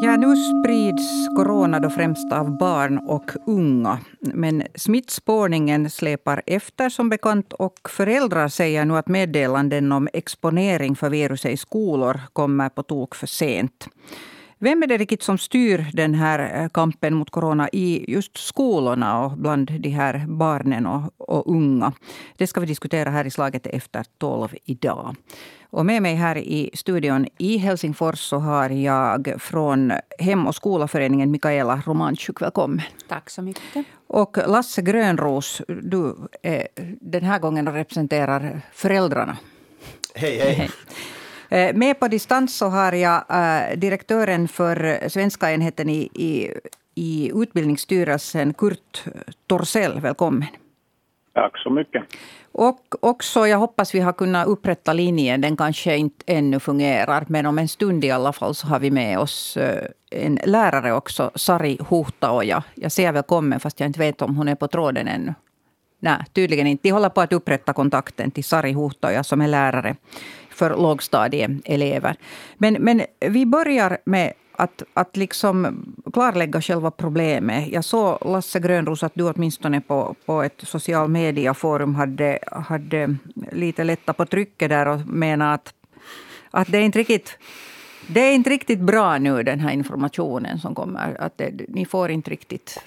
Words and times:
Ja, 0.00 0.16
nu 0.16 0.36
sprids 0.36 1.28
corona 1.36 1.80
då 1.80 1.90
främst 1.90 2.32
av 2.32 2.58
barn 2.58 2.98
och 2.98 3.30
unga. 3.46 3.98
Men 4.20 4.62
smittspårningen 4.74 5.90
släpar 5.90 6.42
efter 6.46 6.88
som 6.88 7.08
bekant 7.08 7.52
och 7.52 7.90
föräldrar 7.90 8.48
säger 8.48 8.84
nu 8.84 8.96
att 8.96 9.08
meddelanden 9.08 9.92
om 9.92 10.08
exponering 10.12 10.96
för 10.96 11.10
viruset 11.10 11.52
i 11.52 11.56
skolor 11.56 12.20
kommer 12.32 12.68
på 12.68 12.82
tok 12.82 13.14
för 13.14 13.26
sent. 13.26 13.88
Vem 14.58 14.82
är 14.82 14.86
det 14.86 14.96
riktigt 14.96 15.22
som 15.22 15.38
styr 15.38 15.86
den 15.92 16.14
här 16.14 16.62
eh, 16.62 16.68
kampen 16.68 17.14
mot 17.14 17.30
corona 17.30 17.68
i 17.72 18.12
just 18.12 18.36
skolorna 18.36 19.24
och 19.24 19.30
bland 19.30 19.70
de 19.80 19.88
här 19.88 20.24
barnen 20.28 20.86
och, 20.86 21.12
och 21.16 21.50
unga? 21.50 21.92
Det 22.36 22.46
ska 22.46 22.60
vi 22.60 22.66
diskutera 22.66 23.10
här 23.10 23.24
i 23.26 23.30
Slaget 23.30 23.66
efter 23.66 24.04
tolv 24.18 24.54
idag. 24.64 25.16
Och 25.70 25.86
med 25.86 26.02
mig 26.02 26.14
här 26.14 26.38
i 26.38 26.70
studion 26.74 27.26
i 27.38 27.56
Helsingfors 27.56 28.18
så 28.18 28.38
har 28.38 28.70
jag 28.70 29.34
från 29.38 29.92
Hem 30.18 30.46
och 30.46 30.54
skolaföreningen 30.54 31.30
Mikaela 31.30 31.82
Romanchuk. 31.86 32.42
Välkommen. 32.42 32.82
Tack 33.08 33.30
så 33.30 33.42
mycket. 33.42 33.86
Och 34.06 34.36
Lasse 34.46 34.82
Grönros, 34.82 35.62
du 35.82 36.16
är 36.42 36.68
den 37.00 37.24
här 37.24 37.38
gången 37.38 37.72
representerar 37.72 38.60
föräldrarna. 38.72 39.36
Hej, 40.14 40.38
hej. 40.38 40.52
hej. 40.52 40.70
Eh, 41.54 41.74
med 41.74 42.00
på 42.00 42.08
distans 42.08 42.56
så 42.56 42.66
har 42.66 42.92
jag 42.92 43.24
eh, 43.28 43.78
direktören 43.78 44.48
för 44.48 45.08
svenska 45.08 45.52
enheten 45.52 45.88
i, 45.88 46.08
i, 46.14 46.50
i 46.94 47.30
Utbildningsstyrelsen, 47.34 48.54
Kurt 48.54 49.04
Torsell. 49.46 50.00
Välkommen. 50.00 50.48
Tack 51.34 51.58
så 51.58 51.70
mycket. 51.70 52.04
Och 52.52 52.80
också, 53.00 53.46
jag 53.46 53.58
hoppas 53.58 53.94
vi 53.94 54.00
har 54.00 54.12
kunnat 54.12 54.46
upprätta 54.46 54.92
linjen. 54.92 55.40
Den 55.40 55.56
kanske 55.56 55.96
inte 55.96 56.24
ännu 56.26 56.60
fungerar, 56.60 57.24
men 57.28 57.46
om 57.46 57.58
en 57.58 57.68
stund 57.68 58.04
i 58.04 58.10
alla 58.10 58.32
fall 58.32 58.54
så 58.54 58.66
har 58.66 58.80
vi 58.80 58.90
med 58.90 59.18
oss 59.18 59.56
eh, 59.56 59.86
en 60.10 60.38
lärare 60.44 60.92
också, 60.92 61.30
Sari 61.34 61.78
Huhtaoja. 61.88 62.62
Jag 62.74 62.92
säger 62.92 63.12
välkommen, 63.12 63.60
fast 63.60 63.80
jag 63.80 63.88
inte 63.88 64.00
vet 64.00 64.22
om 64.22 64.36
hon 64.36 64.48
är 64.48 64.54
på 64.54 64.68
tråden 64.68 65.08
ännu. 65.08 65.34
Nej, 66.00 66.24
tydligen 66.32 66.66
inte. 66.66 66.82
De 66.82 66.92
håller 66.92 67.08
på 67.08 67.20
att 67.20 67.32
upprätta 67.32 67.72
kontakten 67.72 68.30
till 68.30 68.44
Sari 68.44 68.72
Huhtaoja 68.72 69.24
som 69.24 69.40
är 69.40 69.48
lärare 69.48 69.96
för 70.54 70.70
lågstadieelever. 70.70 72.16
Men, 72.58 72.74
men 72.74 73.02
vi 73.20 73.46
börjar 73.46 73.98
med 74.04 74.32
att, 74.56 74.82
att 74.94 75.16
liksom 75.16 75.84
klarlägga 76.12 76.60
själva 76.60 76.90
problemet. 76.90 77.68
Jag 77.72 77.84
såg, 77.84 78.18
Lasse 78.26 78.60
Grönros, 78.60 79.02
att 79.02 79.14
du 79.14 79.24
åtminstone 79.30 79.80
på, 79.80 80.14
på 80.26 80.42
ett 80.42 80.60
social 80.62 81.08
media-forum 81.08 81.94
hade, 81.94 82.38
hade 82.46 83.16
lite 83.52 83.84
lättat 83.84 84.16
på 84.16 84.26
trycket 84.26 84.68
där 84.68 84.88
och 84.88 85.06
menade 85.06 85.54
att, 85.54 85.74
att 86.50 86.72
det 86.72 86.80
inte 86.80 86.98
riktigt 86.98 87.38
det 88.08 88.20
är 88.20 88.32
inte 88.32 88.50
riktigt 88.50 88.78
bra 88.78 89.18
nu, 89.18 89.42
den 89.42 89.60
här 89.60 89.72
informationen 89.72 90.58
som 90.58 90.74
kommer. 90.74 91.16
Att 91.20 91.38
det, 91.38 91.52
ni 91.68 91.86
får 91.86 92.10
inte 92.10 92.30
riktigt 92.30 92.78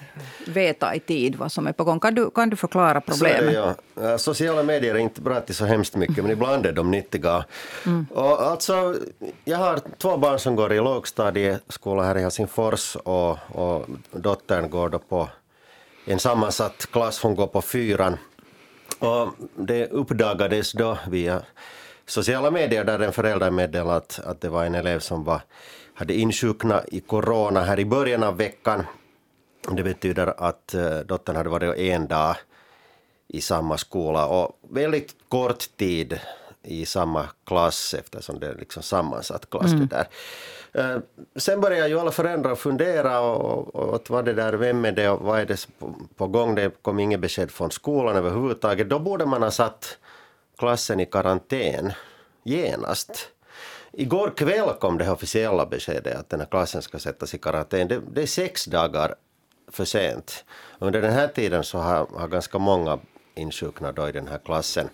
veta 0.46 0.94
i 0.94 1.00
tid 1.00 1.36
vad 1.36 1.52
som 1.52 1.66
är 1.66 1.72
på 1.72 1.84
gång. 1.84 2.00
Kan 2.00 2.14
du, 2.14 2.30
kan 2.30 2.50
du 2.50 2.56
förklara 2.56 3.00
problemet? 3.00 3.54
Så 3.54 3.74
ja. 3.94 4.18
Sociala 4.18 4.62
medier 4.62 4.94
är 4.94 4.98
inte 4.98 5.20
bra 5.20 5.40
till 5.40 5.54
så 5.54 5.64
hemskt 5.64 5.96
mycket, 5.96 6.16
men 6.16 6.30
ibland 6.30 6.66
är 6.66 6.72
de 6.72 6.90
nyttiga. 6.90 7.44
Mm. 7.86 8.06
Och 8.10 8.42
alltså, 8.42 8.94
jag 9.44 9.58
har 9.58 9.80
två 9.98 10.16
barn 10.16 10.38
som 10.38 10.56
går 10.56 10.72
i 10.72 10.76
lågstadieskola 10.76 12.02
här 12.02 12.18
i 12.18 12.20
Helsingfors 12.20 12.96
och, 12.96 13.38
och 13.48 13.86
dottern 14.10 14.70
går 14.70 14.88
då 14.88 14.98
på 14.98 15.28
en 16.04 16.18
sammansatt 16.18 16.86
klass, 16.92 17.22
hon 17.22 17.34
går 17.34 17.46
på 17.46 17.62
fyran. 17.62 18.16
Och 18.98 19.28
det 19.56 19.86
uppdagades 19.86 20.72
då 20.72 20.98
via 21.08 21.42
sociala 22.08 22.50
medier 22.50 22.84
där 22.84 22.98
en 22.98 23.12
förälder 23.12 23.50
meddelade 23.50 23.96
att, 23.96 24.20
att 24.24 24.40
det 24.40 24.48
var 24.48 24.64
en 24.64 24.74
elev 24.74 24.98
som 24.98 25.24
var, 25.24 25.40
hade 25.94 26.14
insjuknat 26.14 26.84
i 26.88 27.00
corona 27.00 27.62
här 27.62 27.78
i 27.78 27.84
början 27.84 28.22
av 28.22 28.36
veckan. 28.36 28.86
Det 29.70 29.82
betyder 29.82 30.34
att 30.42 30.74
uh, 30.74 30.98
dottern 30.98 31.36
hade 31.36 31.48
varit 31.48 31.78
en 31.78 32.06
dag 32.06 32.36
i 33.28 33.40
samma 33.40 33.76
skola 33.78 34.26
och 34.26 34.58
väldigt 34.70 35.14
kort 35.28 35.76
tid 35.76 36.20
i 36.62 36.86
samma 36.86 37.26
klass 37.46 37.94
eftersom 37.94 38.40
det 38.40 38.46
är 38.46 38.54
liksom 38.54 38.82
sammansatt 38.82 39.50
klass. 39.50 39.72
Mm. 39.72 39.86
där. 39.86 40.08
Uh, 40.78 41.00
sen 41.36 41.60
började 41.60 41.88
ju 41.88 42.00
alla 42.00 42.10
föräldrar 42.10 42.54
fundera 42.54 43.20
och, 43.20 43.74
och, 43.74 43.94
och 43.94 44.10
vad 44.10 44.24
det 44.24 44.32
där, 44.32 44.52
vem 44.52 44.84
är 44.84 44.92
det 44.92 45.08
och 45.08 45.20
vad 45.20 45.40
är 45.40 45.46
det 45.46 45.68
på, 45.78 45.94
på 46.16 46.26
gång? 46.26 46.54
Det 46.54 46.82
kom 46.82 46.98
inget 46.98 47.20
besked 47.20 47.50
från 47.50 47.70
skolan 47.70 48.16
överhuvudtaget. 48.16 48.88
Då 48.88 48.98
borde 48.98 49.26
man 49.26 49.42
ha 49.42 49.50
satt 49.50 49.98
klassen 50.58 51.00
i 51.00 51.06
karantän 51.06 51.92
genast. 52.42 53.28
Igår 53.92 54.32
kväll 54.36 54.72
kom 54.80 54.98
det 54.98 55.10
officiella 55.10 55.66
beskedet 55.66 56.16
att 56.16 56.30
den 56.30 56.40
här 56.40 56.46
klassen 56.46 56.82
ska 56.82 56.98
sättas 56.98 57.34
i 57.34 57.38
karantän. 57.38 57.88
Det, 57.88 58.00
det 58.12 58.22
är 58.22 58.26
sex 58.26 58.64
dagar 58.64 59.14
för 59.68 59.84
sent. 59.84 60.44
Under 60.78 61.02
den 61.02 61.12
här 61.12 61.28
tiden 61.28 61.64
så 61.64 61.78
har, 61.78 62.06
har 62.14 62.28
ganska 62.28 62.58
många 62.58 62.98
insjuknat 63.34 64.08
i 64.08 64.12
den 64.12 64.28
här 64.28 64.38
klassen. 64.38 64.88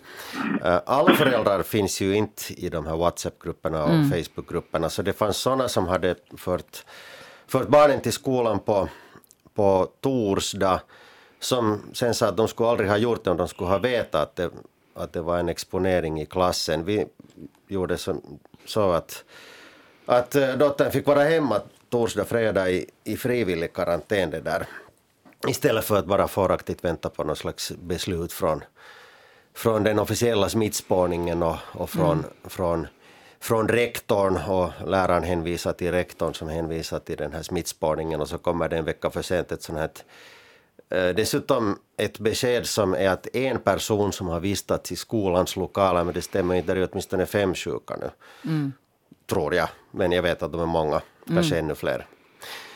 Eh, 0.63 0.79
alla 0.85 1.15
föräldrar 1.15 1.63
finns 1.63 2.01
ju 2.01 2.15
inte 2.15 2.53
i 2.53 2.69
de 2.69 2.87
här 2.87 2.95
WhatsApp-grupperna 2.95 3.83
och 3.83 3.89
mm. 3.89 4.09
Facebook-grupperna 4.09 4.89
så 4.89 5.01
det 5.01 5.13
fanns 5.13 5.37
sådana 5.37 5.67
som 5.67 5.87
hade 5.87 6.15
fört, 6.37 6.85
fört 7.47 7.67
barnen 7.67 8.01
till 8.01 8.13
skolan 8.13 8.59
på, 8.59 8.89
på 9.53 9.91
torsdag 10.01 10.81
som 11.39 11.81
sen 11.93 12.13
sa 12.13 12.27
att 12.27 12.37
de 12.37 12.47
skulle 12.47 12.69
aldrig 12.69 12.89
ha 12.89 12.97
gjort 12.97 13.23
det 13.23 13.31
om 13.31 13.37
de 13.37 13.47
skulle 13.47 13.69
ha 13.69 13.77
vetat 13.77 14.21
att 14.21 14.35
det 14.35 14.49
att 14.95 15.13
det 15.13 15.21
var 15.21 15.37
en 15.37 15.49
exponering 15.49 16.21
i 16.21 16.25
klassen. 16.25 16.85
Vi 16.85 17.05
gjorde 17.67 17.97
så, 17.97 18.21
så 18.65 18.91
att, 18.91 19.23
att 20.05 20.35
eh, 20.35 20.49
dottern 20.49 20.91
fick 20.91 21.07
vara 21.07 21.23
hemma 21.23 21.61
torsdag, 21.89 22.25
fredag 22.25 22.69
i, 22.69 22.89
i 23.03 23.17
frivillig 23.17 23.73
karantän 23.73 24.29
det 24.29 24.41
där. 24.41 24.67
Istället 25.47 25.85
för 25.85 25.95
att 25.95 26.05
bara 26.05 26.27
fåraktigt 26.27 26.83
vänta 26.83 27.09
på 27.09 27.23
något 27.23 27.37
slags 27.37 27.71
beslut 27.71 28.33
från, 28.33 28.63
från 29.53 29.83
den 29.83 29.99
officiella 29.99 30.49
smittspårningen 30.49 31.43
och, 31.43 31.57
och 31.71 31.89
från, 31.89 32.17
mm. 32.17 32.29
från, 32.43 32.87
från 33.39 33.67
rektorn 33.67 34.37
och 34.37 34.71
läraren 34.87 35.23
hänvisar 35.23 35.73
till 35.73 35.91
rektorn 35.91 36.33
som 36.33 36.49
hänvisar 36.49 36.99
till 36.99 37.17
den 37.17 37.33
här 37.33 37.41
smittspårningen 37.41 38.21
och 38.21 38.29
så 38.29 38.37
kommer 38.37 38.69
det 38.69 38.77
en 38.77 38.85
vecka 38.85 39.09
för 39.09 39.21
sent 39.21 39.51
ett 39.51 39.63
sånt 39.63 39.79
här 39.79 39.89
dessutom 41.15 41.79
ett 41.97 42.19
besked 42.19 42.65
som 42.65 42.93
är 42.93 43.09
att 43.09 43.35
en 43.35 43.59
person 43.59 44.13
som 44.13 44.27
har 44.27 44.39
vistats 44.39 44.91
i 44.91 44.95
skolans 44.95 45.55
lokaler, 45.55 46.03
men 46.03 46.13
det 46.13 46.21
stämmer 46.21 46.55
inte, 46.55 46.73
det 46.73 46.81
är 46.81 46.89
åtminstone 46.91 47.25
fem 47.25 47.55
sjuka 47.55 47.95
nu. 47.95 48.09
Mm. 48.43 48.73
Tror 49.25 49.55
jag, 49.55 49.69
men 49.91 50.11
jag 50.11 50.23
vet 50.23 50.43
att 50.43 50.51
de 50.51 50.61
är 50.61 50.65
många, 50.65 51.01
kanske 51.27 51.55
mm. 51.55 51.65
ännu 51.65 51.75
fler. 51.75 52.07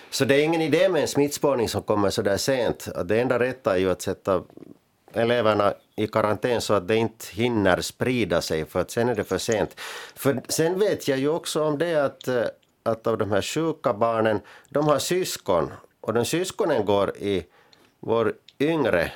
Så 0.10 0.26
det 0.26 0.36
är 0.36 0.44
ingen 0.44 0.62
idé 0.62 0.90
med 0.90 1.02
en 1.02 1.08
smittspårning 1.08 1.70
som 1.70 1.84
kommer 1.84 2.10
så 2.10 2.22
där 2.22 2.38
sent. 2.38 2.88
Det 3.06 3.22
enda 3.22 3.40
rätta 3.40 3.76
är 3.76 3.80
ju 3.80 3.92
att 3.92 4.02
sätta 4.02 4.44
eleverna 5.14 5.74
i 5.96 6.08
karantän 6.08 6.62
så 6.62 6.74
att 6.74 6.88
det 6.88 6.96
inte 6.96 7.26
hinner 7.32 7.82
sprida 7.82 8.42
sig, 8.42 8.66
för 8.66 8.82
att 8.82 8.92
sen 8.92 9.10
är 9.10 9.16
det 9.16 9.24
för 9.24 9.38
sent. 9.38 9.80
För 10.16 10.42
sen 10.48 10.80
vet 10.80 11.08
jag 11.08 11.20
ju 11.20 11.30
också 11.30 11.64
om 11.64 11.78
det 11.78 11.96
att, 11.96 12.28
eh, 12.28 12.44
att 12.84 13.08
av 13.08 13.18
de 13.18 13.32
här 13.32 13.42
sjuka 13.42 13.94
barnen, 13.94 14.40
de 14.70 14.88
har 14.88 15.00
syskon, 15.00 15.72
och 16.02 16.14
de 16.14 16.26
syskonen 16.26 16.86
går 16.86 17.18
i 17.18 17.46
vår 18.00 18.34
yngre 18.60 19.12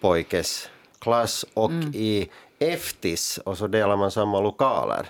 pojkes 0.00 0.68
klass 0.98 1.44
och 1.54 1.70
mm. 1.70 1.92
i 1.94 2.30
eftis 2.58 3.38
och 3.38 3.58
så 3.58 3.66
delar 3.66 3.96
man 3.96 4.10
samma 4.10 4.40
lokaler. 4.40 5.06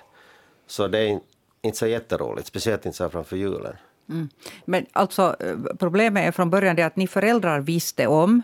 Så 0.66 0.88
det 0.88 0.98
är 0.98 1.20
inte 1.62 1.78
så 1.78 1.86
jätteroligt, 1.86 2.46
speciellt 2.46 2.86
inte 2.86 2.96
så 2.96 3.08
framför 3.08 3.36
julen. 3.36 3.76
Mm. 4.08 4.28
Men 4.64 4.86
alltså 4.92 5.36
eh, 5.40 5.56
problemet 5.78 6.28
är 6.28 6.32
från 6.32 6.50
början 6.50 6.76
det 6.76 6.82
att 6.82 6.96
ni 6.96 7.06
föräldrar 7.06 7.60
visste 7.60 8.06
om 8.06 8.42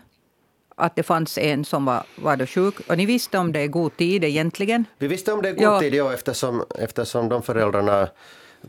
att 0.75 0.95
det 0.95 1.03
fanns 1.03 1.37
en 1.37 1.65
som 1.65 1.85
var, 1.85 2.03
var 2.15 2.35
då 2.35 2.45
sjuk. 2.45 2.79
Och 2.89 2.97
ni 2.97 3.05
visste 3.05 3.37
om 3.37 3.51
det 3.51 3.63
i 3.63 3.67
god 3.67 3.97
tid 3.97 4.23
egentligen? 4.23 4.85
Vi 4.97 5.07
visste 5.07 5.33
om 5.33 5.41
det 5.41 5.49
i 5.49 5.53
god 5.53 5.63
ja. 5.63 5.79
tid, 5.79 5.93
ja, 5.93 6.13
eftersom, 6.13 6.63
eftersom 6.75 7.29
de 7.29 7.43
föräldrarna 7.43 8.07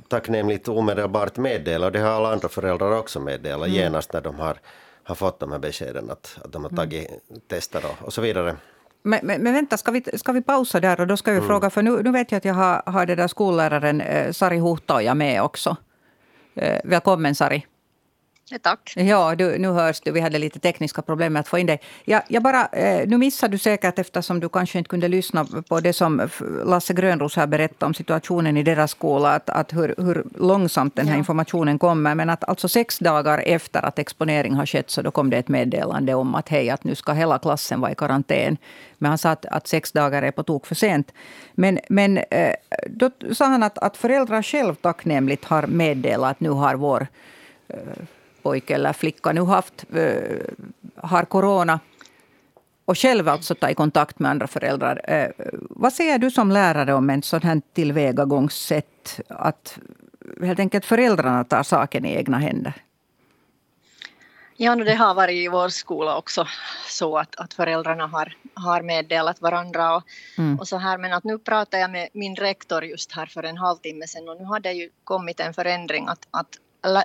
tacknämligt 0.09 0.69
omedelbart 0.69 1.37
meddelade, 1.37 1.87
och 1.87 1.93
det 1.93 1.99
har 1.99 2.11
alla 2.11 2.33
andra 2.33 2.49
föräldrar 2.49 2.99
också 2.99 3.21
meddelat 3.21 3.69
mm. 3.69 3.79
genast 3.81 4.13
när 4.13 4.21
de 4.21 4.39
har 4.39 4.57
har 5.05 5.15
fått 5.15 5.41
de 5.41 5.53
här 5.53 5.59
beskeden 5.59 6.11
att, 6.11 6.39
att 6.45 6.53
de 6.53 6.63
har 6.63 6.71
tagit 6.71 7.09
mm. 7.09 7.41
tester 7.49 7.85
och, 7.85 8.07
och 8.07 8.13
så 8.13 8.21
vidare. 8.21 8.57
Men, 9.03 9.21
men, 9.23 9.43
men, 9.43 9.55
vänta, 9.55 9.77
ska 9.77 9.91
vi, 9.91 10.03
ska 10.15 10.33
vi 10.33 10.43
pausa 10.43 10.81
där 10.81 11.01
och 11.01 11.07
då 11.07 11.17
ska 11.17 11.31
vi 11.31 11.37
mm. 11.37 11.49
fråga, 11.49 11.71
för 11.71 11.83
nu, 11.83 12.03
nu 12.03 12.11
vet 12.11 12.33
jag 12.33 12.37
att 12.37 12.45
jag 12.45 12.55
har, 12.55 12.83
har 12.87 13.07
det 13.07 13.15
där 13.15 13.29
skolläraren 13.29 14.01
eh, 14.01 14.33
Sari 14.33 14.59
Huhtoja 14.59 15.15
med 15.15 15.43
också. 15.43 15.77
Eh, 16.55 16.81
välkommen 16.85 17.35
Sari. 17.35 17.67
Tack. 18.59 18.93
Ja, 18.97 19.35
du, 19.35 19.59
nu 19.59 19.69
hörs 19.69 20.01
du. 20.01 20.13
Vi 20.13 20.21
hade 20.21 20.39
lite 20.39 20.59
tekniska 20.59 21.03
problem 21.03 21.33
med 21.33 21.41
att 21.41 21.49
få 21.49 21.59
in 21.59 21.67
dig. 21.67 21.81
Jag, 22.05 22.23
jag 22.29 22.43
bara, 22.43 22.67
eh, 22.67 23.09
nu 23.09 23.19
missade 23.19 23.55
du 23.55 23.59
säkert, 23.59 23.99
eftersom 23.99 24.41
du 24.41 24.49
kanske 24.49 24.79
inte 24.79 24.89
kunde 24.89 25.09
lyssna 25.09 25.47
på 25.69 25.81
det 25.81 25.93
som 25.93 26.29
Lasse 26.65 26.95
Grönros 26.95 27.37
här 27.37 27.47
berättade 27.47 27.87
om 27.87 27.95
situationen 27.95 28.57
i 28.57 28.63
deras 28.63 28.91
skola, 28.91 29.35
att, 29.35 29.51
att 29.51 29.73
hur, 29.73 29.95
hur 29.99 30.25
långsamt 30.39 30.97
den 30.97 31.07
här 31.07 31.15
ja. 31.15 31.19
informationen 31.19 31.79
kommer. 31.79 32.15
Men 32.15 32.31
att 32.31 32.45
alltså 32.45 32.69
sex 32.69 32.99
dagar 32.99 33.43
efter 33.47 33.85
att 33.85 33.99
exponering 33.99 34.55
har 34.55 34.67
skett, 34.67 34.91
så 34.91 35.03
då 35.03 35.11
kom 35.11 35.31
det 35.31 35.37
ett 35.37 35.49
meddelande 35.49 36.15
om 36.15 36.35
att 36.35 36.49
hej, 36.49 36.71
att 36.71 36.85
nu 36.85 36.95
ska 36.95 37.13
hela 37.13 37.39
klassen 37.39 37.81
vara 37.81 37.93
i 37.93 37.95
karantän. 37.95 38.57
Men 38.99 39.09
han 39.09 39.19
sa 39.19 39.31
att, 39.31 39.47
att 39.47 39.67
sex 39.67 39.93
dagar 39.93 40.23
är 40.23 40.31
på 40.31 40.43
tok 40.43 40.67
för 40.67 40.75
sent. 40.75 41.13
Men, 41.55 41.79
men 41.89 42.19
eh, 42.19 42.55
då 42.87 43.11
sa 43.33 43.45
han 43.45 43.63
att, 43.63 43.79
att 43.79 43.97
föräldrar 43.97 44.43
själv 44.43 44.75
tacknämligt 44.75 45.45
har 45.45 45.67
meddelat 45.67 46.31
att 46.31 46.41
nu 46.41 46.51
har 46.51 46.75
vår 46.75 47.07
eh, 47.69 47.77
pojke 48.43 48.75
eller 48.75 48.93
flicka 48.93 49.33
nu 49.33 49.41
haft, 49.41 49.85
eh, 49.95 50.41
har 50.97 51.25
corona 51.25 51.81
och 52.85 52.99
själv 52.99 53.29
alltså 53.29 53.55
ta 53.55 53.71
i 53.71 53.75
kontakt 53.75 54.19
med 54.19 54.31
andra 54.31 54.47
föräldrar. 54.47 55.01
Eh, 55.05 55.29
vad 55.71 55.93
säger 55.93 56.19
du 56.19 56.31
som 56.31 56.51
lärare 56.51 56.95
om 56.95 57.11
en 57.11 57.23
sån 57.23 57.43
här 57.43 57.63
tillvägagångssätt? 57.73 59.21
Att 59.29 59.79
helt 60.43 60.61
enkelt 60.61 60.85
föräldrarna 60.85 61.45
tar 61.45 61.63
saken 61.63 62.05
i 62.05 62.17
egna 62.17 62.39
händer? 62.39 62.75
Ja, 64.63 64.77
det 64.77 64.95
har 64.95 65.15
varit 65.15 65.35
i 65.35 65.49
vår 65.49 65.69
skola 65.69 66.17
också 66.17 66.47
så 66.89 67.19
att, 67.19 67.37
att 67.37 67.55
föräldrarna 67.55 68.07
har, 68.07 68.37
har 68.55 68.83
meddelat 68.83 69.41
varandra 69.41 69.97
och, 69.97 70.03
mm. 70.39 70.59
och 70.59 70.69
så 70.69 70.77
här. 70.77 70.99
Men 70.99 71.13
att 71.13 71.25
nu 71.25 71.39
pratar 71.39 71.79
jag 71.79 71.91
med 71.91 72.09
min 72.13 72.37
rektor 72.37 72.85
just 72.85 73.13
här 73.13 73.27
för 73.27 73.43
en 73.43 73.57
halvtimme 73.57 74.07
sedan 74.07 74.29
och 74.29 74.37
nu 74.37 74.45
har 74.45 74.61
det 74.61 74.73
ju 74.73 74.91
kommit 75.05 75.41
en 75.41 75.55
förändring 75.55 76.09
att, 76.09 76.29
att 76.31 76.49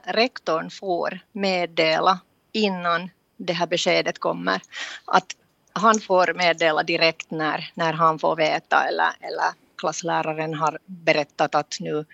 rektorn 0.04 0.70
får 0.70 1.20
meddela 1.32 2.20
innan 2.52 3.10
det 3.38 3.54
här 3.54 3.68
beskedet 3.68 4.20
kommer. 4.20 4.62
Att 5.06 5.36
han 5.74 6.00
får 6.00 6.34
meddela 6.34 6.84
direkt 6.84 7.32
när, 7.32 7.72
när 7.74 7.94
han 7.94 8.20
får 8.20 8.36
veta 8.36 8.88
eller, 8.88 9.12
eller 9.22 9.54
klassläraren 9.78 10.54
har 10.54 10.80
berättat 10.86 11.56
att 11.56 11.78
nu, 11.80 12.06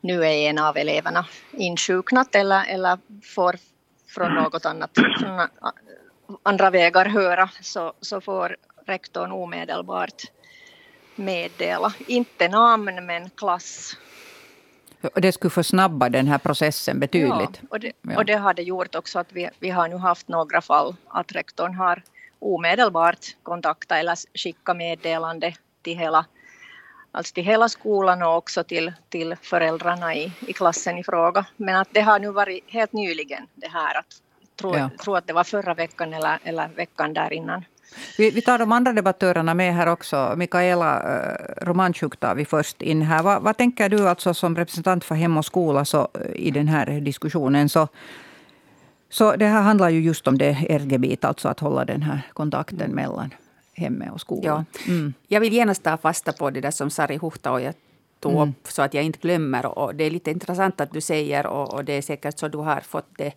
nu 0.00 0.24
är 0.24 0.50
en 0.50 0.58
av 0.58 0.76
eleverna 0.76 1.26
insjuknat 1.52 2.34
eller, 2.34 2.64
eller 2.64 2.98
får 3.34 3.56
från 4.08 4.34
något 4.34 4.66
annat, 4.66 4.90
från 5.20 5.48
andra 6.42 6.70
vägar 6.70 7.06
höra 7.06 7.50
så, 7.62 7.92
så 8.00 8.20
får 8.20 8.56
rektorn 8.86 9.32
omedelbart 9.32 10.22
meddela, 11.16 11.92
inte 12.06 12.48
namn 12.48 13.06
men 13.06 13.30
klass 13.30 13.96
det 15.14 15.32
skulle 15.32 15.50
försnabba 15.50 16.08
den 16.08 16.26
här 16.26 16.38
processen 16.38 17.00
betydligt. 17.00 17.60
Ja, 17.60 17.68
och 17.70 17.80
det, 17.80 17.92
och 18.16 18.24
det 18.24 18.34
har 18.34 18.54
det 18.54 18.62
gjort 18.62 18.94
också 18.94 19.18
att 19.18 19.32
vi, 19.32 19.50
vi 19.58 19.70
har 19.70 19.88
nu 19.88 19.96
haft 19.96 20.28
några 20.28 20.60
fall 20.60 20.96
att 21.08 21.32
rektorn 21.32 21.74
har 21.74 22.02
omedelbart 22.38 23.36
kontaktat 23.42 23.98
eller 23.98 24.38
skickat 24.38 24.76
meddelande 24.76 25.54
till 25.82 25.98
hela, 25.98 26.26
alltså 27.12 27.34
till 27.34 27.44
hela 27.44 27.68
skolan 27.68 28.22
och 28.22 28.36
också 28.36 28.64
till, 28.64 28.92
till 29.08 29.36
föräldrarna 29.42 30.14
i, 30.14 30.32
i 30.46 30.52
klassen 30.52 30.98
i 30.98 31.04
fråga. 31.04 31.46
Men 31.56 31.76
att 31.76 31.88
det 31.92 32.00
har 32.00 32.18
nu 32.18 32.30
varit 32.30 32.64
helt 32.66 32.92
nyligen 32.92 33.46
det 33.54 33.68
här 33.68 33.98
att 33.98 34.20
tror, 34.56 34.76
ja. 34.78 34.90
tror 35.04 35.18
att 35.18 35.26
det 35.26 35.32
var 35.32 35.44
förra 35.44 35.74
veckan 35.74 36.14
eller, 36.14 36.38
eller 36.44 36.68
veckan 36.68 37.14
där 37.14 37.32
innan. 37.32 37.64
Vi, 38.18 38.30
vi, 38.30 38.42
tar 38.42 38.58
de 38.58 38.72
andra 38.72 38.92
debattörerna 38.92 39.54
med 39.54 39.74
här 39.74 39.86
också. 39.86 40.34
Mikaela 40.36 41.02
eh, 41.02 41.64
Romanchuk 41.64 42.16
tar 42.16 42.34
vi 42.34 42.44
först 42.44 42.82
in 42.82 43.02
här. 43.02 43.22
Vad, 43.22 43.42
vad, 43.42 43.56
tänker 43.56 43.88
du 43.88 44.08
alltså 44.08 44.34
som 44.34 44.56
representant 44.56 45.04
för 45.04 45.14
Hem 45.14 45.36
och 45.36 45.44
skola 45.44 45.84
så, 45.84 46.08
eh, 46.14 46.46
i 46.46 46.50
den 46.50 46.68
här 46.68 47.00
diskussionen? 47.00 47.68
Så, 47.68 47.88
så 49.10 49.36
det 49.36 49.46
här 49.46 49.62
handlar 49.62 49.88
ju 49.88 50.00
just 50.00 50.28
om 50.28 50.38
det 50.38 50.52
RG-bit, 50.68 51.24
alltså 51.24 51.48
att 51.48 51.60
hålla 51.60 51.84
den 51.84 52.02
här 52.02 52.20
kontakten 52.32 52.80
mm. 52.80 52.94
mellan 52.94 53.34
hemmet 53.74 54.12
och 54.12 54.20
skolan. 54.20 54.64
Ja. 54.72 54.92
Mm. 54.92 55.14
Jag 55.28 55.40
vill 55.40 55.52
genast 55.52 55.82
ta 55.82 55.96
fasta 55.96 56.32
på 56.32 56.50
det 56.50 56.60
där 56.60 56.70
som 56.70 56.90
Sari 56.90 57.18
Huhtaoja 57.22 57.72
tog 58.20 58.32
mm. 58.32 58.48
upp 58.48 58.68
så 58.68 58.82
att 58.82 58.94
jag 58.94 59.04
inte 59.04 59.18
glömmer. 59.18 59.66
Och 59.66 59.94
det 59.94 60.04
är 60.04 60.10
lite 60.10 60.30
intressant 60.30 60.80
att 60.80 60.92
du 60.92 61.00
säger 61.00 61.46
och, 61.46 61.74
och 61.74 61.84
det 61.84 61.92
är 61.92 62.02
säkert 62.02 62.38
så 62.38 62.48
du 62.48 62.58
har 62.58 62.80
fått 62.80 63.08
det 63.16 63.32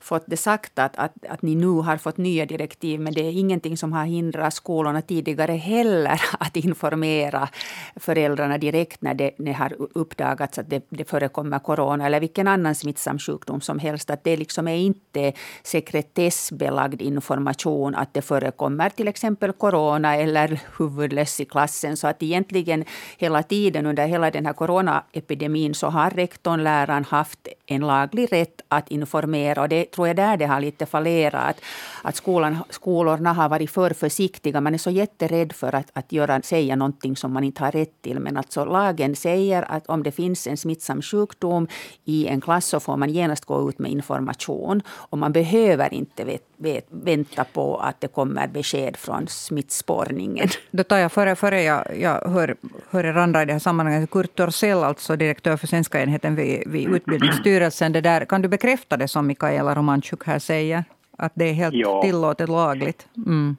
fått 0.00 0.24
det 0.26 0.36
sagt 0.36 0.78
att, 0.78 0.96
att, 0.96 1.12
att 1.28 1.42
ni 1.42 1.54
nu 1.54 1.66
har 1.66 1.96
fått 1.96 2.16
nya 2.16 2.46
direktiv 2.46 3.00
men 3.00 3.12
det 3.12 3.20
är 3.20 3.32
ingenting 3.32 3.76
som 3.76 3.92
har 3.92 4.04
hindrat 4.04 4.54
skolorna 4.54 5.02
tidigare 5.02 5.52
heller 5.52 6.20
att 6.38 6.56
informera 6.56 7.48
föräldrarna 7.96 8.58
direkt 8.58 9.02
när 9.02 9.14
det, 9.14 9.30
när 9.38 9.52
har 9.52 9.76
uppdagats 9.94 10.58
att 10.58 10.70
det, 10.70 10.86
det 10.88 11.04
förekommer 11.04 11.58
corona 11.58 12.06
eller 12.06 12.20
vilken 12.20 12.48
annan 12.48 12.74
smittsam 12.74 13.18
sjukdom 13.18 13.60
som 13.60 13.78
helst. 13.78 14.10
Att 14.10 14.24
det 14.24 14.36
liksom 14.36 14.68
är 14.68 14.76
inte 14.76 15.32
sekretessbelagd 15.62 17.02
information 17.02 17.94
att 17.94 18.14
det 18.14 18.22
förekommer 18.22 18.90
till 18.90 19.08
exempel 19.08 19.52
corona 19.52 20.16
eller 20.16 20.60
huvudlöss 20.78 21.40
i 21.40 21.44
klassen. 21.44 21.96
Så 21.96 22.08
att 22.08 22.22
egentligen 22.22 22.84
hela 23.18 23.42
tiden 23.42 23.86
under 23.86 24.06
hela 24.06 24.30
den 24.30 24.46
här 24.46 24.52
coronaepidemin 24.52 25.74
så 25.74 25.86
har 25.86 26.10
rektorn, 26.10 26.64
läraren 26.64 27.04
haft 27.04 27.48
en 27.66 27.80
laglig 27.80 28.32
rätt 28.32 28.60
att 28.68 28.90
informera. 28.90 29.62
Och 29.62 29.68
det 29.68 29.89
tror 29.90 30.06
jag 30.06 30.16
där 30.16 30.36
det 30.36 30.46
har 30.46 30.60
lite 30.60 30.86
fallerat. 30.86 31.44
Att, 31.44 31.60
att 32.02 32.16
skolan, 32.16 32.58
skolorna 32.70 33.32
har 33.32 33.48
varit 33.48 33.70
för 33.70 33.90
försiktiga. 33.90 34.60
Man 34.60 34.74
är 34.74 34.78
så 34.78 34.90
jätterädd 34.90 35.52
för 35.52 35.74
att, 35.74 35.90
att 35.92 36.12
göra, 36.12 36.42
säga 36.42 36.76
någonting 36.76 37.16
som 37.16 37.32
man 37.32 37.44
inte 37.44 37.64
har 37.64 37.72
rätt 37.72 38.02
till. 38.02 38.18
Men 38.18 38.36
alltså 38.36 38.64
lagen 38.64 39.16
säger 39.16 39.72
att 39.72 39.86
om 39.86 40.02
det 40.02 40.12
finns 40.12 40.46
en 40.46 40.56
smittsam 40.56 41.02
sjukdom 41.02 41.66
i 42.04 42.26
en 42.26 42.40
klass 42.40 42.66
så 42.66 42.80
får 42.80 42.96
man 42.96 43.10
genast 43.10 43.44
gå 43.44 43.68
ut 43.68 43.78
med 43.78 43.90
information. 43.90 44.82
Och 44.88 45.18
man 45.18 45.32
behöver 45.32 45.94
inte 45.94 46.24
veta 46.24 46.49
vet, 46.60 46.86
vänta 46.90 47.44
på 47.44 47.76
att 47.76 48.00
det 48.00 48.08
kommer 48.08 48.48
besked 48.48 48.96
från 48.96 49.26
smittspårningen. 49.26 50.48
Då 50.70 50.82
tar 50.82 50.98
jag 50.98 51.12
före, 51.12 51.36
före 51.36 51.62
jag, 51.62 51.84
jag 52.00 52.30
hör, 52.30 52.56
hör 52.90 53.04
er 53.04 53.16
andra 53.16 53.42
i 53.42 53.44
det 53.44 53.52
här 53.52 53.58
sammanhanget. 53.58 54.10
Kurt 54.10 54.34
Torssell, 54.34 54.84
alltså 54.84 55.16
direktör 55.16 55.56
för 55.56 55.66
svenska 55.66 56.02
enheten 56.02 56.36
vid, 56.36 56.62
vid 56.66 56.88
Utbildningsstyrelsen. 56.88 57.92
Det 57.92 58.00
där, 58.00 58.24
kan 58.24 58.42
du 58.42 58.48
bekräfta 58.48 58.96
det 58.96 59.08
som 59.08 59.26
Mikaela 59.26 59.74
Romanchuk 59.74 60.26
här 60.26 60.38
säger? 60.38 60.84
Att 61.18 61.32
det 61.34 61.44
är 61.44 61.52
helt 61.52 61.74
ja. 61.74 62.02
tillåtet 62.02 62.48
lagligt? 62.48 63.08
Mm. 63.26 63.56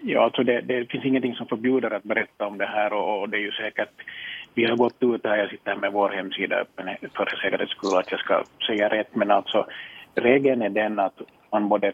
Ja, 0.00 0.24
alltså 0.24 0.42
det, 0.42 0.60
det, 0.60 0.86
finns 0.90 1.04
ingenting 1.04 1.34
som 1.34 1.46
förbjuder 1.46 1.90
att 1.90 2.02
berätta 2.02 2.46
om 2.46 2.58
det 2.58 2.66
här 2.66 2.92
och, 2.92 3.20
och, 3.20 3.28
det 3.28 3.36
är 3.36 3.40
ju 3.40 3.52
säkert 3.52 3.90
vi 4.54 4.64
har 4.64 4.76
gått 4.76 5.02
ut 5.02 5.26
här, 5.26 5.36
jag 5.36 5.50
sitter 5.50 5.70
här 5.70 5.78
med 5.78 5.92
vår 5.92 6.10
hemsida 6.10 6.56
öppen 6.56 6.86
för 7.16 7.26
säkerhets 7.42 7.70
skull 7.70 7.98
att 7.98 8.10
jag 8.10 8.20
ska 8.20 8.44
säga 8.66 8.88
rätt, 8.88 9.14
men 9.14 9.30
alltså 9.30 9.66
regeln 10.14 10.62
är 10.62 10.68
den 10.68 10.98
att 10.98 11.20
man 11.52 11.68
både 11.68 11.92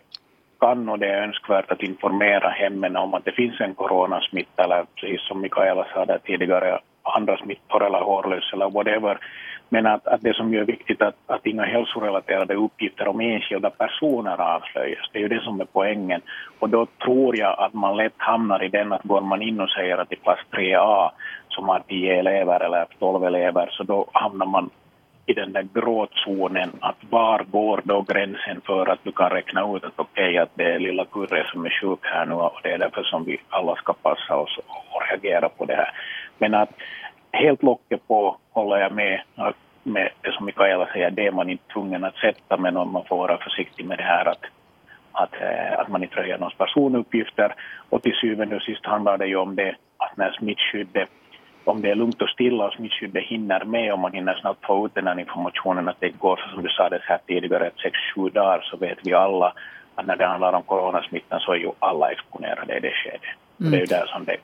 kan 0.61 0.89
och 0.89 0.99
det 0.99 1.07
är 1.07 1.23
önskvärt 1.23 1.71
att 1.73 1.83
informera 1.83 2.49
hemmen 2.49 2.97
om 2.97 3.15
att 3.15 3.25
det 3.25 3.33
finns 3.33 3.61
en 3.61 3.75
coronasmitta 3.75 4.65
eller 4.65 4.85
precis 4.95 5.21
som 5.21 5.41
Mikaela 5.41 5.87
sa 5.95 6.05
där 6.05 6.19
tidigare, 6.19 6.79
andra 7.03 7.37
smittor 7.37 7.87
eller 7.87 7.99
hårlös 7.99 8.53
eller 8.53 8.71
whatever. 8.71 9.19
Men 9.73 9.87
att, 9.87 10.07
att 10.07 10.21
det 10.23 10.37
som 10.37 10.55
är 10.55 10.65
viktigt 10.65 11.01
är 11.01 11.07
att, 11.07 11.17
att 11.27 11.47
inga 11.47 11.65
hälsorelaterade 11.65 12.55
uppgifter 12.55 13.09
om 13.09 13.21
enskilda 13.21 13.71
personer 13.71 14.41
avslöjas. 14.41 15.11
Det 15.13 15.19
är 15.19 15.23
ju 15.23 15.29
det 15.29 15.43
som 15.43 15.61
är 15.61 15.65
poängen. 15.65 16.21
Och 16.59 16.69
då 16.69 16.87
tror 17.05 17.37
jag 17.37 17.59
att 17.59 17.75
man 17.75 17.97
lätt 17.97 18.15
hamnar 18.17 18.63
i 18.63 18.69
den 18.69 18.93
att 18.93 19.03
går 19.03 19.21
man 19.21 19.43
in 19.43 19.61
och 19.61 19.71
säger 19.71 19.99
att 19.99 20.13
i 20.13 20.17
klass 20.17 20.39
3A 20.53 21.11
som 21.49 21.69
har 21.69 21.83
10 21.89 22.19
elever 22.19 22.61
eller 22.61 22.87
12 22.99 23.25
elever 23.25 23.69
så 23.73 23.83
då 23.83 24.07
hamnar 24.13 24.47
man 24.47 24.71
i 25.31 25.35
den 25.35 25.53
där 25.53 25.67
gråzonen 25.75 26.71
att 26.81 26.97
var 27.11 27.45
går 27.51 27.81
då 27.85 28.03
gränsen 28.03 28.61
för 28.67 28.87
att 28.87 29.05
du 29.05 29.13
kan 29.13 29.31
räkna 29.31 29.77
ut 29.77 29.85
att 29.85 29.93
okej 29.97 30.29
okay, 30.29 30.39
att 30.39 30.51
det 30.55 30.65
är 30.75 30.79
lilla 30.79 31.05
Kurre 31.05 31.47
som 31.53 31.65
är 31.65 31.71
sjuk 31.81 31.99
här 32.03 32.27
nu 32.27 32.35
och 32.35 32.61
det 32.63 32.73
är 32.73 32.79
därför 32.79 33.03
som 33.03 33.25
vi 33.25 33.41
alla 33.49 33.75
ska 33.77 33.93
passa 33.93 34.37
oss 34.37 34.59
och 34.67 35.03
reagera 35.11 35.49
på 35.49 35.65
det 35.65 35.77
här. 35.77 35.93
Men 36.39 36.55
att 36.55 36.71
helt 37.33 37.63
locket 37.63 38.09
på 38.09 38.37
håller 38.51 38.77
jag 38.77 38.93
med, 38.93 39.23
med 39.83 40.11
det 40.23 40.33
som 40.33 40.47
Mikaela 40.47 40.87
säger, 40.93 41.11
det 41.11 41.27
är 41.27 41.33
man 41.33 41.51
inte 41.51 41.73
tvungen 41.73 42.05
att 42.05 42.17
sätta 42.17 42.57
men 42.57 42.75
man 42.75 43.05
får 43.05 43.17
vara 43.17 43.39
försiktig 43.39 43.87
med 43.87 43.99
det 43.99 44.05
här 44.05 44.27
att, 44.29 44.45
att, 45.13 45.35
eh, 45.35 45.79
att 45.79 45.89
man 45.89 46.03
inte 46.03 46.17
röjer 46.17 46.39
någons 46.39 46.59
personuppgifter 46.59 47.55
och 47.89 48.03
till 48.03 48.15
syvende 48.21 48.57
och 48.57 48.63
sist 48.63 48.87
handlar 48.87 49.19
det 49.19 49.27
ju 49.27 49.37
om 49.37 49.57
det 49.57 49.75
att 49.97 50.17
när 50.17 50.33
smittskyddet 50.33 51.09
om 51.65 51.83
det 51.83 51.91
är 51.91 51.95
lugnt 51.95 52.23
och 52.23 52.29
stilla 52.29 52.67
och 52.67 52.73
smittskyddet 52.73 53.25
hinner 53.25 53.65
med 53.65 53.93
och 53.93 53.99
man 53.99 54.13
hinner 54.13 54.35
snabbt 54.35 54.67
få 54.67 54.87
ut 54.87 54.95
den 54.95 55.07
här 55.07 55.21
informationen 55.21 55.89
att 55.89 56.01
det 56.01 56.09
går 56.09 56.37
så 56.37 56.55
som 56.55 56.63
du 56.63 56.69
sa 56.69 56.89
det 56.89 57.01
här 57.03 57.21
tidigare, 57.27 57.71
sex, 57.83 57.97
sju 58.15 58.29
dagar 58.29 58.61
så 58.71 58.77
vet 58.77 58.99
vi 59.03 59.15
alla 59.15 59.53
att 59.95 60.07
när 60.07 60.17
det 60.17 60.27
handlar 60.27 60.53
om 60.53 60.63
coronasmittan 60.63 61.41
så 61.41 61.53
är 61.53 61.57
ju 61.57 61.71
alla 61.79 62.11
exponerade 62.11 62.77
i 62.77 62.81
det 62.81 62.93
skedet. 62.93 63.21
Mm. 63.61 63.71
Det 63.71 63.77
är 63.77 63.81
ju 63.81 63.87
där 63.87 64.07
som 64.07 64.25
det 64.25 64.37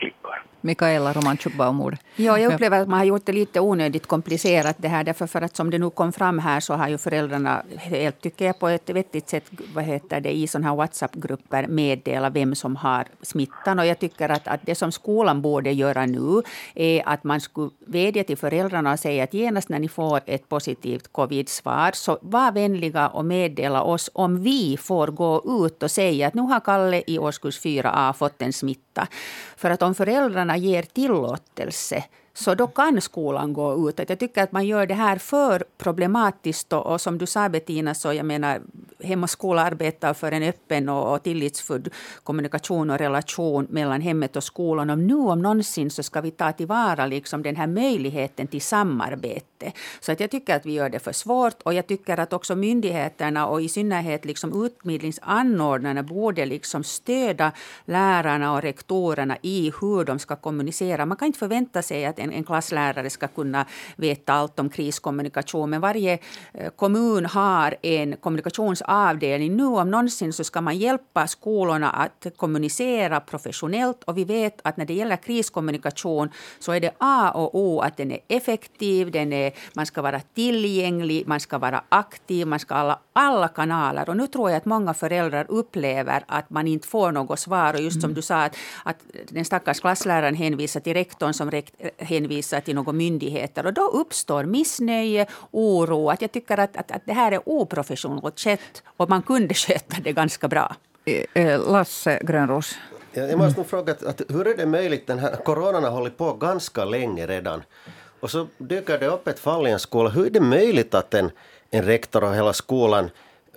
klickar. 0.00 0.42
Mikaela 0.60 1.12
Romanchuk-Baumord. 1.12 1.96
Ja, 2.16 2.38
jag 2.38 2.52
upplever 2.52 2.80
att 2.80 2.88
man 2.88 2.98
har 2.98 3.04
gjort 3.04 3.26
det 3.26 3.32
lite 3.32 3.60
onödigt 3.60 4.06
komplicerat 4.06 4.76
det 4.78 4.88
här. 4.88 5.04
Därför 5.04 5.26
för 5.26 5.42
att 5.42 5.56
som 5.56 5.70
det 5.70 5.78
nu 5.78 5.90
kom 5.90 6.12
fram 6.12 6.38
här 6.38 6.60
så 6.60 6.74
har 6.74 6.88
ju 6.88 6.98
föräldrarna 6.98 7.62
helt, 7.76 8.20
tycker 8.20 8.44
jag, 8.44 8.58
på 8.58 8.68
ett 8.68 8.90
vettigt 8.90 9.28
sätt 9.28 9.44
vad 9.74 9.84
heter 9.84 10.20
det, 10.20 10.32
i 10.32 10.46
sådana 10.46 10.68
här 10.68 10.76
WhatsApp-grupper 10.76 11.66
meddelat 11.66 12.32
vem 12.32 12.54
som 12.54 12.76
har 12.76 13.04
smittan. 13.22 13.78
Och 13.78 13.86
jag 13.86 13.98
tycker 13.98 14.28
att, 14.28 14.48
att 14.48 14.60
det 14.62 14.74
som 14.74 14.92
skolan 14.92 15.42
borde 15.42 15.72
göra 15.72 16.06
nu 16.06 16.42
är 16.74 17.02
att 17.08 17.24
man 17.24 17.40
skulle 17.40 17.70
vädja 17.86 18.24
till 18.24 18.36
föräldrarna 18.36 18.92
och 18.92 18.98
säga 18.98 19.24
att 19.24 19.34
genast 19.34 19.68
när 19.68 19.78
ni 19.78 19.88
får 19.88 20.20
ett 20.26 20.48
positivt 20.48 21.12
covid-svar 21.12 21.90
så 21.94 22.18
var 22.22 22.52
vänliga 22.52 23.08
och 23.08 23.24
meddela 23.24 23.82
oss 23.82 24.10
om 24.12 24.42
vi 24.42 24.76
får 24.76 25.06
gå 25.08 25.66
ut 25.66 25.82
och 25.82 25.90
säga 25.90 26.26
att 26.26 26.34
nu 26.34 26.42
har 26.42 26.60
Kalle 26.60 27.02
i 27.06 27.18
årskurs 27.18 27.60
4A 27.60 28.12
fått 28.12 28.42
en 28.42 28.52
smitta. 28.52 29.06
För 29.56 29.70
att 29.70 29.82
om 29.90 29.94
föräldrarna 29.94 30.56
ger 30.56 30.82
tillåtelse 30.82 32.04
så 32.40 32.54
då 32.54 32.66
kan 32.66 33.00
skolan 33.00 33.52
gå 33.52 33.88
ut. 33.88 34.08
Jag 34.08 34.18
tycker 34.18 34.42
att 34.42 34.52
man 34.52 34.66
gör 34.66 34.86
det 34.86 34.94
här 34.94 35.18
för 35.18 35.64
problematiskt. 35.78 36.72
Och, 36.72 36.86
och 36.86 37.00
som 37.00 37.18
du 37.18 37.26
sa 37.26 37.48
Bettina, 37.48 37.94
så 37.94 38.12
jag 38.12 38.26
menar, 38.26 38.60
Hem 39.02 39.22
och 39.22 39.30
skola 39.30 39.62
arbetar 39.62 40.14
för 40.14 40.32
en 40.32 40.42
öppen 40.42 40.88
och, 40.88 41.14
och 41.14 41.22
tillitsfull 41.22 41.90
kommunikation 42.22 42.90
och 42.90 42.98
relation 42.98 43.66
mellan 43.70 44.00
hemmet 44.00 44.36
och 44.36 44.44
skolan. 44.44 44.90
Och 44.90 44.98
nu 44.98 45.14
om 45.14 45.42
någonsin 45.42 45.90
så 45.90 46.02
ska 46.02 46.20
vi 46.20 46.30
ta 46.30 46.52
tillvara 46.52 47.06
liksom 47.06 47.42
den 47.42 47.56
här 47.56 47.66
möjligheten 47.66 48.46
till 48.46 48.62
samarbete. 48.62 49.72
Så 50.00 50.12
att 50.12 50.20
jag 50.20 50.30
tycker 50.30 50.56
att 50.56 50.66
vi 50.66 50.72
gör 50.72 50.88
det 50.88 50.98
för 50.98 51.12
svårt. 51.12 51.62
Och 51.62 51.74
jag 51.74 51.86
tycker 51.86 52.20
att 52.20 52.32
också 52.32 52.56
myndigheterna 52.56 53.46
och 53.46 53.62
i 53.62 53.68
synnerhet 53.68 54.24
liksom 54.24 54.64
utbildningsanordnarna 54.64 56.02
borde 56.02 56.46
liksom 56.46 56.84
stödja 56.84 57.52
lärarna 57.84 58.52
och 58.52 58.62
rektorerna 58.62 59.36
i 59.42 59.72
hur 59.80 60.04
de 60.04 60.18
ska 60.18 60.36
kommunicera. 60.36 61.06
Man 61.06 61.16
kan 61.16 61.26
inte 61.26 61.38
förvänta 61.38 61.82
sig 61.82 62.06
att 62.06 62.18
en, 62.18 62.29
en 62.32 62.44
klasslärare 62.44 63.10
ska 63.10 63.28
kunna 63.28 63.66
veta 63.96 64.32
allt 64.32 64.60
om 64.60 64.70
kriskommunikation. 64.70 65.70
Men 65.70 65.80
varje 65.80 66.18
eh, 66.54 66.70
kommun 66.76 67.26
har 67.26 67.76
en 67.82 68.16
kommunikationsavdelning. 68.16 69.56
Nu 69.56 69.64
om 69.64 69.90
någonsin 69.90 70.32
så 70.32 70.44
ska 70.44 70.60
man 70.60 70.78
hjälpa 70.78 71.26
skolorna 71.26 71.90
att 71.90 72.26
kommunicera 72.36 73.20
professionellt. 73.20 74.04
Och 74.04 74.18
vi 74.18 74.24
vet 74.24 74.60
att 74.64 74.76
när 74.76 74.84
det 74.84 74.94
gäller 74.94 75.16
kriskommunikation 75.16 76.30
så 76.58 76.72
är 76.72 76.80
det 76.80 76.90
A 76.98 77.30
och 77.30 77.54
O 77.54 77.80
att 77.80 77.96
den 77.96 78.12
är 78.12 78.18
effektiv, 78.28 79.10
den 79.10 79.32
är, 79.32 79.52
man 79.72 79.86
ska 79.86 80.02
vara 80.02 80.20
tillgänglig, 80.20 81.26
man 81.26 81.40
ska 81.40 81.58
vara 81.58 81.82
aktiv, 81.88 82.46
man 82.46 82.58
ska 82.58 82.74
alla, 82.74 82.98
alla 83.12 83.48
kanaler. 83.48 84.08
Och 84.08 84.16
nu 84.16 84.26
tror 84.26 84.50
jag 84.50 84.56
att 84.56 84.64
många 84.64 84.94
föräldrar 84.94 85.46
upplever 85.48 86.24
att 86.26 86.50
man 86.50 86.66
inte 86.66 86.88
får 86.88 87.12
något 87.12 87.38
svar. 87.38 87.74
Och 87.74 87.80
just 87.80 88.00
som 88.00 88.10
mm. 88.10 88.14
du 88.14 88.22
sa, 88.22 88.42
att, 88.42 88.56
att 88.84 88.96
den 89.28 89.44
stackars 89.44 89.80
klassläraren 89.80 90.34
hänvisar 90.34 90.80
till 90.80 90.94
rektorn 90.94 91.32
som 91.32 91.50
rekt, 91.50 91.74
hänvisar 92.20 92.60
till 92.60 92.74
några 92.74 92.92
myndigheter. 92.92 93.66
Och 93.66 93.72
då 93.72 93.82
uppstår 93.82 94.44
missnöje, 94.44 95.26
oro. 95.50 96.10
Att 96.10 96.22
jag 96.22 96.32
tycker 96.32 96.58
att, 96.58 96.76
att, 96.76 96.90
att 96.90 97.02
det 97.04 97.12
här 97.12 97.32
är 97.32 97.40
oprofessionellt 97.48 98.40
skett 98.40 98.82
och 98.96 99.08
man 99.08 99.22
kunde 99.22 99.54
sköta 99.64 99.96
det 100.04 100.12
ganska 100.12 100.48
bra. 100.48 100.76
Eh, 101.04 101.46
eh, 101.46 101.72
Lasse 101.72 102.20
Grönros. 102.22 102.74
Jag 103.12 103.38
måste 103.38 103.60
nog 103.60 103.66
fråga, 103.66 103.92
att, 103.92 104.22
hur 104.28 104.46
är 104.46 104.56
det 104.56 104.66
möjligt? 104.66 105.06
Den 105.06 105.18
här 105.18 105.36
coronan 105.44 105.84
har 105.84 105.90
hållit 105.90 106.16
på 106.16 106.32
ganska 106.32 106.84
länge 106.84 107.26
redan. 107.26 107.62
Och 108.20 108.30
så 108.30 108.46
dyker 108.58 108.98
det 108.98 109.06
upp 109.06 109.28
ett 109.28 109.38
fall 109.38 109.66
i 109.66 109.70
en 109.70 109.78
skola. 109.78 110.10
Hur 110.10 110.26
är 110.26 110.30
det 110.30 110.40
möjligt 110.40 110.94
att 110.94 111.14
en, 111.14 111.30
en 111.70 111.82
rektor 111.84 112.24
och 112.24 112.34
hela 112.34 112.52
skolan 112.52 113.10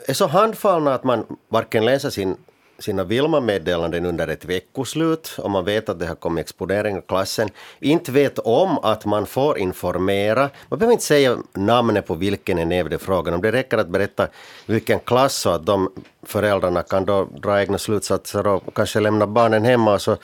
är 0.07 0.13
så 0.13 0.27
handfallna 0.27 0.93
att 0.93 1.03
man 1.03 1.25
varken 1.49 1.85
läser 1.85 2.09
sin 2.09 2.37
sina 2.83 3.03
Vilma-meddelanden 3.03 4.05
under 4.05 4.27
ett 4.27 4.45
veckoslut 4.45 5.35
och 5.37 5.51
man 5.51 5.65
vet 5.65 5.89
att 5.89 5.99
det 5.99 6.07
har 6.07 6.15
kommit 6.15 6.45
exponering 6.45 6.97
i 6.97 7.01
klassen, 7.01 7.49
inte 7.79 8.11
vet 8.11 8.39
om 8.39 8.77
att 8.77 9.05
man 9.05 9.25
får 9.25 9.57
informera. 9.57 10.49
Man 10.69 10.79
behöver 10.79 10.93
inte 10.93 11.05
säga 11.05 11.37
namnet 11.53 12.07
på 12.07 12.15
vilken 12.15 12.57
elev 12.57 12.89
det 12.89 12.95
är 12.95 12.99
frågan 12.99 13.33
om. 13.33 13.41
Det 13.41 13.51
räcker 13.51 13.77
att 13.77 13.89
berätta 13.89 14.27
vilken 14.65 14.99
klass 14.99 15.35
så 15.35 15.49
att 15.49 15.65
de 15.65 15.91
föräldrarna 16.23 16.83
kan 16.83 17.05
då 17.05 17.25
dra 17.25 17.61
egna 17.61 17.77
slutsatser 17.77 18.47
och 18.47 18.75
kanske 18.75 18.99
lämna 18.99 19.27
barnen 19.27 19.65
hemma 19.65 19.93
och 19.93 20.01
så 20.01 20.17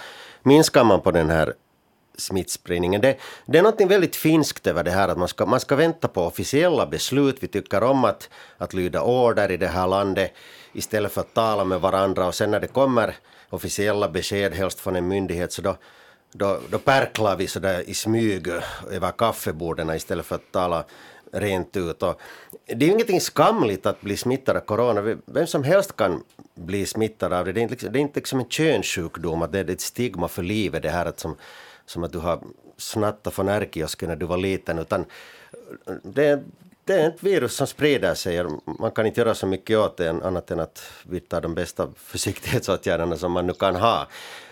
minskar 0.44 0.84
man 0.84 1.02
på 1.02 1.12
den 1.12 1.30
här 1.30 1.54
smittspridningen. 2.20 3.02
Det, 3.02 3.18
det 3.46 3.58
är 3.58 3.62
något 3.62 3.82
väldigt 3.82 4.16
finskt 4.16 4.68
över 4.68 4.84
det 4.84 4.92
här 4.92 5.08
att 5.08 5.18
man 5.18 5.28
ska, 5.28 5.46
man 5.46 5.60
ska 5.60 5.76
vänta 5.76 6.08
på 6.08 6.22
officiella 6.22 6.86
beslut. 6.86 7.38
Vi 7.40 7.48
tycker 7.48 7.84
om 7.84 8.06
att, 8.06 8.30
att 8.58 8.74
lyda 8.74 9.02
order 9.02 9.52
i 9.52 9.58
det 9.58 9.68
här 9.68 9.88
landet 9.88 10.34
istället 10.74 11.12
för 11.12 11.22
att 11.22 11.34
tala 11.34 11.64
med 11.64 11.82
varandra 11.82 12.28
och 12.28 12.36
sen 12.36 12.52
när 12.52 12.60
det 12.60 12.68
kommer 12.68 13.16
officiella 13.50 14.10
besked, 14.10 14.54
helst 14.54 14.80
från 14.80 14.96
en 14.96 15.08
myndighet, 15.08 15.52
så 15.52 15.62
då, 15.62 15.78
då, 16.32 16.60
då 16.70 16.80
pärklar 16.80 17.36
vi 17.36 17.48
sådär 17.48 17.90
i 17.90 17.94
smyg 17.94 18.48
över 18.92 19.12
kaffeborden 19.12 19.90
istället 19.90 20.26
för 20.26 20.36
att 20.36 20.52
tala 20.52 20.84
rent 21.32 21.78
ut. 21.78 22.04
Och 22.04 22.22
det 22.66 22.86
är 22.86 22.88
ju 22.88 22.94
ingenting 22.94 23.22
skamligt 23.22 23.86
att 23.86 24.02
bli 24.02 24.18
smittad 24.18 24.58
av 24.58 24.62
corona. 24.62 25.18
Vem 25.26 25.48
som 25.48 25.64
helst 25.64 25.96
kan 25.96 26.24
bli 26.56 26.86
smittad 26.86 27.34
av 27.34 27.46
det. 27.46 27.52
Det 27.52 27.60
är 27.60 27.62
inte, 27.62 27.74
liksom, 27.74 27.92
det 27.92 28.00
är 28.00 28.02
inte 28.02 28.20
liksom 28.20 28.40
en 28.40 28.50
könssjukdom, 28.50 29.42
att 29.42 29.52
det 29.52 29.60
är 29.60 29.70
ett 29.70 29.82
stigma 29.82 30.28
för 30.28 30.44
livet 30.44 30.84
det 30.84 30.90
här 30.90 31.06
att 31.06 31.20
som, 31.20 31.36
som 31.90 32.04
att 32.04 32.12
du 32.12 32.20
har 32.20 32.40
snattat 32.78 33.34
från 33.34 33.50
ärkiosken 33.50 34.10
när 34.10 34.16
du 34.16 34.26
var 34.26 34.38
liten. 34.38 34.80
Utan 34.80 35.06
det, 36.04 36.44
det 36.86 36.94
är 36.94 37.08
ett 37.08 37.24
virus 37.24 37.56
som 37.56 37.68
sprider 37.68 38.14
sig. 38.14 38.46
Man 38.80 38.92
kan 38.92 39.06
inte 39.06 39.22
göra 39.22 39.36
så 39.36 39.48
mycket 39.48 39.78
åt 39.78 39.98
det 39.98 40.10
annat 40.10 40.52
än 40.52 40.60
att 40.60 40.84
vidta 41.04 41.42
de 41.42 41.56
bästa 41.56 41.88
försiktighetsåtgärderna 41.96 43.18
som 43.18 43.32
man 43.32 43.48
nu 43.48 43.54
kan 43.54 43.76
ha. 43.76 44.08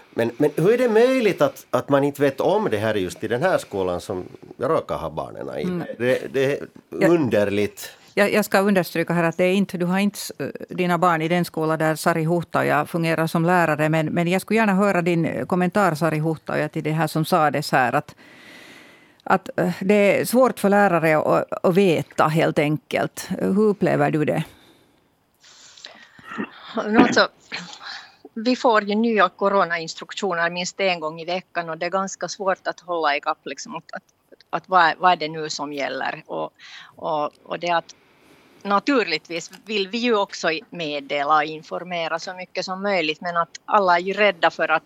Men, 0.10 0.32
men 0.38 0.52
hur 0.56 0.74
är 0.74 0.78
det 0.78 0.90
möjligt 0.90 1.42
att, 1.42 1.66
att 1.70 1.90
man 1.90 2.04
inte 2.04 2.22
vet 2.22 2.42
om 2.42 2.68
det 2.72 2.78
här 2.78 2.96
just 2.96 3.24
i 3.24 3.28
den 3.28 3.42
här 3.42 3.58
skolan 3.58 4.02
som 4.02 4.24
jag 4.58 4.72
råkar 4.72 4.98
ha 4.98 5.10
barnen 5.10 5.60
i? 5.60 5.64
Mm. 5.64 5.84
Det, 5.98 6.34
det, 6.34 6.46
är 6.46 6.68
underligt. 6.90 7.92
Jag, 8.18 8.34
jag 8.34 8.46
ska 8.46 8.60
understryka 8.60 9.14
här 9.14 9.24
att 9.24 9.38
det 9.38 9.44
är 9.44 9.54
inte, 9.54 9.78
du 9.78 9.86
har 9.86 10.00
inte 10.00 10.20
eh, 10.40 10.48
dina 10.70 10.98
barn 10.98 11.22
i 11.22 11.28
den 11.28 11.46
skola 11.46 11.78
där 11.78 11.96
Sari 11.96 12.24
Huhtaja 12.24 12.86
fungerar 12.86 13.28
som 13.28 13.46
lärare. 13.46 13.90
Men, 13.90 14.06
men 14.06 14.28
jag 14.28 14.42
skulle 14.42 14.60
gärna 14.60 14.74
höra 14.74 15.02
din 15.02 15.46
kommentar, 15.48 15.96
Sari 15.96 16.20
Huhtaja, 16.20 16.70
till 16.70 16.84
det 16.84 16.92
här 16.92 17.08
som 17.08 17.26
sades 17.26 17.72
här. 17.72 17.96
Att, 17.96 18.16
att 19.24 19.60
eh, 19.60 19.70
det 19.80 19.94
är 19.94 20.26
svårt 20.26 20.60
för 20.60 20.70
lärare 20.70 21.18
att, 21.18 21.66
att 21.66 21.76
veta 21.76 22.28
helt 22.28 22.60
enkelt. 22.60 23.30
Hur 23.40 23.60
upplever 23.60 24.12
du 24.12 24.26
det? 24.26 24.44
Alltså, 26.76 27.28
vi 28.34 28.56
får 28.56 28.84
ju 28.84 28.96
nya 28.96 29.30
coronainstruktioner 29.30 30.50
minst 30.50 30.80
en 30.80 31.00
gång 31.00 31.22
i 31.22 31.26
veckan 31.26 31.70
och 31.70 31.78
det 31.78 31.86
är 31.86 31.90
ganska 31.90 32.28
svårt 32.28 32.68
att 32.68 32.80
hålla 32.80 33.16
ikapp 33.16 33.46
liksom, 33.46 33.76
att, 33.76 33.92
att, 33.94 34.04
att 34.50 34.70
vad, 34.70 34.94
vad 34.98 35.12
är 35.12 35.16
det 35.16 35.28
nu 35.28 35.50
som 35.50 35.74
gäller. 35.74 36.24
Och, 36.26 36.54
och, 36.96 37.32
och 37.44 37.60
det 37.60 37.70
att 37.70 37.96
naturligtvis 38.64 39.52
vill 39.66 39.88
vi 39.88 39.98
ju 39.98 40.16
också 40.16 40.50
meddela 40.70 41.36
och 41.36 41.44
informera 41.44 42.20
så 42.20 42.34
mycket 42.34 42.66
som 42.66 42.82
möjligt 42.82 43.22
men 43.22 43.38
att 43.38 43.60
alla 43.66 43.96
är 43.96 44.02
ju 44.02 44.14
rädda 44.14 44.50
för 44.50 44.72
att 44.72 44.84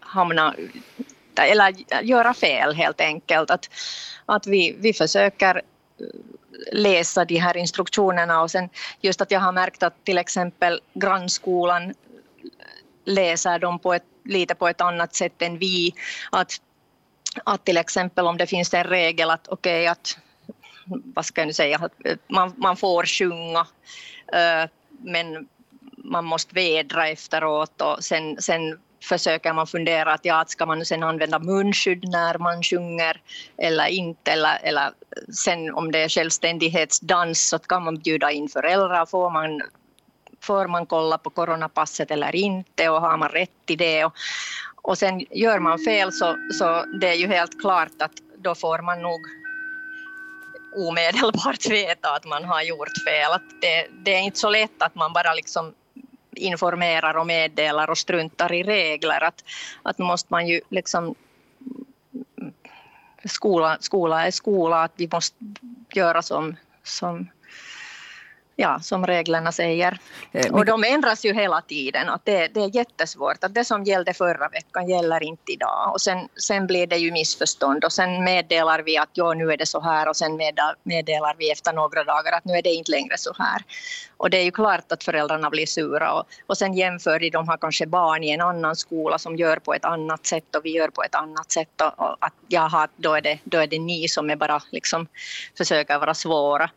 hamna 0.00 0.54
eller 1.34 1.74
göra 2.02 2.34
fel 2.34 2.74
helt 2.74 3.00
enkelt. 3.00 3.50
Att, 3.50 3.70
att 4.26 4.46
vi, 4.46 4.76
vi 4.78 4.92
försöker 4.92 5.56
eh, 5.56 5.62
läsa 6.72 7.24
de 7.24 7.36
här 7.36 7.56
instruktionerna 7.56 8.42
och 8.42 8.50
sen 8.50 8.68
just 9.00 9.20
att 9.20 9.30
jag 9.30 9.40
har 9.40 9.52
märkt 9.52 9.82
att 9.82 10.04
till 10.04 10.18
exempel 10.18 10.80
grannskolan 10.94 11.82
eh, 11.82 11.94
läser 13.04 13.58
dem 13.58 13.78
på 13.78 13.94
ett, 13.94 14.04
lite 14.24 14.54
på 14.54 14.68
ett 14.68 14.80
annat 14.80 15.14
sätt 15.14 15.42
än 15.42 15.58
vi. 15.58 15.94
Att, 16.32 16.52
att 17.44 17.64
till 17.64 17.76
exempel 17.76 18.26
om 18.26 18.36
det 18.36 18.46
finns 18.46 18.74
en 18.74 18.84
regel 18.84 19.30
att 19.30 19.48
okej 19.48 19.82
okay, 19.82 19.86
att 19.86 20.18
vad 20.86 21.24
ska 21.24 21.40
jag 21.40 21.46
nu 21.46 21.52
säga, 21.52 21.90
eh, 22.04 22.16
man, 22.28 22.54
man 22.56 22.76
får 22.76 23.06
sjunga 23.06 23.66
eh, 24.32 24.70
men 24.98 25.48
man 25.96 26.24
måste 26.24 26.54
vädra 26.54 27.08
efteråt 27.08 27.80
och 27.80 28.04
sen, 28.04 28.36
sen 28.40 28.78
försöker 29.08 29.52
man 29.52 29.66
fundera 29.66 30.12
att 30.12 30.24
ja, 30.24 30.44
ska 30.46 30.66
man 30.66 30.84
sen 30.84 31.02
använda 31.02 31.38
munskydd 31.38 32.08
när 32.08 32.38
man 32.38 32.62
sjunger 32.62 33.20
eller 33.56 33.86
inte 33.86 34.32
eller, 34.32 34.58
eller 34.62 34.90
sen 35.44 35.74
om 35.74 35.92
det 35.92 35.98
är 35.98 36.08
självständighetsdans 36.08 37.48
så 37.48 37.58
kan 37.58 37.84
man 37.84 37.98
bjuda 37.98 38.30
in 38.30 38.48
föräldrar, 38.48 39.06
får 39.06 39.30
man 39.30 39.62
får 40.42 40.66
man 40.66 40.86
kolla 40.86 41.18
på 41.18 41.30
coronapasset 41.30 42.10
eller 42.10 42.36
inte 42.36 42.88
och 42.88 43.00
har 43.00 43.16
man 43.16 43.28
rätt 43.28 43.66
till 43.66 43.78
det. 43.78 44.04
Och, 44.04 44.14
och 44.82 44.98
sen 44.98 45.26
gör 45.30 45.58
man 45.58 45.78
fel 45.78 46.12
så, 46.12 46.36
så 46.52 46.84
det 47.00 47.08
är 47.08 47.14
ju 47.14 47.26
helt 47.26 47.60
klart 47.60 48.02
att 48.02 48.12
då 48.38 48.54
får 48.54 48.82
man 48.82 49.02
nog 49.02 49.20
omedelbart 50.74 51.66
veta 51.70 52.14
att 52.14 52.24
man 52.24 52.44
har 52.44 52.62
gjort 52.62 53.04
fel. 53.06 53.32
Att 53.32 53.60
det, 53.60 53.86
det 54.04 54.14
är 54.14 54.20
inte 54.20 54.38
så 54.38 54.50
lätt 54.50 54.82
att 54.82 54.94
man 54.94 55.12
bara 55.12 55.34
liksom 55.34 55.74
informerar 56.36 57.16
och 57.16 57.26
meddelar 57.26 57.90
och 57.90 57.98
struntar 57.98 58.52
i 58.52 58.62
regler. 58.62 59.24
Att, 59.24 59.44
att 59.82 59.98
måste 59.98 60.26
man 60.30 60.46
ju 60.46 60.60
liksom 60.68 61.14
mm, 62.38 62.52
skola, 63.24 63.76
skola 63.80 64.26
är 64.26 64.30
skola, 64.30 64.82
att 64.82 64.92
vi 64.96 65.08
måste 65.12 65.36
göra 65.94 66.22
som, 66.22 66.56
som 66.82 67.28
ja, 68.56 68.80
som 68.80 69.06
reglerna 69.06 69.52
säger. 69.52 69.98
Eh, 70.32 70.54
och 70.54 70.64
de 70.64 70.84
ändras 70.84 71.24
ju 71.24 71.34
hela 71.34 71.60
tiden. 71.60 72.08
Att 72.08 72.24
det, 72.24 72.48
det 72.48 72.60
är 72.60 72.76
jättesvårt. 72.76 73.44
Att 73.44 73.54
det 73.54 73.64
som 73.64 73.84
gällde 73.84 74.14
förra 74.14 74.48
veckan 74.48 74.88
gäller 74.88 75.22
inte 75.22 75.52
idag. 75.52 75.92
Och 75.92 76.00
sen, 76.00 76.28
sen 76.36 76.66
blir 76.66 76.86
det 76.86 76.96
ju 76.96 77.12
missförstånd 77.12 77.84
och 77.84 77.92
sen 77.92 78.24
meddelar 78.24 78.82
vi 78.82 78.98
att 78.98 79.10
ja, 79.12 79.34
nu 79.34 79.52
är 79.52 79.56
det 79.56 79.66
så 79.66 79.80
här 79.80 80.08
och 80.08 80.16
sen 80.16 80.36
meddelar 80.82 81.34
vi 81.38 81.50
efter 81.50 81.72
några 81.72 82.04
dagar 82.04 82.32
att 82.32 82.44
nu 82.44 82.52
är 82.52 82.62
det 82.62 82.74
inte 82.74 82.90
längre 82.90 83.18
så 83.18 83.34
här. 83.38 83.62
Och 84.16 84.30
det 84.30 84.36
är 84.36 84.44
ju 84.44 84.50
klart 84.50 84.92
att 84.92 85.04
föräldrarna 85.04 85.50
blir 85.50 85.66
sura 85.66 86.12
och, 86.12 86.24
och 86.46 86.58
sen 86.58 86.74
jämför 86.74 87.18
de, 87.18 87.30
de 87.30 87.48
har 87.48 87.56
kanske 87.56 87.86
barn 87.86 88.24
i 88.24 88.30
en 88.30 88.40
annan 88.40 88.76
skola 88.76 89.18
som 89.18 89.36
gör 89.36 89.56
på 89.56 89.74
ett 89.74 89.84
annat 89.84 90.26
sätt 90.26 90.56
och 90.56 90.64
vi 90.64 90.70
gör 90.70 90.88
på 90.88 91.02
ett 91.02 91.14
annat 91.14 91.52
sätt 91.52 91.80
och, 91.80 92.06
och 92.06 92.16
att 92.20 92.34
jaha, 92.48 92.88
då 92.96 93.14
är, 93.14 93.20
det, 93.20 93.38
då 93.44 93.58
är 93.58 93.66
det 93.66 93.78
ni 93.78 94.08
som 94.08 94.30
är 94.30 94.36
bara 94.36 94.62
liksom 94.70 95.06
försöker 95.56 95.98
vara 95.98 96.14
svåra. 96.14 96.70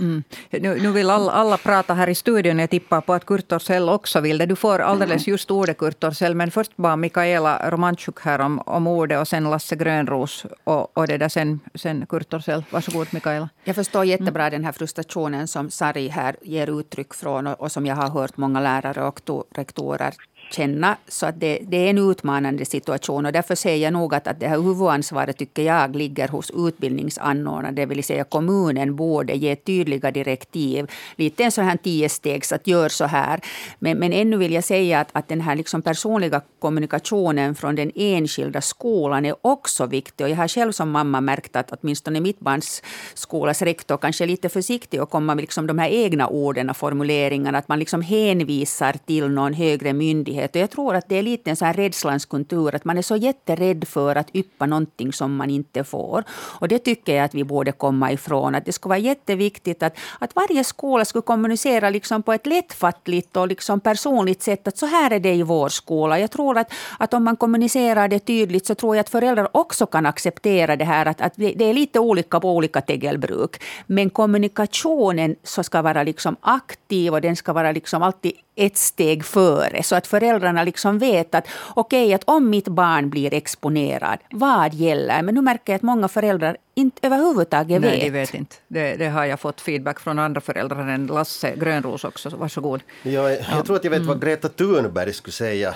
Mm. 0.00 0.22
Nu, 0.50 0.80
nu, 0.82 0.92
vill 0.92 1.10
alla, 1.10 1.32
alla, 1.32 1.56
prata 1.56 1.94
här 1.94 2.08
i 2.08 2.14
studion. 2.14 2.58
Jag 2.58 2.70
tippar 2.70 3.00
på 3.00 3.12
att 3.12 3.26
Kurt 3.26 3.48
Torssell 3.48 3.88
också 3.88 4.20
vill 4.20 4.38
det. 4.38 4.46
Du 4.46 4.56
får 4.56 4.78
alldeles 4.78 5.26
mm. 5.26 5.32
just 5.32 5.50
ordet, 5.50 5.78
Kurt 5.78 6.00
Torssell. 6.00 6.34
Men 6.34 6.50
först 6.50 6.76
bara 6.76 6.96
Mikaela 6.96 7.70
Romanchuk 7.70 8.20
här 8.20 8.38
om, 8.38 8.58
om 8.58 8.86
ordet 8.86 9.20
och 9.20 9.28
sen 9.28 9.50
Lasse 9.50 9.76
Grönros 9.76 10.46
och, 10.64 10.98
och 10.98 11.06
det 11.06 11.18
där 11.18 11.28
sen, 11.28 11.60
sen 11.74 12.06
Kurt 12.06 12.28
Torssell. 12.28 12.64
Varsågod, 12.70 13.06
Mikaela. 13.10 13.48
Jag 13.64 13.76
förstår 13.76 14.04
jättebra 14.04 14.42
mm. 14.42 14.52
den 14.52 14.64
här 14.64 14.72
frustrationen 14.72 15.48
som 15.48 15.70
Sari 15.70 16.08
här 16.08 16.36
ger 16.42 16.80
uttryck 16.80 17.14
från 17.14 17.46
och, 17.46 17.60
och 17.60 17.72
som 17.72 17.86
jag 17.86 17.96
har 17.96 18.10
hört 18.10 18.36
många 18.36 18.60
lärare 18.60 19.02
och 19.02 19.20
rektorer 19.54 20.14
känna. 20.50 20.96
Så 21.08 21.26
att 21.26 21.40
det, 21.40 21.58
det, 21.62 21.76
är 21.76 21.90
en 21.90 22.10
utmanande 22.10 22.64
situation 22.64 23.26
och 23.26 23.32
därför 23.32 23.54
säger 23.54 23.84
jag 23.84 23.92
nog 23.92 24.14
att, 24.14 24.26
att 24.26 24.40
det 24.40 24.48
här 24.48 24.56
huvudansvaret 24.56 25.36
tycker 25.36 25.62
jag 25.62 25.96
ligger 25.96 26.28
hos 26.28 26.50
utbildningsanordnaren, 26.50 27.74
det 27.74 27.86
vill 27.86 28.04
säga 28.04 28.24
kommunen 28.24 28.96
borde 28.96 29.34
ge 29.34 29.56
tydliga 29.56 30.10
direktiv. 30.10 30.90
Lite 31.16 31.44
en 31.44 31.52
sån 31.52 31.64
här 31.64 31.76
tiostegs 31.76 32.52
att 32.52 32.66
gör 32.66 32.88
så 32.88 33.04
här. 33.04 33.40
Men, 33.78 33.98
men 33.98 34.12
ännu 34.12 34.36
vill 34.36 34.52
jag 34.52 34.64
säga 34.64 35.00
att, 35.00 35.08
att 35.12 35.28
den 35.28 35.40
här 35.40 35.56
liksom 35.56 35.82
personliga 35.82 36.40
kommunikationen 36.58 37.54
från 37.54 37.74
den 37.76 37.92
enskilda 37.94 38.60
skolan 38.60 39.26
är 39.26 39.34
också 39.42 39.86
viktig. 39.86 40.24
Och 40.24 40.30
jag 40.30 40.36
har 40.36 40.48
själv 40.48 40.72
som 40.72 40.90
mamma 40.90 41.20
märkt 41.20 41.56
att 41.56 41.72
åtminstone 41.72 42.20
mitt 42.20 42.40
barns 42.40 42.82
skolas 43.14 43.62
rektor 43.62 43.96
kanske 43.96 44.24
är 44.24 44.28
lite 44.28 44.48
försiktig 44.48 45.02
och 45.02 45.10
komma 45.10 45.34
med 45.34 45.42
liksom 45.42 45.66
de 45.66 45.78
här 45.78 45.88
egna 45.88 46.28
orden 46.28 46.70
och 46.70 46.76
formuleringarna. 46.76 47.58
Att 47.58 47.68
man 47.68 47.78
liksom 47.78 48.02
hänvisar 48.02 48.92
till 49.06 49.28
någon 49.28 49.54
högre 49.54 49.92
myndighet 49.92 50.35
myndighet. 50.36 50.54
Och 50.54 50.62
jag 50.62 50.70
tror 50.70 50.94
att 50.96 51.08
det 51.08 51.18
är 51.18 51.22
lite 51.22 51.50
en 51.50 51.56
sån 51.56 51.66
här 51.66 51.74
rädslans 51.74 52.26
kultur, 52.26 52.74
att 52.74 52.84
man 52.84 52.98
är 52.98 53.02
så 53.02 53.16
jätterädd 53.16 53.84
för 53.88 54.16
att 54.16 54.34
yppa 54.34 54.66
någonting 54.66 55.12
som 55.12 55.36
man 55.36 55.50
inte 55.50 55.84
får. 55.84 56.24
Och 56.60 56.68
det 56.68 56.78
tycker 56.78 57.16
jag 57.16 57.24
att 57.24 57.34
vi 57.34 57.44
borde 57.44 57.72
komma 57.72 58.12
ifrån. 58.12 58.54
Att 58.54 58.64
det 58.64 58.72
skulle 58.72 58.90
vara 58.90 58.98
jätteviktigt 58.98 59.82
att, 59.82 59.96
att 60.20 60.34
varje 60.36 60.64
skola 60.64 61.04
skulle 61.04 61.22
kommunicera 61.22 61.90
liksom 61.90 62.22
på 62.22 62.32
ett 62.32 62.46
lättfattligt 62.46 63.36
och 63.36 63.48
liksom 63.48 63.80
personligt 63.80 64.42
sätt. 64.42 64.68
Att 64.68 64.78
så 64.78 64.86
här 64.86 65.10
är 65.10 65.20
det 65.20 65.34
i 65.34 65.42
vår 65.42 65.68
skola. 65.68 66.18
Jag 66.18 66.30
tror 66.30 66.58
att, 66.58 66.72
att 66.98 67.14
om 67.14 67.24
man 67.24 67.36
kommunicerar 67.36 68.08
det 68.08 68.18
tydligt 68.18 68.66
så 68.66 68.74
tror 68.74 68.96
jag 68.96 69.00
att 69.00 69.10
föräldrar 69.10 69.48
också 69.52 69.86
kan 69.86 70.06
acceptera 70.06 70.76
det 70.76 70.84
här. 70.84 71.06
Att, 71.06 71.20
att 71.20 71.32
det 71.36 71.64
är 71.64 71.74
lite 71.74 71.98
olika 71.98 72.40
på 72.40 72.56
olika 72.56 72.80
tegelbruk. 72.80 73.62
Men 73.86 74.10
kommunikationen 74.10 75.36
så 75.42 75.62
ska 75.62 75.82
vara 75.82 76.02
liksom 76.02 76.36
aktiv 76.40 77.12
och 77.12 77.20
den 77.20 77.36
ska 77.36 77.52
vara 77.52 77.72
liksom 77.72 78.02
alltid 78.02 78.32
ett 78.56 78.76
steg 78.76 79.24
före. 79.24 79.82
Så 79.82 79.96
att 79.96 80.06
föräldrarna 80.06 80.64
liksom 80.64 80.98
vet 80.98 81.34
att 81.34 81.48
okej, 81.74 82.04
okay, 82.04 82.14
att 82.14 82.22
om 82.24 82.50
mitt 82.50 82.68
barn 82.68 83.10
blir 83.10 83.34
exponerad, 83.34 84.18
vad 84.30 84.74
gäller? 84.74 85.22
Men 85.22 85.34
nu 85.34 85.40
märker 85.40 85.72
jag 85.72 85.76
att 85.76 85.82
många 85.82 86.08
föräldrar 86.08 86.56
inte 86.74 87.06
överhuvudtaget 87.06 87.82
vet. 87.82 87.90
Nej, 87.90 88.00
de 88.00 88.10
vet 88.10 88.34
inte. 88.34 88.56
Det, 88.68 88.96
det, 88.96 89.08
har 89.08 89.24
jag 89.24 89.40
fått 89.40 89.60
feedback 89.60 90.00
från 90.00 90.18
andra 90.18 90.40
föräldrar 90.40 90.88
än 90.88 91.06
Lasse 91.06 91.56
Grönros 91.56 92.04
också. 92.04 92.28
Varsågod. 92.28 92.82
Ja, 93.02 93.30
jag, 93.30 93.44
jag 93.50 93.66
tror 93.66 93.76
att 93.76 93.84
jag 93.84 93.90
vet 93.90 94.02
vad 94.02 94.16
mm. 94.16 94.28
Greta 94.28 94.48
Thunberg 94.48 95.12
skulle 95.12 95.32
säga 95.32 95.74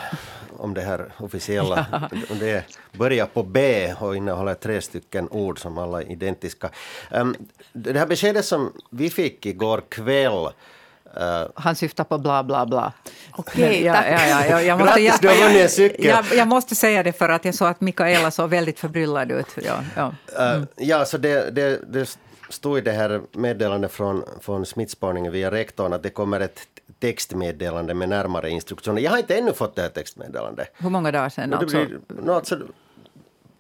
om 0.57 0.75
det 0.75 0.81
här 0.81 1.13
officiella. 1.17 1.87
Ja. 2.11 2.35
Det 2.41 2.65
börjar 2.93 3.27
på 3.27 3.43
B 3.43 3.93
och 4.01 4.17
innehåller 4.17 4.55
tre 4.55 4.81
stycken 4.81 5.29
ord 5.31 5.59
som 5.59 5.79
alla 5.79 6.03
är 6.03 6.13
identiska. 6.13 6.71
Um, 7.11 7.37
det 7.73 7.99
här 7.99 8.07
beskedet 8.07 8.45
som 8.45 8.73
vi 8.91 9.11
fick 9.11 9.47
igår 9.47 9.83
kväll 9.89 10.49
Uh, 11.17 11.51
Han 11.55 11.77
syftar 11.77 12.05
på 12.05 12.19
bla 12.19 12.43
bla 12.43 12.67
bla. 12.67 12.93
Okej, 13.33 13.65
okay, 13.65 13.85
ja, 13.85 14.05
ja, 14.07 14.27
ja, 14.29 14.47
ja, 14.47 14.63
jag, 14.63 14.79
måste, 14.79 15.01
Grattis, 15.01 15.21
du 15.21 15.29
har 15.29 15.35
vunnit 15.35 15.63
en 15.63 15.69
cykel! 15.69 16.05
Jag, 16.05 16.25
jag, 16.35 16.49
måste 16.49 16.75
säga 16.75 17.03
det 17.03 17.13
för 17.13 17.29
att 17.29 17.45
jag 17.45 17.55
såg 17.55 17.69
att 17.69 17.81
Mikaela 17.81 18.31
såg 18.31 18.51
väldigt 18.51 18.79
förbryllad 18.79 19.33
ut. 19.33 19.47
Ja, 19.57 19.85
ja. 19.97 20.15
Mm. 20.39 20.61
Uh, 20.61 20.69
ja 20.77 21.05
så 21.05 21.19
det, 21.19 21.51
det, 21.51 21.93
det 21.93 22.19
stod 22.49 22.79
i 22.79 22.81
det 22.81 22.93
här 22.93 23.21
meddelandet 23.33 23.93
från, 23.93 24.25
från 24.41 24.67
smittspårningen 24.67 25.33
via 25.33 25.51
rektorn 25.51 25.93
att 25.93 26.03
det 26.03 26.11
kommer 26.11 26.41
ett 26.41 26.61
textmeddelande 27.01 27.95
med 27.95 28.09
närmare 28.09 28.51
instruktioner. 28.51 29.03
Jag 29.03 29.11
har 29.11 29.19
inte 29.19 29.37
ännu 29.37 29.53
fått 29.53 29.77
det 29.77 29.83
här 29.83 29.89
textmeddelandet. 29.89 30.69
Hur 30.79 30.91
många 30.91 31.13
dagar 31.13 31.29
sedan? 31.29 31.55
Alltså? 31.55 31.77
Blir, 31.77 32.01
no, 32.09 32.33
alltså, 32.33 32.59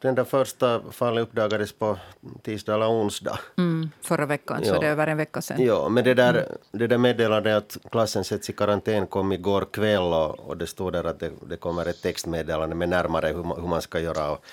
den 0.00 0.14
där 0.14 0.25
första 0.25 0.83
fallet 0.90 1.23
uppdagades 1.23 1.73
på 1.73 1.99
tisdag 2.42 2.75
eller 2.75 2.90
onsdag. 2.90 3.38
Mm, 3.59 3.90
förra 4.00 4.26
veckan, 4.26 4.62
ja. 4.64 4.75
så 4.75 4.80
det 4.80 4.87
är 4.87 4.90
över 4.90 5.07
en 5.07 5.16
vecka 5.16 5.42
sedan. 5.42 5.64
Ja, 5.64 5.88
men 5.88 6.04
det 6.04 6.14
där, 6.14 6.35
mm. 6.35 6.47
det 6.73 6.87
där 6.87 6.99
meddelandet 6.99 7.57
att 7.57 7.90
klassen 7.90 8.25
sätts 8.25 8.50
i 8.50 8.52
karantän 8.52 9.07
kom 9.07 9.33
igår 9.33 9.66
kväll 9.73 10.02
och, 10.02 10.38
och 10.38 10.57
det 10.57 10.66
stod 10.66 10.92
där 10.92 11.04
att 11.04 11.21
det, 11.21 11.33
det 11.49 11.57
kommer 11.57 11.87
ett 11.87 12.02
textmeddelande 12.02 12.76
med 12.76 12.88
närmare 12.88 13.28
hur 13.28 13.42
man, 13.42 13.61
hur 13.61 13.69
man 13.69 13.83
ska 13.83 14.00
göra 14.00 14.30
och, 14.30 14.45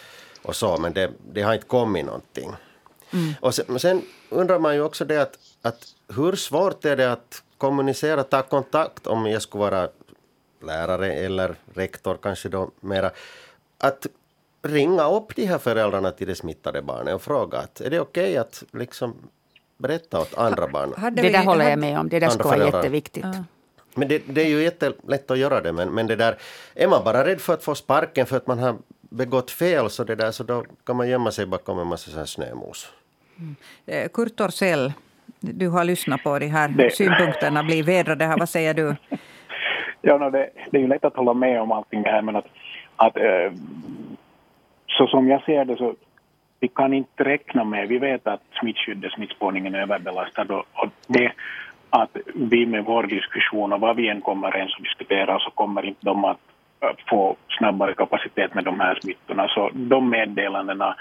och 0.42 0.56
så, 0.56 0.77
men 0.77 0.94
det, 0.94 1.12
det 1.34 1.42
har 1.42 1.54
inte 1.54 1.68
kommit 1.68 2.06
någonting. 2.06 2.51
Mm. 3.13 3.34
Och 3.42 3.56
sen, 3.56 3.80
sen, 3.80 4.01
undrar 4.30 4.60
man 4.60 4.75
ju 4.75 4.82
också 4.82 5.06
det 5.06 5.22
att, 5.22 5.39
att 5.62 5.88
hur 6.16 6.36
svårt 6.36 6.86
är 6.86 6.98
det 6.98 7.12
att 7.12 7.44
kommunicera, 7.58 8.24
ta 8.24 8.41
kontakt 8.41 9.08
om 9.08 9.26
jag 9.26 9.41
skulle 9.41 9.62
vara 9.62 9.89
lärare 10.63 11.13
eller 11.13 11.56
rektor 11.74 12.17
kanske 12.22 12.50
då 12.50 12.72
mera, 12.80 13.12
att 13.78 14.08
ringa 14.67 15.10
upp 15.10 15.36
de 15.36 15.45
här 15.45 15.58
föräldrarna 15.58 16.12
till 16.12 16.27
det 16.27 16.36
smittade 16.36 16.82
barnet 16.82 17.15
och 17.15 17.21
fråga 17.21 17.58
att 17.58 17.82
är 17.82 17.89
det 17.89 17.99
okej 17.99 18.23
okay 18.23 18.38
att 18.38 18.63
liksom 18.73 19.15
berätta 19.77 20.19
åt 20.19 20.38
andra 20.38 20.67
barn? 20.67 20.93
det 21.15 21.30
där 21.30 21.43
håller 21.43 21.69
jag 21.69 21.80
med 21.80 21.99
om, 21.99 22.10
det 22.10 22.19
där 22.19 22.30
skulle 22.30 22.49
vara 22.49 22.65
jätteviktigt. 22.65 23.25
Ja. 23.25 23.43
Men 23.95 24.08
det, 24.08 24.21
det, 24.25 24.41
är 24.41 24.49
ju 24.49 24.63
jättelätt 24.63 25.32
att 25.32 25.38
göra 25.38 25.62
det, 25.62 25.73
men, 25.73 25.89
men 25.89 26.08
det 26.08 26.15
där, 26.15 26.36
är 26.75 26.88
man 26.88 27.03
bara 27.03 27.25
rädd 27.25 27.41
för 27.41 27.53
att 27.53 27.63
få 27.63 27.75
sparken 27.75 28.25
för 28.25 28.38
att 28.38 28.47
man 28.47 28.60
har 28.60 28.75
begått 29.10 29.51
fel 29.51 29.89
så, 29.89 30.03
det 30.03 30.15
där, 30.15 30.32
så 30.32 30.43
då 30.43 30.65
kan 30.86 30.95
man 30.95 31.10
gömma 31.10 31.32
sig 31.32 31.45
bakom 31.45 31.80
en 31.80 31.88
massa 31.88 32.25
snömos. 32.25 32.91
Mm. 33.39 33.56
Eh, 33.86 34.10
Kurt 34.10 34.36
Torssell, 34.36 34.93
du 35.39 35.69
har 35.69 35.84
lyssnat 35.84 36.23
på 36.23 36.39
de 36.39 36.47
här 36.47 36.67
det. 36.67 36.95
synpunkterna, 36.95 37.63
blir 37.63 37.84
vädrade 37.84 38.25
här, 38.25 38.38
vad 38.38 38.49
säger 38.49 38.73
du? 38.73 38.95
Ja, 40.01 40.17
no, 40.17 40.30
det, 40.30 40.49
det, 40.71 40.77
är 40.77 40.82
ju 40.82 40.88
lätt 40.88 41.06
att 41.06 41.15
hålla 41.15 41.34
med 41.34 41.62
om 41.62 41.71
allting 41.71 42.03
det 42.03 42.10
här, 42.10 42.21
men 42.21 42.36
att, 42.36 42.45
att 42.95 43.17
äh, 43.17 43.51
så 44.98 45.08
som 45.08 45.28
jag 45.28 45.44
ser 45.44 45.66
det 45.66 45.78
så 45.78 45.96
vi 46.60 46.68
kan 46.68 46.94
inte 46.94 47.24
räkna 47.24 47.64
med, 47.64 47.88
vi 47.88 47.98
vet 47.98 48.28
att 48.28 48.42
smittskyddet, 48.60 49.12
smittspårningen 49.12 49.76
är 49.76 49.80
överbelastad 49.80 50.54
och, 50.54 50.66
och 50.74 50.90
det 51.08 51.32
att 51.90 52.18
vi 52.36 52.66
med 52.66 52.86
vår 52.86 53.04
diskussion 53.04 53.74
och 53.74 53.80
vad 53.80 53.96
vi 53.96 54.10
än 54.10 54.22
kommer 54.22 54.58
ens 54.58 54.76
att 54.76 54.84
diskutera 54.84 55.40
så 55.40 55.50
kommer 55.50 55.86
inte 55.86 56.06
de 56.06 56.26
att 56.26 56.40
få 57.10 57.36
snabbare 57.58 57.94
kapacitet 57.94 58.54
med 58.54 58.64
de 58.64 58.80
här 58.80 59.00
smittorna. 59.02 59.48
Så 59.48 59.70
de 59.74 60.10
meddelandena 60.10 60.96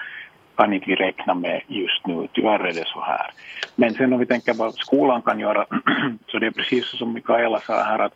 kan 0.57 0.73
inte 0.73 0.87
vi 0.87 0.95
räkna 0.95 1.35
med 1.35 1.63
just 1.67 2.07
nu. 2.07 2.29
Tyvärr 2.33 2.59
är 2.59 2.73
det 2.73 2.87
så 2.87 3.01
här. 3.01 3.31
Men 3.75 3.95
sen 3.95 4.13
om 4.13 4.19
vi 4.19 4.27
tänker 4.27 4.55
vad 4.55 4.75
skolan 4.75 5.23
kan 5.23 5.41
göra 5.41 5.67
så 6.27 6.39
det 6.39 6.47
är 6.47 6.51
precis 6.51 6.99
som 6.99 7.13
Mikaela 7.13 7.61
sa 7.61 7.83
här 7.83 7.99
att, 7.99 8.15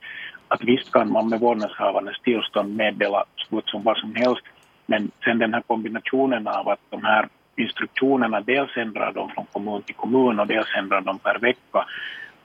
att 0.49 0.65
visst 0.65 0.93
kan 0.93 1.13
man 1.13 1.29
med 1.29 1.41
vårdnadshavarnas 1.41 2.21
tillstånd 2.21 2.77
meddela 2.77 3.25
som 3.67 3.83
vad 3.83 3.97
som 3.97 4.15
helst 4.15 4.43
men 4.91 5.11
sen 5.25 5.39
den 5.39 5.55
här 5.55 5.63
kombinationen 5.67 6.49
av 6.49 6.69
att 6.69 6.81
de 6.91 7.05
här 7.05 7.29
instruktionerna 7.57 8.41
dels 8.41 8.77
ändrar 8.77 9.13
de 9.13 9.31
från 9.31 9.47
kommun 9.53 9.83
till 9.83 9.95
kommun 9.95 10.41
och 10.41 10.47
dels 10.47 10.75
ändrar 10.79 11.01
de 11.01 11.19
per 11.19 11.39
vecka. 11.39 11.87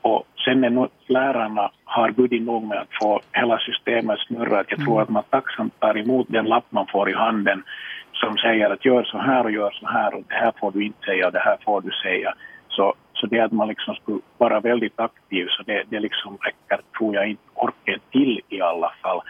Och 0.01 0.23
sen 0.45 0.63
är 0.63 0.89
lärarna 1.07 1.71
har 1.83 2.11
budget 2.11 2.41
nog 2.41 2.63
med 2.63 2.77
att 2.77 2.93
få 3.01 3.21
hela 3.31 3.57
systemet 3.59 4.19
snurra. 4.19 4.63
Jag 4.67 4.79
tror 4.79 4.93
mm. 4.93 5.03
att 5.03 5.09
man 5.09 5.23
tacksamt 5.29 5.79
tar 5.79 5.97
emot 5.97 6.27
den 6.29 6.45
lapp 6.45 6.65
man 6.69 6.87
får 6.87 7.09
i 7.09 7.13
handen 7.13 7.63
som 8.11 8.37
säger 8.37 8.69
att 8.69 8.85
gör 8.85 9.03
så 9.03 9.17
här 9.17 9.43
och 9.43 9.51
gör 9.51 9.71
så 9.71 9.87
här 9.87 10.13
och 10.15 10.23
det 10.27 10.35
här 10.35 10.53
får 10.59 10.71
du 10.71 10.85
inte 10.85 11.05
säga 11.05 11.27
och 11.27 11.33
det 11.33 11.39
här 11.39 11.57
får 11.65 11.81
du 11.81 11.91
säga. 12.03 12.33
Så, 12.69 12.93
så 13.13 13.27
det 13.27 13.39
att 13.39 13.51
man 13.51 13.67
liksom 13.67 13.95
skulle 13.95 14.19
vara 14.37 14.59
väldigt 14.59 14.99
aktiv 14.99 15.47
så 15.49 15.63
det, 15.63 15.83
det 15.89 15.99
liksom 15.99 16.37
räcker 16.41 16.83
tror 16.97 17.15
jag 17.15 17.29
inte 17.29 17.43
orken 17.53 17.99
till 18.11 18.41
i 18.49 18.61
alla 18.61 18.91
fall. 19.01 19.21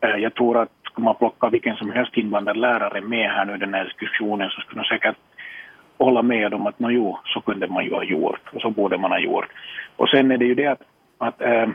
Eh, 0.00 0.16
jag 0.16 0.34
tror 0.34 0.62
att 0.62 0.75
skulle 0.96 1.04
man 1.04 1.14
plocka 1.14 1.48
vilken 1.48 1.76
som 1.76 1.90
helst 1.90 2.16
invandrarlärare 2.16 3.00
med 3.00 3.30
här 3.30 3.44
nu 3.44 3.54
i 3.54 3.58
den 3.58 3.74
här 3.74 3.84
diskussionen 3.84 4.50
så 4.50 4.60
skulle 4.60 4.82
de 4.82 4.88
säkert 4.88 5.16
hålla 5.98 6.22
med 6.22 6.54
om 6.54 6.66
att 6.66 6.74
jo, 6.78 7.18
så 7.24 7.40
kunde 7.40 7.66
man 7.68 7.84
ju 7.84 7.94
ha 7.94 8.04
gjort 8.04 8.40
och 8.52 8.60
så 8.60 8.70
borde 8.70 8.98
man 8.98 9.10
ha 9.10 9.18
gjort. 9.18 9.48
Och 9.96 10.08
sen 10.08 10.30
är 10.30 10.38
det 10.38 10.44
ju 10.44 10.54
det 10.54 10.66
att, 10.66 10.82
att 11.18 11.40
äh, 11.40 11.66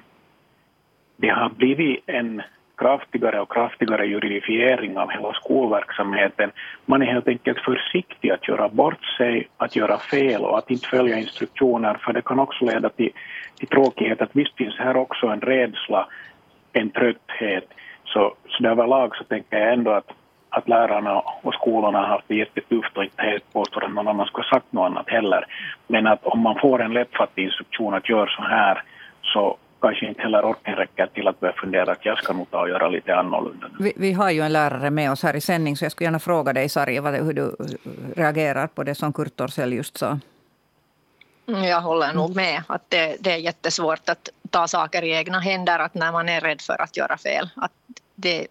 det 1.17 1.27
har 1.27 1.49
blivit 1.49 2.03
en 2.05 2.41
kraftigare 2.77 3.41
och 3.41 3.53
kraftigare 3.53 4.05
juridifiering 4.05 4.97
av 4.97 5.12
hela 5.12 5.34
skolverksamheten. 5.34 6.51
Man 6.86 7.01
är 7.01 7.05
helt 7.05 7.27
enkelt 7.27 7.60
försiktig 7.60 8.31
att 8.31 8.47
göra 8.47 8.69
bort 8.69 9.05
sig, 9.17 9.47
att 9.57 9.75
göra 9.75 9.97
fel 9.97 10.41
och 10.41 10.57
att 10.57 10.71
inte 10.71 10.88
följa 10.88 11.17
instruktioner, 11.17 11.93
för 12.05 12.13
det 12.13 12.21
kan 12.21 12.39
också 12.39 12.65
leda 12.65 12.89
till, 12.89 13.12
till 13.57 13.67
tråkighet. 13.67 14.21
Att 14.21 14.36
visst 14.36 14.57
finns 14.57 14.77
här 14.77 14.97
också 14.97 15.27
en 15.27 15.41
rädsla, 15.41 16.07
en 16.73 16.89
trötthet. 16.89 17.67
Så, 18.13 18.34
så 18.50 18.67
överlag 18.67 19.15
så 19.15 19.24
tänker 19.24 19.58
jag 19.58 19.74
ändå 19.74 19.91
att, 19.91 20.10
att 20.50 20.67
lärarna 20.67 21.19
och 21.19 21.54
skolorna 21.54 22.00
har 22.00 22.08
haft 22.08 22.28
det 22.28 22.36
jättetufft 22.36 22.97
och 22.97 23.04
inte 23.04 23.21
helt 23.21 23.54
påstår 23.54 23.84
att 23.86 23.93
någon 23.93 24.08
annan 24.08 24.26
skulle 24.26 24.43
ha 24.43 24.60
sagt 24.60 24.74
något 24.74 24.86
annat 24.86 25.10
heller. 25.10 25.45
Men 25.88 26.08
att 26.08 26.26
om 26.26 26.39
man 26.39 26.60
får 26.62 26.82
en 26.82 26.93
lättfattlig 26.93 27.43
instruktion 27.43 27.93
att 27.93 28.10
göra 28.10 28.30
så 28.30 28.41
här 28.41 28.84
så 29.21 29.58
kanske 29.82 30.06
inte 30.06 30.21
heller 30.21 30.45
orken 30.45 30.76
räcker 30.76 31.08
till 31.08 31.28
att 31.28 31.39
börja 31.39 31.54
fundera 31.54 31.91
att 31.91 32.06
jag 32.06 32.17
ska 32.17 32.34
nog 32.34 32.52
ta 32.52 32.62
och 32.62 32.69
göra 32.69 32.89
lite 32.89 33.15
annorlunda. 33.15 33.67
Vi, 33.80 33.93
vi, 33.97 34.13
har 34.13 34.32
ju 34.32 34.41
en 34.41 34.54
lärare 34.54 34.89
med 34.89 35.12
oss 35.12 35.24
här 35.24 35.36
i 35.36 35.41
sändning, 35.41 35.78
så 35.78 35.86
jag 35.86 35.91
skulle 35.91 36.06
gärna 36.06 36.19
fråga 36.19 36.54
dig, 36.54 36.69
Sari, 36.69 37.00
hur 37.00 37.34
du 37.34 37.56
reagerar 38.15 38.67
på 38.67 38.84
det 38.84 38.95
som 38.95 39.13
Kurt 39.13 39.36
Torssell 39.36 39.74
just 39.74 39.97
sa. 39.97 40.19
Mm, 41.47 41.63
jag 41.63 41.82
håller 41.82 42.13
nog 42.13 42.36
med 42.36 42.63
att 42.67 42.89
det, 42.89 43.15
det, 43.19 43.32
är 43.32 43.38
jättesvårt 43.38 44.10
att 44.10 44.30
ta 44.51 44.67
saker 44.67 45.01
i 45.03 45.11
egna 45.11 45.39
händer, 45.39 45.79
att 45.79 45.93
när 45.93 46.11
man 46.11 46.29
är 46.29 46.41
rädd 46.41 46.61
för 46.61 46.81
att 46.81 46.97
göra 46.97 47.17
fel. 47.17 47.49
Att 47.55 47.71
det, 48.15 48.47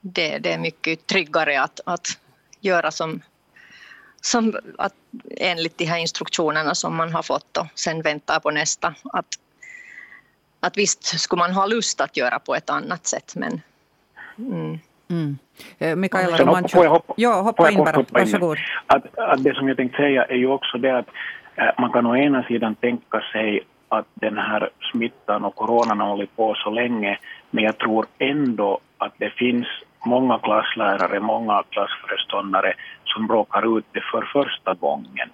det, 0.00 0.38
det 0.38 0.52
är 0.52 0.58
mycket 0.58 1.06
tryggare 1.06 1.62
att, 1.62 1.80
att 1.86 2.06
göra 2.60 2.90
som, 2.90 3.20
som 4.20 4.56
att, 4.78 4.94
enligt 5.36 5.78
de 5.78 5.84
här 5.84 5.98
instruktionerna 5.98 6.74
som 6.74 6.96
man 6.96 7.12
har 7.12 7.22
fått 7.22 7.56
och 7.56 7.66
sen 7.74 8.02
vänta 8.02 8.40
på 8.40 8.50
nästa. 8.50 8.94
Att 9.12 9.26
att 10.60 10.76
visst 10.76 11.20
skulle 11.20 11.40
man 11.40 11.52
ha 11.52 11.66
lust 11.66 12.00
att 12.00 12.16
göra 12.16 12.38
på 12.38 12.54
ett 12.54 12.70
annat 12.70 13.06
sätt, 13.06 13.32
men... 13.36 13.60
Mm. 14.38 14.78
Mm. 15.10 15.38
Eh, 15.78 15.96
Mikaela 15.96 16.36
Romanchuk. 16.36 16.70
Får 16.70 16.84
jag 16.84 16.90
hoppa, 16.90 17.14
ja, 17.16 17.42
hoppa 17.42 17.70
in 17.70 17.78
bara. 17.78 17.96
Hoppa 17.96 18.18
Varsågod. 18.18 18.58
Att, 18.86 19.18
att 19.18 19.44
det 19.44 19.54
som 19.54 19.68
jag 19.68 19.76
tänkte 19.76 19.96
säga 19.96 20.24
är 20.24 20.36
ju 20.36 20.46
också 20.46 20.78
det 20.78 20.98
att 20.98 21.06
äh, 21.56 21.64
man 21.78 21.92
kan 21.92 22.06
å 22.06 22.16
ena 22.16 22.42
sidan 22.42 22.74
tänka 22.74 23.20
sig 23.32 23.60
att 23.90 24.06
den 24.14 24.38
här 24.38 24.70
smittan 24.92 25.44
och 25.44 25.54
coronan 25.54 26.00
har 26.00 26.08
hållit 26.08 26.36
på 26.36 26.54
så 26.54 26.70
länge, 26.70 27.18
men 27.50 27.64
jag 27.64 27.78
tror 27.78 28.06
ändå 28.18 28.78
att 28.98 29.14
det 29.18 29.30
finns 29.30 29.66
många 30.06 30.38
klasslärare, 30.38 31.20
många 31.20 31.62
klassföreståndare 31.70 32.72
som 33.04 33.28
råkar 33.28 33.78
ut 33.78 33.84
det 33.92 34.04
för 34.12 34.22
första 34.32 34.74
gången. 34.74 35.28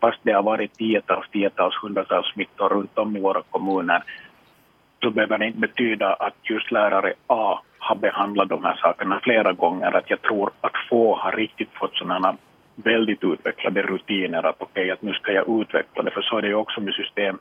Fast 0.00 0.18
det 0.22 0.32
har 0.32 0.42
varit 0.42 0.74
tiotals, 0.78 1.30
tiotals, 1.30 1.74
hundratals 1.82 2.32
smittor 2.32 2.68
runt 2.68 2.98
om 2.98 3.16
i 3.16 3.20
våra 3.20 3.42
kommuner 3.50 4.02
så 5.02 5.10
behöver 5.10 5.38
det 5.38 5.46
inte 5.46 5.58
betyda 5.58 6.14
att 6.14 6.34
just 6.42 6.70
lärare 6.72 7.12
A 7.26 7.60
har 7.78 7.96
behandlat 7.96 8.48
de 8.48 8.64
här 8.64 8.76
sakerna 8.82 9.20
flera 9.22 9.52
gånger. 9.52 9.96
Att 9.96 10.10
jag 10.10 10.22
tror 10.22 10.50
att 10.60 10.72
få 10.90 11.16
har 11.16 11.32
riktigt 11.32 11.70
fått 11.72 11.94
sådana 11.94 12.36
väldigt 12.74 13.24
utvecklade 13.24 13.82
rutiner 13.82 14.46
att 14.46 14.56
okej, 14.58 14.82
okay, 14.82 14.90
att 14.90 15.02
nu 15.02 15.12
ska 15.12 15.32
jag 15.32 15.60
utveckla 15.60 16.02
det. 16.02 16.10
För 16.10 16.22
så 16.22 16.38
är 16.38 16.42
det 16.42 16.48
ju 16.48 16.54
också 16.54 16.80
med 16.80 16.94
system 16.94 17.38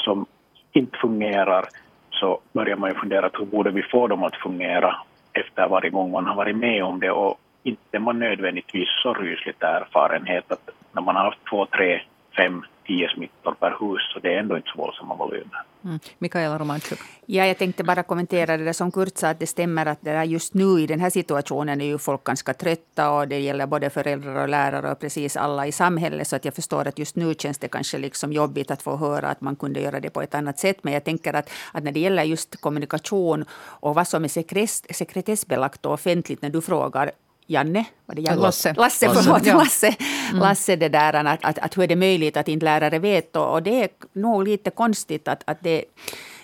som 0.00 0.26
inte 0.72 0.98
fungerar 0.98 1.64
så 2.10 2.40
börjar 2.52 2.76
man 2.76 2.90
ju 2.90 2.96
fundera 2.96 3.28
på 3.28 3.38
hur 3.38 3.46
borde 3.46 3.70
vi 3.70 3.82
få 3.82 4.06
dem 4.06 4.24
att 4.24 4.36
fungera 4.36 4.96
efter 5.32 5.68
varje 5.68 5.90
gång 5.90 6.10
man 6.10 6.26
har 6.26 6.34
varit 6.34 6.56
med 6.56 6.84
om 6.84 7.00
det. 7.00 7.10
Och 7.10 7.40
inte 7.62 7.98
man 7.98 8.18
nödvändigtvis 8.18 8.88
så 9.02 9.14
rysligt 9.14 9.62
erfarenhet 9.62 10.52
att 10.52 10.70
när 10.92 11.02
man 11.02 11.16
har 11.16 11.24
haft 11.24 11.44
två, 11.50 11.66
tre, 11.66 12.00
fem, 12.40 12.62
tio 12.86 13.08
smittor 13.08 13.54
per 13.60 13.70
hus, 13.80 14.02
så 14.12 14.20
det 14.20 14.34
är 14.34 14.38
ändå 14.38 14.56
inte 14.56 14.68
så 14.74 14.78
våldsamma 14.78 15.14
volymer. 15.14 15.62
Mm. 15.84 15.98
Mikaela 16.18 16.58
Romanchuk. 16.58 16.98
Ja, 17.26 17.46
jag 17.46 17.58
tänkte 17.58 17.84
bara 17.84 18.02
kommentera 18.02 18.56
det 18.56 18.64
där 18.64 18.72
som 18.72 18.92
Kurt 18.92 19.18
sa, 19.18 19.28
att 19.28 19.38
det 19.38 19.46
stämmer 19.46 19.86
att 19.86 19.98
det 20.00 20.24
just 20.24 20.54
nu 20.54 20.80
i 20.80 20.86
den 20.86 21.00
här 21.00 21.10
situationen 21.10 21.80
är 21.80 21.84
ju 21.84 21.98
folk 21.98 22.24
ganska 22.24 22.54
trötta 22.54 23.10
och 23.10 23.28
det 23.28 23.40
gäller 23.40 23.66
både 23.66 23.90
föräldrar 23.90 24.42
och 24.42 24.48
lärare 24.48 24.92
och 24.92 25.00
precis 25.00 25.36
alla 25.36 25.66
i 25.66 25.72
samhället. 25.72 26.28
Så 26.28 26.36
att 26.36 26.44
jag 26.44 26.54
förstår 26.54 26.88
att 26.88 26.98
just 26.98 27.16
nu 27.16 27.34
känns 27.34 27.58
det 27.58 27.68
kanske 27.68 27.98
liksom 27.98 28.32
jobbigt 28.32 28.70
att 28.70 28.82
få 28.82 28.96
höra 28.96 29.28
att 29.28 29.40
man 29.40 29.56
kunde 29.56 29.80
göra 29.80 30.00
det 30.00 30.10
på 30.10 30.22
ett 30.22 30.34
annat 30.34 30.58
sätt. 30.58 30.76
Men 30.82 30.92
jag 30.92 31.04
tänker 31.04 31.34
att, 31.34 31.50
att 31.72 31.84
när 31.84 31.92
det 31.92 32.00
gäller 32.00 32.22
just 32.22 32.60
kommunikation 32.60 33.44
och 33.80 33.94
vad 33.94 34.08
som 34.08 34.24
är 34.24 34.92
sekretessbelagt 34.92 35.86
och 35.86 35.92
offentligt 35.92 36.42
när 36.42 36.50
du 36.50 36.60
frågar 36.60 37.10
Janne, 37.50 37.84
var 38.06 38.14
det 38.14 38.22
Janne? 38.22 38.42
Lasse. 38.42 38.74
Lasse, 38.76 39.10
förlåt. 39.14 39.46
Lasse. 39.46 39.94
Mm. 40.30 40.40
Lasse 40.40 40.76
det 40.76 40.88
där, 40.88 41.14
att, 41.14 41.44
att, 41.44 41.58
att 41.58 41.76
hur 41.76 41.82
är 41.82 41.86
det 41.86 41.96
möjligt 41.96 42.36
att 42.36 42.48
inte 42.48 42.64
lärare 42.64 42.98
vet? 42.98 43.36
Och, 43.36 43.52
och 43.52 43.62
det 43.62 43.82
är 43.82 43.88
nog 44.12 44.48
lite 44.48 44.70
konstigt 44.70 45.28
att, 45.28 45.42
att 45.44 45.58
det 45.60 45.84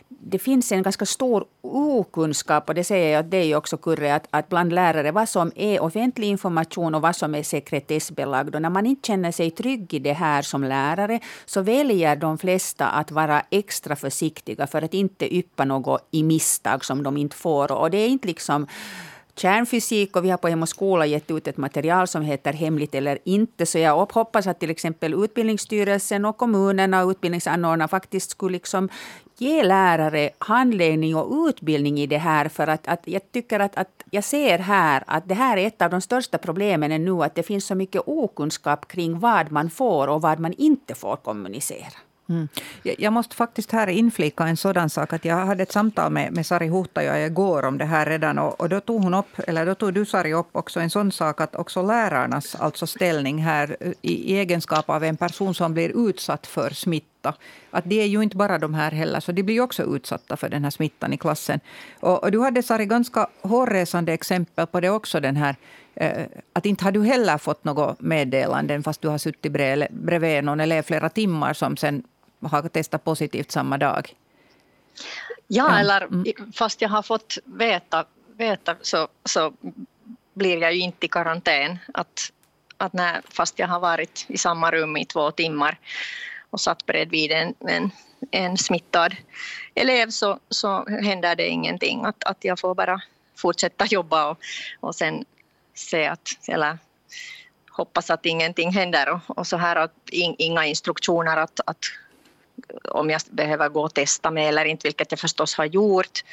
det 0.09 0.38
finns 0.38 0.73
en 0.73 0.83
ganska 0.83 1.07
stor 1.07 1.45
okunskap, 1.62 2.69
och 2.69 2.75
det 2.75 2.85
säger 2.85 3.12
jag 3.12 3.25
dig 3.25 3.57
också 3.57 3.77
Kurre, 3.77 4.14
att, 4.14 4.27
att 4.31 4.49
bland 4.49 4.73
lärare 4.73 5.12
vad 5.12 5.29
som 5.29 5.53
är 5.57 5.83
offentlig 5.83 6.27
information 6.27 6.95
och 6.95 7.03
vad 7.03 7.16
som 7.16 7.35
är 7.35 7.42
sekretessbelagd. 7.42 8.55
Och 8.55 8.62
när 8.62 8.71
man 8.71 8.87
inte 8.87 9.07
känner 9.07 9.33
sig 9.33 9.51
trygg 9.51 9.95
i 9.95 9.99
det 9.99 10.12
här 10.12 10.42
som 10.42 10.64
lärare 10.64 11.21
så 11.47 11.62
väljer 11.62 12.16
de 12.16 12.38
flesta 12.38 12.87
att 12.87 13.11
vara 13.11 13.42
extra 13.51 13.97
försiktiga 13.97 14.66
för 14.66 14.83
att 14.83 14.95
inte 14.95 15.35
yppa 15.35 15.64
något 15.64 16.09
i 16.11 16.23
misstag 16.23 16.85
som 16.85 17.03
de 17.03 17.16
inte 17.16 17.37
får. 17.37 17.73
Och 17.73 17.90
det 17.90 17.99
är 17.99 18.09
inte 18.09 18.29
liksom 18.29 18.66
kärnfysik 19.38 20.16
och 20.16 20.25
vi 20.25 20.31
har 20.31 20.38
på 20.38 20.49
Hem 20.49 20.62
och 20.62 20.68
skola 20.68 21.07
gett 21.07 21.31
ut 21.31 21.49
ett 21.49 21.57
material 21.57 22.07
som 22.07 22.22
heter 22.22 22.53
Hemligt 22.53 22.94
eller 22.94 23.18
inte. 23.25 23.66
Så 23.66 23.79
jag 23.79 24.07
hoppas 24.12 24.46
att 24.46 24.61
till 24.61 24.70
exempel 24.70 25.25
Utbildningsstyrelsen 25.25 26.25
och 26.25 26.37
kommunerna 26.37 27.05
och 27.05 27.11
utbildningsanordnarna 27.11 27.88
faktiskt 27.88 28.31
skulle 28.31 28.53
liksom 28.53 28.88
ge 29.38 29.62
lärare 29.62 30.31
handledning 30.38 31.16
och 31.16 31.49
utbildning 31.49 31.99
i 31.99 32.07
det 32.07 32.18
här. 32.18 32.49
För 32.49 32.66
att, 32.66 32.88
att 32.88 33.03
jag 33.05 33.33
tycker 33.33 33.61
att, 33.61 33.77
att 33.77 34.03
jag 34.11 34.25
ser 34.25 34.59
här 34.59 35.05
att 35.07 35.29
det 35.29 35.35
här 35.35 35.57
är 35.57 35.66
ett 35.66 35.83
av 35.83 35.90
de 35.90 36.01
största 36.01 36.38
problemen 36.38 37.05
nu. 37.05 37.22
Att 37.22 37.35
det 37.35 37.42
finns 37.42 37.66
så 37.66 37.75
mycket 37.75 38.03
okunskap 38.07 38.88
kring 38.88 39.18
vad 39.18 39.53
man 39.53 39.70
får 39.70 40.09
och 40.09 40.22
vad 40.22 40.38
man 40.38 40.53
inte 40.53 40.94
får 40.94 41.16
kommunicera. 41.16 41.96
Mm. 42.29 42.49
Jag 42.83 43.12
måste 43.12 43.37
faktiskt 43.37 43.73
här 43.73 43.87
inflika 43.87 44.47
en 44.47 44.57
sådan 44.57 44.91
sak. 44.91 45.12
att 45.12 45.25
Jag 45.25 45.47
hade 45.47 45.62
ett 45.62 45.73
samtal 45.73 46.12
med, 46.12 46.33
med 46.33 46.47
Sari 46.47 46.69
Huhtaja 46.69 47.27
igår 47.27 47.65
om 47.65 47.79
det 47.79 47.85
här 47.85 48.07
redan. 48.07 48.39
Och, 48.39 48.61
och, 48.61 48.69
då 48.69 48.81
tog 48.81 49.03
hon 49.03 49.15
upp, 49.15 49.39
eller 49.47 49.67
då 49.67 49.75
tog 49.75 49.95
du 49.95 50.05
Sari 50.05 50.33
upp 50.33 50.49
också 50.53 50.81
en 50.81 50.91
sån 50.91 51.12
sak 51.12 51.41
att 51.41 51.55
också 51.55 51.83
lärarnas 51.83 52.55
alltså 52.55 52.87
ställning 52.87 53.39
här 53.39 53.77
i, 54.03 54.33
i 54.33 54.39
egenskap 54.39 54.91
av 54.91 55.05
en 55.05 55.17
person 55.17 55.55
som 55.55 55.75
blir 55.75 56.09
utsatt 56.09 56.47
för 56.47 56.71
smitta. 56.71 57.35
Att 57.71 57.85
det 57.85 58.03
är 58.03 58.07
ju 58.07 58.23
inte 58.23 58.37
bara 58.37 58.59
de 58.59 58.75
här 58.75 58.91
heller, 58.91 59.21
så 59.21 59.33
de 59.33 59.43
blir 59.43 59.61
också 59.61 59.97
utsatta 59.97 60.37
för 60.37 60.49
den 60.49 60.65
här 60.65 60.71
smittan 60.71 61.12
i 61.12 61.17
klassen. 61.17 61.61
Och, 62.01 62.25
och 62.25 62.31
du 62.31 62.41
hade 62.41 62.62
Sari 62.62 62.87
ganska 62.87 63.27
hårresande 63.43 64.12
exempel 64.12 64.67
på 64.67 64.81
det 64.81 64.91
också. 64.91 65.21
den 65.21 65.37
här 65.37 65.57
eh, 65.95 66.27
att 66.53 66.67
inte 66.67 66.85
har 66.85 66.93
du 66.93 67.05
heller 67.05 67.39
fått 67.39 67.65
något 67.65 68.01
meddelanden 68.01 68.83
fast 68.83 69.03
du 69.03 69.09
har 69.09 69.19
suttit 69.19 69.53
bredvid 69.91 70.45
någon 70.45 70.61
elev 70.61 70.83
flera 70.83 71.09
timmar 71.09 71.53
som 71.53 71.77
sen 71.77 72.03
har 72.42 72.68
testat 72.68 73.05
positivt 73.05 73.51
samma 73.51 73.79
dag. 73.79 74.14
Ja, 75.46 75.70
ja. 75.70 75.79
eller 75.79 76.03
mm. 76.03 76.53
fast 76.53 76.81
jag 76.81 76.88
har 76.88 77.03
fått 77.03 77.38
veta, 77.44 78.05
veta 78.37 78.77
så, 78.83 79.09
så 79.25 79.53
blir 80.35 80.61
jag 80.61 80.75
ju 80.75 80.81
inte 80.81 81.07
i 81.07 81.09
karantän. 81.09 81.79
Att, 81.94 82.33
att 82.77 82.92
när, 82.92 83.20
fast 83.29 83.59
jag 83.59 83.68
har 83.68 83.81
varit 83.81 84.27
i 84.29 84.38
samma 84.38 84.70
rum 84.70 84.96
i 84.96 85.05
två 85.05 85.31
timmar 85.31 85.79
och 86.51 86.61
satt 86.61 86.87
bredvid 86.87 87.33
en, 87.33 87.55
en, 87.61 87.90
en 88.31 88.59
smittad 88.59 89.16
elev 89.75 90.11
så, 90.11 90.38
så 90.49 90.85
händer 90.85 91.37
det 91.37 91.49
ingenting. 91.49 92.05
Att, 92.05 92.25
att 92.25 92.44
jag 92.44 92.59
får 92.59 92.75
bara 92.75 93.03
fortsätta 93.37 93.87
jobba 93.90 94.31
och, 94.31 94.38
och 94.81 94.94
sen 94.94 95.25
se 95.75 96.07
att, 96.07 96.29
eller 96.49 96.79
hoppas 97.70 98.11
att 98.11 98.27
ingenting 98.27 98.72
händer 98.72 99.09
och, 99.09 99.38
och 99.38 99.46
så 99.46 99.57
här 99.57 99.77
att 99.77 100.09
in, 100.11 100.35
inga 100.38 100.64
instruktioner 100.64 101.37
att, 101.37 101.61
att 101.66 101.85
om 102.85 103.11
jag 103.11 103.21
behöver 103.31 103.69
gå 103.69 103.83
och 103.83 103.95
testa 103.95 104.31
mig 104.31 104.47
eller 104.47 104.64
inte, 104.64 104.88
vilket 104.88 105.11
jag 105.11 105.21
förstås 105.21 105.55
har 105.55 105.64
gjort. 105.64 106.25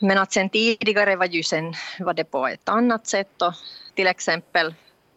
Men 0.00 0.18
att 0.18 0.32
sen 0.32 0.50
tidigare 0.50 1.16
var, 1.16 1.26
ju 1.26 1.42
sen, 1.42 1.74
var 1.98 2.14
det 2.14 2.24
på 2.24 2.46
ett 2.46 2.68
annat 2.68 3.06
sätt. 3.06 3.42
Och 3.42 3.52
till 3.94 4.06
exempel 4.06 4.74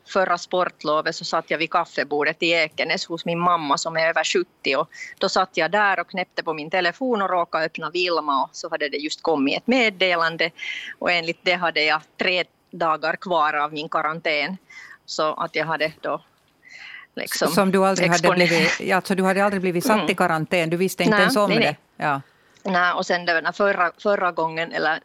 förra 0.09 0.37
sportlovet 0.37 1.15
så 1.15 1.25
satt 1.25 1.51
jag 1.51 1.57
vid 1.57 1.71
kaffebordet 1.71 2.43
i 2.43 2.51
Ekenäs 2.51 3.05
hos 3.05 3.25
min 3.25 3.39
mamma 3.39 3.77
som 3.77 3.97
är 3.97 4.09
över 4.09 4.23
70 4.23 4.75
och 4.75 4.89
då 5.17 5.29
satt 5.29 5.57
jag 5.57 5.71
där 5.71 5.99
och 5.99 6.09
knäppte 6.09 6.43
på 6.43 6.53
min 6.53 6.69
telefon 6.69 7.21
och 7.21 7.29
råkade 7.29 7.65
öppna 7.65 7.89
Vilma 7.89 8.43
och 8.43 8.49
så 8.51 8.69
hade 8.69 8.89
det 8.89 8.97
just 8.97 9.21
kommit 9.21 9.57
ett 9.57 9.67
meddelande 9.67 10.51
och 10.99 11.11
enligt 11.11 11.39
det 11.43 11.53
hade 11.53 11.83
jag 11.83 12.01
tre 12.17 12.43
dagar 12.71 13.15
kvar 13.15 13.53
av 13.53 13.73
min 13.73 13.89
karantän 13.89 14.57
så 15.05 15.33
att 15.33 15.55
jag 15.55 15.65
hade 15.65 15.93
då 16.01 16.21
Liksom, 17.15 17.51
som 17.51 17.71
du 17.71 17.85
aldrig 17.85 18.09
hade 18.09 18.31
blivit, 18.31 18.93
alltså 18.93 19.15
du 19.15 19.23
hade 19.23 19.45
aldrig 19.45 19.61
blivit 19.61 19.85
satt 19.85 19.95
mm. 19.95 20.09
i 20.09 20.15
karantän, 20.15 20.69
du 20.69 20.77
visste 20.77 21.03
inte 21.03 21.15
nej, 21.15 21.21
ens 21.21 21.35
om 21.35 21.49
nej, 21.49 21.59
det? 21.59 22.03
Ja. 22.03 22.21
Nej, 22.63 22.93
och 22.93 23.05
sen 23.05 23.25
det, 23.25 23.51
förra, 23.53 23.91
förra 23.97 24.31
gången, 24.31 24.71
eller, 24.71 24.99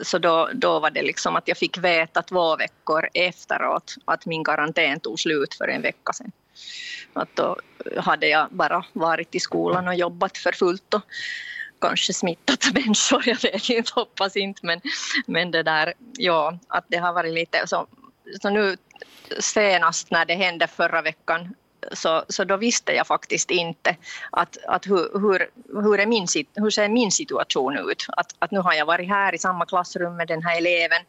så 0.00 0.18
då, 0.18 0.50
då 0.54 0.80
var 0.80 0.90
det 0.90 1.02
liksom 1.02 1.36
att 1.36 1.48
jag 1.48 1.56
fick 1.56 1.78
veta 1.78 2.22
två 2.22 2.56
veckor 2.56 3.08
efteråt 3.14 3.94
att 4.04 4.26
min 4.26 4.44
karantän 4.44 5.00
tog 5.00 5.20
slut 5.20 5.54
för 5.54 5.68
en 5.68 5.82
vecka 5.82 6.12
sedan. 6.12 6.32
Att 7.12 7.28
då 7.34 7.56
hade 7.96 8.26
jag 8.26 8.48
bara 8.50 8.84
varit 8.92 9.34
i 9.34 9.40
skolan 9.40 9.88
och 9.88 9.94
jobbat 9.94 10.38
för 10.38 10.52
fullt 10.52 10.94
och, 10.94 11.02
kanske 11.80 12.12
smittat 12.12 12.64
människor, 12.74 13.28
jag 13.28 13.42
vet 13.42 13.70
inte, 13.70 13.92
hoppas 13.94 14.36
inte, 14.36 14.66
men, 14.66 14.80
men 15.26 15.50
det 15.50 15.62
där, 15.62 15.94
ja, 16.18 16.58
att 16.68 16.84
det 16.88 16.96
har 16.96 17.12
varit 17.12 17.34
lite 17.34 17.66
så, 17.66 17.86
så 18.42 18.50
nu 18.50 18.76
senast 19.40 20.10
när 20.10 20.24
det 20.24 20.34
hände 20.34 20.66
förra 20.66 21.02
veckan 21.02 21.54
så, 21.92 22.24
så 22.28 22.44
då 22.44 22.56
visste 22.56 22.92
jag 22.92 23.06
faktiskt 23.06 23.50
inte 23.50 23.96
att, 24.30 24.56
att 24.68 24.86
hur, 24.86 25.20
hur, 25.20 25.50
hur, 25.82 26.00
är 26.00 26.06
min, 26.06 26.26
hur 26.54 26.70
ser 26.70 26.88
min 26.88 27.12
situation 27.12 27.78
ut. 27.90 28.06
Att, 28.08 28.34
att 28.38 28.50
nu 28.50 28.58
har 28.58 28.72
jag 28.72 28.86
varit 28.86 29.08
här 29.08 29.34
i 29.34 29.38
samma 29.38 29.66
klassrum 29.66 30.16
med 30.16 30.28
den 30.28 30.42
här 30.42 30.58
eleven 30.58 31.02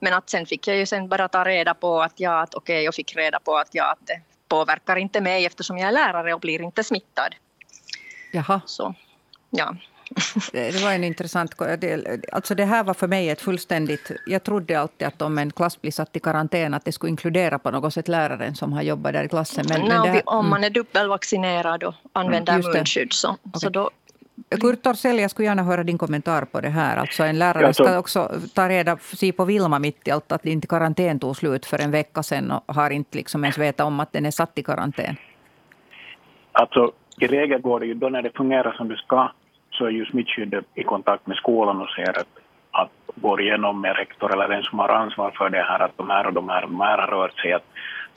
men 0.00 0.14
att 0.14 0.30
sen 0.30 0.46
fick 0.46 0.68
jag 0.68 0.76
ju 0.76 0.86
sen 0.86 1.08
bara 1.08 1.28
ta 1.28 1.44
reda 1.44 1.74
på 1.74 2.02
att 2.02 2.20
ja, 2.20 2.40
att 2.40 2.54
okej, 2.54 2.74
okay, 2.74 2.84
jag 2.84 2.94
fick 2.94 3.16
reda 3.16 3.40
på 3.40 3.56
att 3.56 3.68
ja, 3.72 3.92
att 3.92 4.06
det 4.06 4.20
påverkar 4.48 4.96
inte 4.96 5.20
mig 5.20 5.46
eftersom 5.46 5.78
jag 5.78 5.88
är 5.88 5.92
lärare 5.92 6.34
och 6.34 6.40
blir 6.40 6.62
inte 6.62 6.84
smittad. 6.84 7.34
Jaha. 8.32 8.60
Så, 8.66 8.94
ja. 9.50 9.76
Det 10.52 10.82
var 10.82 10.92
en 10.92 11.04
intressant... 11.04 11.54
Alltså 12.32 12.54
det 12.54 12.64
här 12.64 12.84
var 12.84 12.94
för 12.94 13.08
mig 13.08 13.30
ett 13.30 13.40
fullständigt... 13.40 14.10
Jag 14.26 14.42
trodde 14.42 14.80
alltid 14.80 15.08
att 15.08 15.22
om 15.22 15.38
en 15.38 15.52
klass 15.52 15.80
blir 15.80 15.92
satt 15.92 16.16
i 16.16 16.20
karantän 16.20 16.74
att 16.74 16.84
det 16.84 16.92
skulle 16.92 17.10
inkludera 17.10 17.58
på 17.58 17.70
något 17.70 17.94
sätt 17.94 18.08
läraren 18.08 18.54
som 18.54 18.72
har 18.72 18.82
jobbat 18.82 19.12
där 19.12 19.24
i 19.24 19.28
klassen. 19.28 19.64
Men, 19.68 19.80
no, 19.80 19.88
men 19.88 20.06
här, 20.06 20.22
om 20.24 20.50
man 20.50 20.64
är 20.64 20.70
dubbelvaccinerad 20.70 21.84
och 21.84 21.94
använder 22.12 22.52
mm, 22.52 22.72
munskydd 22.72 23.12
så, 23.12 23.30
okay. 23.30 23.60
så 23.60 23.68
då 23.68 23.90
Kurt 24.60 24.82
Torssell, 24.82 25.18
jag 25.18 25.30
skulle 25.30 25.48
gärna 25.48 25.62
höra 25.62 25.84
din 25.84 25.98
kommentar 25.98 26.44
på 26.44 26.60
det 26.60 26.68
här. 26.68 26.96
Alltså 26.96 27.22
en 27.22 27.38
lärare 27.38 27.74
ska 27.74 27.98
också 27.98 28.30
ta 28.54 28.68
reda 28.68 28.96
sig 28.96 29.32
på 29.32 29.44
Vilma 29.44 29.78
mitt 29.78 30.08
i 30.08 30.10
allt 30.10 30.32
att 30.32 30.46
inte 30.46 30.66
karantän 30.66 31.18
tog 31.18 31.36
slut 31.36 31.66
för 31.66 31.78
en 31.78 31.90
vecka 31.90 32.22
sedan 32.22 32.50
och 32.50 32.74
har 32.74 32.90
inte 32.90 33.16
liksom 33.16 33.44
ens 33.44 33.58
vetat 33.58 33.86
om 33.86 34.00
att 34.00 34.12
den 34.12 34.26
är 34.26 34.30
satt 34.30 34.58
i 34.58 34.62
karantän. 34.62 35.16
Alltså 36.52 36.92
i 37.20 37.26
regel 37.26 37.60
går 37.60 37.80
det 37.80 37.86
ju 37.86 37.94
då 37.94 38.08
när 38.08 38.22
det 38.22 38.30
fungerar 38.36 38.72
som 38.72 38.88
det 38.88 38.96
ska 38.96 39.32
så 39.78 39.84
är 39.84 39.90
ju 39.90 40.04
smittskyddet 40.06 40.64
i 40.74 40.82
kontakt 40.82 41.26
med 41.26 41.36
skolan 41.36 41.80
och 41.80 41.90
ser 41.90 42.18
att, 42.18 42.28
att 42.70 42.90
går 43.14 43.40
igenom 43.40 43.80
med 43.80 43.96
rektor 43.96 44.32
eller 44.32 44.48
den 44.48 44.62
som 44.62 44.78
har 44.78 44.88
ansvar 44.88 45.30
för 45.30 45.50
det 45.50 45.62
här 45.62 45.80
att 45.80 45.96
de 45.96 46.10
här 46.10 46.26
och 46.26 46.32
de 46.32 46.48
här, 46.48 46.62
de 46.62 46.80
här 46.80 46.98
har 46.98 47.06
rört 47.06 47.40
sig, 47.40 47.52
att 47.52 47.66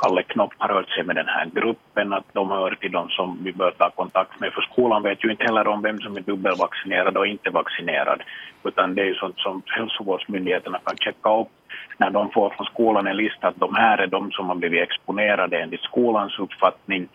Kalle 0.03 0.23
Knopp 0.23 0.53
har 0.57 0.69
rört 0.69 0.89
sig 0.89 1.03
med 1.03 1.15
den 1.15 1.27
här 1.27 1.45
gruppen, 1.45 2.13
att 2.13 2.33
de 2.33 2.49
hör 2.49 2.71
till 2.75 2.91
de 2.91 3.09
som 3.09 3.43
vi 3.43 3.53
bör 3.53 3.71
ta 3.71 3.89
kontakt 3.89 4.39
med. 4.39 4.53
För 4.53 4.61
skolan 4.61 5.03
vet 5.03 5.23
ju 5.23 5.31
inte 5.31 5.43
heller 5.43 5.67
om 5.67 5.81
vem 5.81 5.99
som 5.99 6.17
är 6.17 6.21
dubbelvaccinerad 6.21 7.17
och 7.17 7.27
inte 7.27 7.49
vaccinerad, 7.49 8.23
utan 8.63 8.95
det 8.95 9.01
är 9.01 9.05
ju 9.05 9.15
sånt 9.15 9.39
som 9.39 9.61
hälsovårdsmyndigheterna 9.65 10.79
kan 10.85 10.97
checka 10.97 11.39
upp 11.39 11.51
när 11.97 12.09
de 12.09 12.31
får 12.31 12.49
från 12.49 12.65
skolan 12.65 13.07
en 13.07 13.17
lista 13.17 13.47
att 13.47 13.59
de 13.59 13.75
här 13.75 13.97
är 13.97 14.07
de 14.07 14.31
som 14.31 14.47
har 14.49 14.55
blivit 14.55 14.81
exponerade 14.81 15.59
enligt 15.59 15.81
skolans 15.81 16.39
uppfattning 16.39 17.07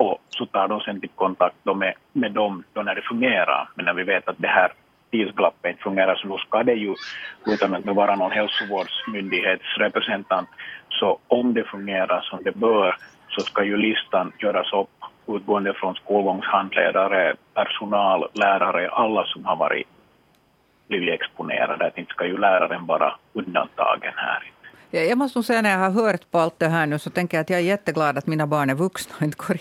och 0.00 0.18
så 0.28 0.46
tar 0.46 0.68
de 0.68 0.80
sen 0.80 1.00
till 1.00 1.10
kontakt 1.14 1.56
med, 1.64 1.94
med 2.12 2.32
dem 2.32 2.64
då 2.72 2.82
när 2.82 2.94
det 2.94 3.02
fungerar. 3.02 3.68
Men 3.74 3.84
när 3.84 3.94
vi 3.94 4.02
vet 4.02 4.28
att 4.28 4.38
det 4.38 4.48
här 4.48 4.72
tidsglappet 5.10 5.70
inte 5.70 5.82
fungerar 5.82 6.14
så 6.14 6.28
då 6.28 6.38
ska 6.38 6.62
det 6.62 6.74
ju, 6.74 6.94
utan 7.46 7.74
att 7.74 7.84
vara 7.84 8.16
någon 8.16 8.30
hälsovårdsmyndighetsrepresentant, 8.30 10.48
så 10.88 11.18
om 11.28 11.54
det 11.54 11.64
fungerar 11.64 12.20
som 12.20 12.42
det 12.42 12.56
bör 12.56 12.96
så 13.28 13.40
ska 13.40 13.64
ju 13.64 13.76
listan 13.76 14.32
göras 14.38 14.72
upp 14.72 14.90
utgående 15.26 15.74
från 15.74 15.94
skolgångshandledare, 15.94 17.34
personal, 17.54 18.28
lärare, 18.32 18.88
alla 18.88 19.24
som 19.24 19.44
har 19.44 19.56
varit 19.56 19.86
blivit 20.88 21.14
exponerade. 21.14 21.86
Att 21.86 21.98
inte 21.98 22.12
ska 22.12 22.26
ju 22.26 22.38
läraren 22.38 22.86
vara 22.86 23.14
undantagen 23.32 24.12
här. 24.16 24.50
Jag 24.90 25.18
måste 25.18 25.38
nog 25.38 25.44
säga 25.44 25.62
när 25.62 25.70
jag 25.70 25.78
har 25.78 25.90
hört 25.90 26.30
på 26.30 26.38
allt 26.38 26.58
det 26.58 26.68
här 26.68 26.86
nu 26.86 26.98
så 26.98 27.10
tänker 27.10 27.36
jag 27.36 27.42
att 27.42 27.50
jag 27.50 27.58
är 27.58 27.64
jätteglad 27.64 28.18
att 28.18 28.26
mina 28.26 28.46
barn 28.46 28.70
är 28.70 28.74
vuxna 28.74 29.14
och 29.16 29.22
inte 29.22 29.36
går 29.46 29.56
i, 29.56 29.60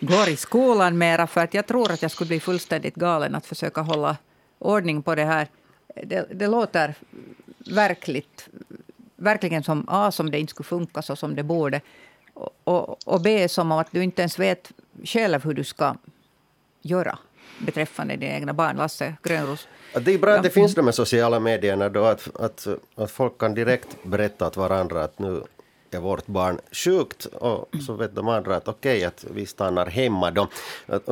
går 0.00 0.28
i 0.28 0.36
skolan 0.36 0.98
mera. 0.98 1.26
För 1.26 1.40
att 1.40 1.54
jag 1.54 1.66
tror 1.66 1.92
att 1.92 2.02
jag 2.02 2.10
skulle 2.10 2.28
bli 2.28 2.40
fullständigt 2.40 2.94
galen 2.94 3.34
att 3.34 3.46
försöka 3.46 3.80
hålla 3.80 4.16
ordning 4.58 5.02
på 5.02 5.14
det 5.14 5.24
här. 5.24 5.48
Det, 6.02 6.28
det 6.34 6.46
låter 6.46 6.94
verkligt, 7.58 8.48
verkligen 9.16 9.62
som 9.62 9.84
A, 9.88 10.10
som 10.10 10.30
det 10.30 10.38
inte 10.38 10.50
skulle 10.50 10.66
funka 10.66 11.02
så 11.02 11.16
som 11.16 11.34
det 11.34 11.42
borde. 11.42 11.80
Och, 12.34 12.50
och, 12.64 12.98
och 13.08 13.20
B, 13.20 13.48
som 13.48 13.72
att 13.72 13.88
du 13.90 14.02
inte 14.02 14.22
ens 14.22 14.38
vet 14.38 14.72
själv 15.04 15.44
hur 15.44 15.54
du 15.54 15.64
ska 15.64 15.94
göra 16.82 17.18
beträffande 17.58 18.16
dina 18.16 18.32
egna 18.32 18.52
barn. 18.52 18.76
Lasse 18.76 19.14
Grönros. 19.22 19.68
Det 20.00 20.14
är 20.14 20.18
bra 20.18 20.34
att 20.34 20.42
det 20.42 20.50
finns 20.50 20.74
de 20.74 20.84
här 20.84 20.92
sociala 20.92 21.40
medierna 21.40 21.88
då, 21.88 22.04
att, 22.04 22.40
att, 22.40 22.66
att 22.94 23.10
folk 23.10 23.38
kan 23.38 23.54
direkt 23.54 23.88
berätta 24.02 24.46
åt 24.46 24.56
varandra 24.56 25.04
att 25.04 25.18
nu 25.18 25.42
är 25.94 26.00
vårt 26.00 26.26
barn 26.26 26.60
sjukt 26.72 27.24
och 27.26 27.68
så 27.86 27.92
vet 27.92 28.14
de 28.14 28.28
andra 28.28 28.56
att 28.56 28.68
okej, 28.68 28.96
okay, 28.96 29.04
att 29.04 29.24
vi 29.30 29.46
stannar 29.46 29.86
hemma 29.86 30.30
då. 30.30 30.48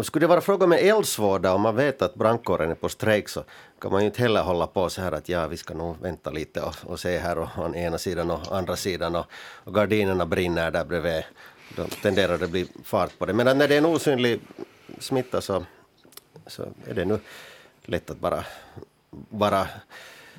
Skulle 0.03 0.23
det 0.23 0.29
vara 0.29 0.41
fråga 0.41 0.65
om 0.65 0.73
eldsvåda 0.73 1.55
om 1.55 1.61
man 1.61 1.77
vet 1.77 2.03
att 2.03 2.15
brandkåren 2.15 2.71
är 2.71 2.75
på 2.75 2.89
strejk 2.89 3.29
så 3.29 3.45
kan 3.79 3.93
man 3.93 4.01
ju 4.01 4.07
inte 4.07 4.23
heller 4.23 4.43
hålla 4.43 4.67
på 4.67 4.91
så 4.91 5.03
här 5.03 5.13
att 5.13 5.29
ja, 5.29 5.47
vi 5.47 5.57
ska 5.57 5.75
nog 5.75 5.97
vänta 6.01 6.31
lite 6.31 6.61
och, 6.63 6.75
och 6.85 7.01
se 7.01 7.19
här 7.19 7.39
och 7.39 7.49
å 7.59 7.75
ena 7.75 7.99
sidan 7.99 8.31
och 8.31 8.57
andra 8.57 8.77
sidan 8.77 9.17
och, 9.17 9.27
och 9.65 9.75
gardinerna 9.75 10.27
brinner 10.27 10.71
där 10.71 10.85
bredvid. 10.85 11.25
Då 11.77 11.85
tenderar 12.03 12.39
det 12.39 12.45
att 12.45 12.51
bli 12.51 12.67
fart 12.85 13.19
på 13.19 13.27
det. 13.27 13.33
Men 13.33 13.59
när 13.59 13.69
det 13.69 13.75
är 13.75 13.79
en 13.79 13.87
osynlig 13.87 14.41
smitta 14.99 15.41
så, 15.41 15.65
så 16.47 16.63
är 16.87 16.95
det 16.95 17.05
nu 17.05 17.19
lätt 17.85 18.11
att 18.11 18.21
bara 18.21 18.45
vara 19.11 19.69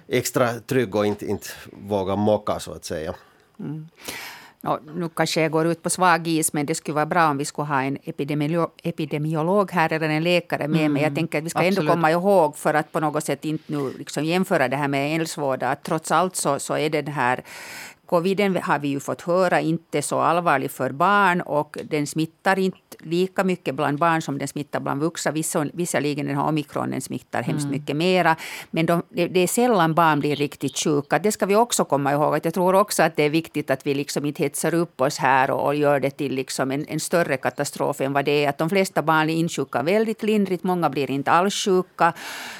extra 0.07 0.53
trygg 0.59 0.95
och 0.95 1.05
inte, 1.05 1.25
inte 1.25 1.47
våga 1.71 2.15
mocka 2.15 2.59
så 2.59 2.71
att 2.71 2.85
säga. 2.85 3.15
Mm. 3.59 3.87
Nu 4.95 5.09
kanske 5.09 5.41
jag 5.41 5.51
går 5.51 5.67
ut 5.67 5.83
på 5.83 5.89
svag 5.89 6.27
is, 6.27 6.53
men 6.53 6.65
det 6.65 6.75
skulle 6.75 6.95
vara 6.95 7.05
bra 7.05 7.29
om 7.29 7.37
vi 7.37 7.45
skulle 7.45 7.67
ha 7.67 7.81
en 7.81 7.97
epidemiolog, 8.03 8.69
epidemiolog 8.83 9.71
här 9.71 9.93
eller 9.93 10.09
en 10.09 10.23
läkare 10.23 10.67
med 10.67 10.79
mm, 10.79 10.93
mig. 10.93 11.03
Jag 11.03 11.15
tänker 11.15 11.37
att 11.37 11.43
vi 11.43 11.49
ska 11.49 11.59
absolut. 11.59 11.79
ändå 11.79 11.91
komma 11.91 12.11
ihåg, 12.11 12.57
för 12.57 12.73
att 12.73 12.91
på 12.91 12.99
något 12.99 13.23
sätt 13.23 13.45
inte 13.45 13.63
nu 13.67 13.93
liksom 13.97 14.25
jämföra 14.25 14.67
det 14.67 14.77
här 14.77 14.87
med 14.87 15.15
eldsvåda, 15.15 15.69
att 15.69 15.83
trots 15.83 16.11
allt 16.11 16.35
så, 16.35 16.59
så 16.59 16.77
är 16.77 16.89
den 16.89 17.07
här 17.07 17.43
Coviden 18.07 18.55
har 18.55 18.79
vi 18.79 18.87
ju 18.87 18.99
fått 18.99 19.21
höra 19.21 19.61
inte 19.61 20.01
så 20.01 20.19
allvarlig 20.19 20.71
för 20.71 20.91
barn 20.91 21.41
och 21.41 21.77
den 21.83 22.07
smittar 22.07 22.59
inte 22.59 22.86
lika 22.99 23.43
mycket 23.43 23.75
bland 23.75 23.99
barn 23.99 24.21
som 24.21 24.37
den 24.37 24.47
smittar 24.47 24.79
bland 24.79 25.01
vuxna. 25.01 25.31
Visserligen 25.73 26.25
den 26.25 26.35
här 26.35 26.47
omikronen 26.47 27.01
smittar 27.01 27.43
hemskt 27.43 27.65
mm. 27.65 27.71
mycket 27.71 27.95
mera. 27.95 28.35
Men 28.71 28.85
de, 28.85 29.01
det 29.09 29.39
är 29.39 29.47
sällan 29.47 29.93
barn 29.93 30.19
blir 30.19 30.35
riktigt 30.35 30.77
sjuka. 30.77 31.19
Det 31.19 31.31
ska 31.31 31.45
vi 31.45 31.55
också 31.55 31.85
komma 31.85 32.11
ihåg. 32.11 32.39
jag 32.43 32.53
tror 32.53 32.75
också 32.75 33.03
att 33.03 33.15
det 33.15 33.23
är 33.23 33.29
viktigt 33.29 33.69
att 33.69 33.87
vi 33.87 33.93
liksom 33.93 34.25
inte 34.25 34.43
hetsar 34.43 34.73
upp 34.73 35.01
oss 35.01 35.17
här 35.17 35.51
och, 35.51 35.75
gör 35.75 35.99
det 35.99 36.09
till 36.09 36.35
liksom 36.35 36.71
en, 36.71 36.85
en, 36.87 36.99
större 36.99 37.37
katastrof 37.37 38.01
än 38.01 38.13
vad 38.13 38.25
det 38.25 38.45
är. 38.45 38.49
Att 38.49 38.57
de 38.57 38.69
flesta 38.69 39.01
barn 39.01 39.29
är 39.29 39.33
insjuka 39.33 39.83
väldigt 39.83 40.23
lindrigt. 40.23 40.63
Många 40.63 40.89
blir 40.89 41.11
inte 41.11 41.31
alls 41.31 41.55
sjuka. 41.55 42.13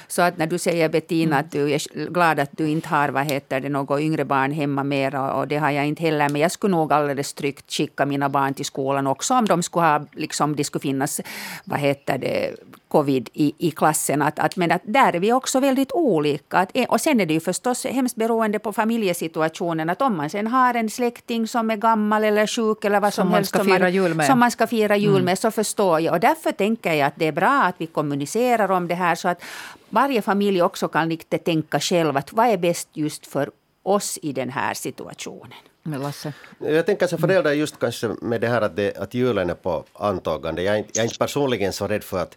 Så 0.08 0.22
att 0.22 0.38
när 0.38 0.46
du 0.46 0.58
säger 0.58 0.88
Bettina 0.88 1.36
mm. 1.36 1.46
att 1.46 1.52
du 1.52 1.72
är 1.72 2.10
glad 2.10 2.40
att 2.40 2.50
du 2.52 2.68
inte 2.68 2.88
har 2.88 3.08
vad 3.08 3.24
heter 3.24 3.60
det, 3.60 3.68
något 3.68 4.00
yngre 4.00 4.24
barn 4.24 4.52
hemma 4.52 4.84
mera 4.84 5.32
och 5.34 5.48
det 5.48 5.56
har 5.56 5.70
jag 5.70 5.86
inte 5.86 6.02
heller. 6.02 6.28
Men 6.28 6.40
jag 6.40 6.52
skulle 6.52 6.76
nog 6.76 6.92
alldeles 6.92 7.34
tryggt 7.34 7.72
skicka 7.72 8.06
mina 8.06 8.28
barn 8.28 8.54
till 8.54 8.64
skolan 8.64 9.06
också 9.06 9.34
om 9.34 9.44
de 9.44 9.62
skulle 9.62 9.86
ha, 9.86 10.06
liksom, 10.28 10.56
det 10.56 10.64
skulle 10.64 10.82
finnas, 10.82 11.20
vad 11.64 11.80
heter 11.80 12.18
det, 12.18 12.54
covid 12.88 13.28
i, 13.32 13.54
i 13.58 13.70
klassen. 13.70 14.22
Att, 14.22 14.38
att, 14.38 14.56
men 14.56 14.72
att 14.72 14.82
där 14.84 15.12
är 15.16 15.20
vi 15.20 15.32
också 15.32 15.60
väldigt 15.60 15.92
olika. 15.92 16.58
Att, 16.58 16.76
och 16.88 17.00
sen 17.00 17.20
är 17.20 17.26
det 17.26 17.34
ju 17.34 17.40
förstås 17.40 17.84
hemskt 17.84 18.16
beroende 18.16 18.58
på 18.58 18.72
familjesituationen. 18.72 19.90
Att 19.90 20.02
om 20.02 20.16
man 20.16 20.30
sen 20.30 20.46
har 20.46 20.74
en 20.74 20.90
släkting 20.90 21.48
som 21.48 21.70
är 21.70 21.76
gammal 21.76 22.24
eller 22.24 22.46
sjuk 22.46 22.84
eller 22.84 23.00
vad 23.00 23.14
som, 23.14 23.22
som 23.22 23.34
helst. 23.34 23.54
Man 23.54 23.64
jul 23.92 24.14
med. 24.14 24.26
Som 24.26 24.38
man 24.38 24.50
ska 24.50 24.66
fira 24.66 24.96
jul 24.96 25.14
mm. 25.14 25.24
med, 25.24 25.38
så 25.38 25.50
förstår 25.50 26.00
jag. 26.00 26.14
Och 26.14 26.20
därför 26.20 26.52
tänker 26.52 26.92
jag 26.92 27.06
att 27.06 27.16
det 27.16 27.26
är 27.26 27.32
bra 27.32 27.62
att 27.62 27.74
vi 27.78 27.86
kommunicerar 27.86 28.70
om 28.70 28.88
det 28.88 28.94
här 28.94 29.14
så 29.14 29.28
att 29.28 29.42
varje 29.90 30.22
familj 30.22 30.62
också 30.62 30.88
kan 30.88 31.08
lite 31.08 31.38
tänka 31.38 31.80
själv 31.80 32.16
att 32.16 32.32
vad 32.32 32.46
är 32.46 32.58
bäst 32.58 32.88
just 32.92 33.26
för 33.26 33.50
oss 33.82 34.18
i 34.22 34.32
den 34.32 34.50
här 34.50 34.74
situationen. 34.74 35.58
Lasse? 35.96 36.32
Jag 36.58 36.86
tänker 36.86 37.06
som 37.06 37.18
förälder 37.18 37.52
just 37.52 37.78
kanske 37.78 38.08
med 38.08 38.40
det 38.40 38.48
här 38.48 38.62
att, 38.62 38.76
det, 38.76 38.96
att 38.96 39.14
julen 39.14 39.50
är 39.50 39.54
på 39.54 39.84
antagande. 39.92 40.62
Jag 40.62 40.74
är, 40.74 40.78
inte, 40.78 40.90
jag 40.94 41.02
är 41.02 41.04
inte 41.04 41.18
personligen 41.18 41.72
så 41.72 41.86
rädd 41.86 42.04
för, 42.04 42.18
att, 42.18 42.36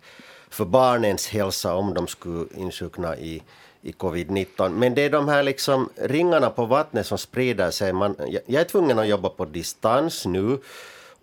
för 0.50 0.66
barnens 0.66 1.28
hälsa 1.28 1.76
om 1.76 1.94
de 1.94 2.08
skulle 2.08 2.46
insjukna 2.56 3.18
i, 3.18 3.42
i 3.82 3.92
covid-19. 3.92 4.70
Men 4.70 4.96
det 4.96 5.02
är 5.02 5.10
de 5.10 5.28
här 5.28 5.44
liksom 5.44 5.90
ringarna 5.96 6.50
på 6.50 6.66
vattnet 6.66 7.06
som 7.06 7.18
sprider 7.18 7.72
sig. 7.72 7.94
Man, 7.94 8.16
jag, 8.20 8.42
jag 8.46 8.62
är 8.62 8.66
tvungen 8.66 9.00
att 9.00 9.08
jobba 9.08 9.30
på 9.30 9.46
distans 9.46 10.26
nu 10.26 10.58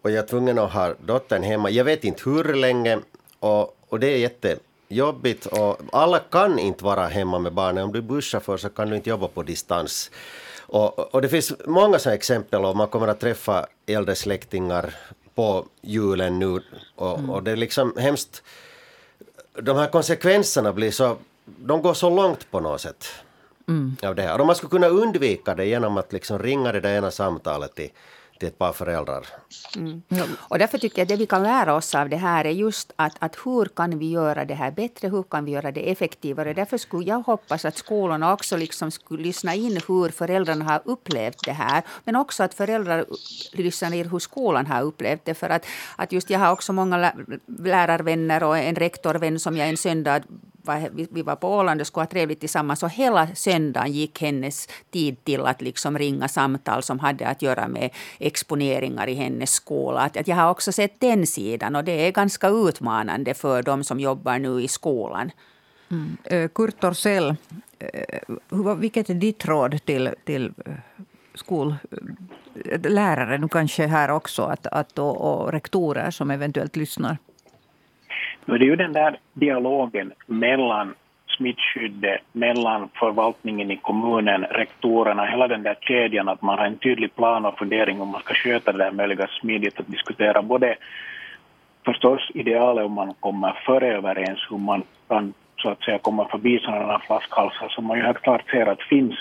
och 0.02 0.10
jag 0.10 0.24
är 0.24 0.26
tvungen 0.26 0.58
att 0.58 0.72
ha 0.72 0.94
dottern 1.06 1.42
hemma. 1.42 1.70
Jag 1.70 1.84
vet 1.84 2.04
inte 2.04 2.30
hur 2.30 2.54
länge 2.54 2.98
och, 3.40 3.76
och 3.88 4.00
det 4.00 4.06
är 4.06 4.18
jättejobbigt. 4.18 5.46
Och 5.46 5.80
alla 5.92 6.18
kan 6.18 6.58
inte 6.58 6.84
vara 6.84 7.06
hemma 7.06 7.38
med 7.38 7.52
barnen. 7.52 7.84
Om 7.84 7.92
du 7.92 7.98
är 7.98 8.02
busschaufför 8.02 8.56
så 8.56 8.68
kan 8.68 8.90
du 8.90 8.96
inte 8.96 9.10
jobba 9.10 9.28
på 9.28 9.42
distans. 9.42 10.10
Och, 10.68 11.14
och 11.14 11.22
det 11.22 11.28
finns 11.28 11.52
många 11.66 11.98
sådana 11.98 12.14
exempel 12.14 12.64
och 12.64 12.76
man 12.76 12.88
kommer 12.88 13.08
att 13.08 13.20
träffa 13.20 13.66
äldre 13.86 14.14
släktingar 14.14 14.94
på 15.34 15.66
julen 15.80 16.38
nu 16.38 16.62
och, 16.96 17.18
mm. 17.18 17.30
och 17.30 17.42
det 17.42 17.50
är 17.50 17.56
liksom 17.56 17.94
hemskt. 17.96 18.42
De 19.62 19.76
här 19.76 19.86
konsekvenserna 19.86 20.72
blir 20.72 20.90
så, 20.90 21.16
de 21.44 21.82
går 21.82 21.94
så 21.94 22.10
långt 22.10 22.50
på 22.50 22.60
något 22.60 22.80
sätt. 22.80 23.04
Mm. 23.68 23.96
Av 24.02 24.14
det 24.14 24.22
här. 24.22 24.40
Och 24.40 24.46
man 24.46 24.56
skulle 24.56 24.70
kunna 24.70 24.86
undvika 24.86 25.54
det 25.54 25.66
genom 25.66 25.96
att 25.96 26.12
liksom 26.12 26.38
ringa 26.38 26.72
det 26.72 26.80
där 26.80 26.96
ena 26.96 27.10
samtalet 27.10 27.74
till, 27.74 27.90
till 28.38 28.48
ett 28.48 28.58
par 28.58 28.72
föräldrar. 28.72 29.26
Mm. 29.76 30.02
Och 30.38 30.58
därför 30.58 30.78
tycker 30.78 30.98
jag 30.98 31.04
att 31.04 31.08
det 31.08 31.16
vi 31.16 31.26
kan 31.26 31.42
lära 31.42 31.74
oss 31.74 31.94
av 31.94 32.08
det 32.08 32.16
här 32.16 32.44
är 32.44 32.50
just 32.50 32.92
att, 32.96 33.16
att 33.18 33.36
hur 33.44 33.64
kan 33.64 33.98
vi 33.98 34.10
göra 34.10 34.44
det 34.44 34.54
här 34.54 34.70
bättre, 34.70 35.08
hur 35.08 35.22
kan 35.22 35.44
vi 35.44 35.52
göra 35.52 35.72
det 35.72 35.90
effektivare. 35.90 36.54
Därför 36.54 36.78
skulle 36.78 37.08
jag 37.08 37.20
hoppas 37.20 37.64
att 37.64 37.76
skolorna 37.76 38.32
också 38.32 38.56
liksom 38.56 38.90
skulle 38.90 39.22
lyssna 39.22 39.54
in 39.54 39.80
hur 39.88 40.08
föräldrarna 40.08 40.64
har 40.64 40.82
upplevt 40.84 41.44
det 41.44 41.52
här. 41.52 41.82
Men 42.04 42.16
också 42.16 42.42
att 42.42 42.54
föräldrar 42.54 43.04
lyssnar 43.52 43.94
in 43.94 44.10
hur 44.10 44.18
skolan 44.18 44.66
har 44.66 44.82
upplevt 44.82 45.24
det. 45.24 45.34
För 45.34 45.50
att, 45.50 45.66
att 45.96 46.12
just 46.12 46.30
jag 46.30 46.38
har 46.38 46.52
också 46.52 46.72
många 46.72 47.12
lärarvänner 47.46 48.42
och 48.42 48.58
en 48.58 48.74
rektorvän 48.74 49.38
som 49.38 49.56
jag 49.56 49.68
en 49.68 49.76
söndag 49.76 50.22
vi 51.10 51.22
var 51.22 51.36
på 51.36 51.48
Åland 51.48 51.80
och 51.80 51.86
skulle 51.86 52.02
ha 52.02 52.10
trevligt 52.10 52.40
tillsammans. 52.40 52.82
Och 52.82 52.90
hela 52.90 53.28
söndagen 53.34 53.92
gick 53.92 54.20
hennes 54.20 54.68
tid 54.90 55.24
till 55.24 55.40
att 55.40 55.62
liksom 55.62 55.98
ringa 55.98 56.28
samtal 56.28 56.82
som 56.82 56.98
hade 56.98 57.26
att 57.26 57.42
göra 57.42 57.68
med 57.68 57.90
exponeringar 58.18 59.08
i 59.08 59.14
hennes 59.14 59.52
skola. 59.52 60.00
Att 60.00 60.28
jag 60.28 60.36
har 60.36 60.50
också 60.50 60.72
sett 60.72 61.00
den 61.00 61.26
sidan 61.26 61.76
och 61.76 61.84
det 61.84 62.06
är 62.06 62.12
ganska 62.12 62.48
utmanande 62.48 63.34
för 63.34 63.62
de 63.62 63.84
som 63.84 64.00
jobbar 64.00 64.38
nu 64.38 64.62
i 64.62 64.68
skolan. 64.68 65.30
Mm. 65.90 66.16
Eh, 66.24 66.48
Kurt 66.48 66.80
Torssell, 66.80 67.36
eh, 67.78 68.74
vilket 68.76 69.10
är 69.10 69.14
ditt 69.14 69.44
råd 69.44 69.84
till, 69.84 70.10
till 70.24 70.52
eh, 70.66 70.72
skollärare, 71.34 73.38
nu 73.38 73.48
kanske 73.48 73.86
här 73.86 74.10
också, 74.10 74.42
att, 74.42 74.66
att, 74.66 74.98
och, 74.98 75.16
och 75.16 75.52
rektorer 75.52 76.10
som 76.10 76.30
eventuellt 76.30 76.76
lyssnar? 76.76 77.18
Nu 78.44 78.54
är 78.54 78.58
det 78.58 78.64
ju 78.64 78.76
den 78.76 78.92
där 78.92 79.18
dialogen 79.32 80.12
mellan 80.26 80.94
smittskyddet, 81.36 82.20
mellan 82.32 82.88
förvaltningen 82.94 83.70
i 83.70 83.76
kommunen, 83.76 84.44
rektorerna, 84.44 85.24
hela 85.24 85.48
den 85.48 85.62
där 85.62 85.76
kedjan, 85.80 86.28
att 86.28 86.42
man 86.42 86.58
har 86.58 86.66
en 86.66 86.78
tydlig 86.78 87.14
plan 87.14 87.46
och 87.46 87.58
fundering 87.58 88.00
om 88.00 88.08
man 88.08 88.20
ska 88.20 88.34
sköta 88.34 88.72
det 88.72 88.78
där 88.78 88.92
möjliga 88.92 89.26
smidigt, 89.40 89.80
att 89.80 89.86
diskutera 89.86 90.42
både 90.42 90.76
förstås 91.84 92.30
idealet 92.34 92.84
om 92.84 92.92
man 92.92 93.14
kommer 93.20 93.52
före 93.66 93.96
överens 93.96 94.38
hur 94.50 94.58
man 94.58 94.82
kan 95.08 95.32
så 95.56 95.68
att 95.70 95.82
säga 95.82 95.98
komma 95.98 96.28
förbi 96.28 96.58
sådana 96.58 96.98
flaskhalsar 96.98 97.68
som 97.68 97.84
man 97.84 97.98
ju 97.98 98.04
helt 98.04 98.22
klart 98.22 98.50
ser 98.50 98.66
att 98.66 98.82
finns 98.82 99.14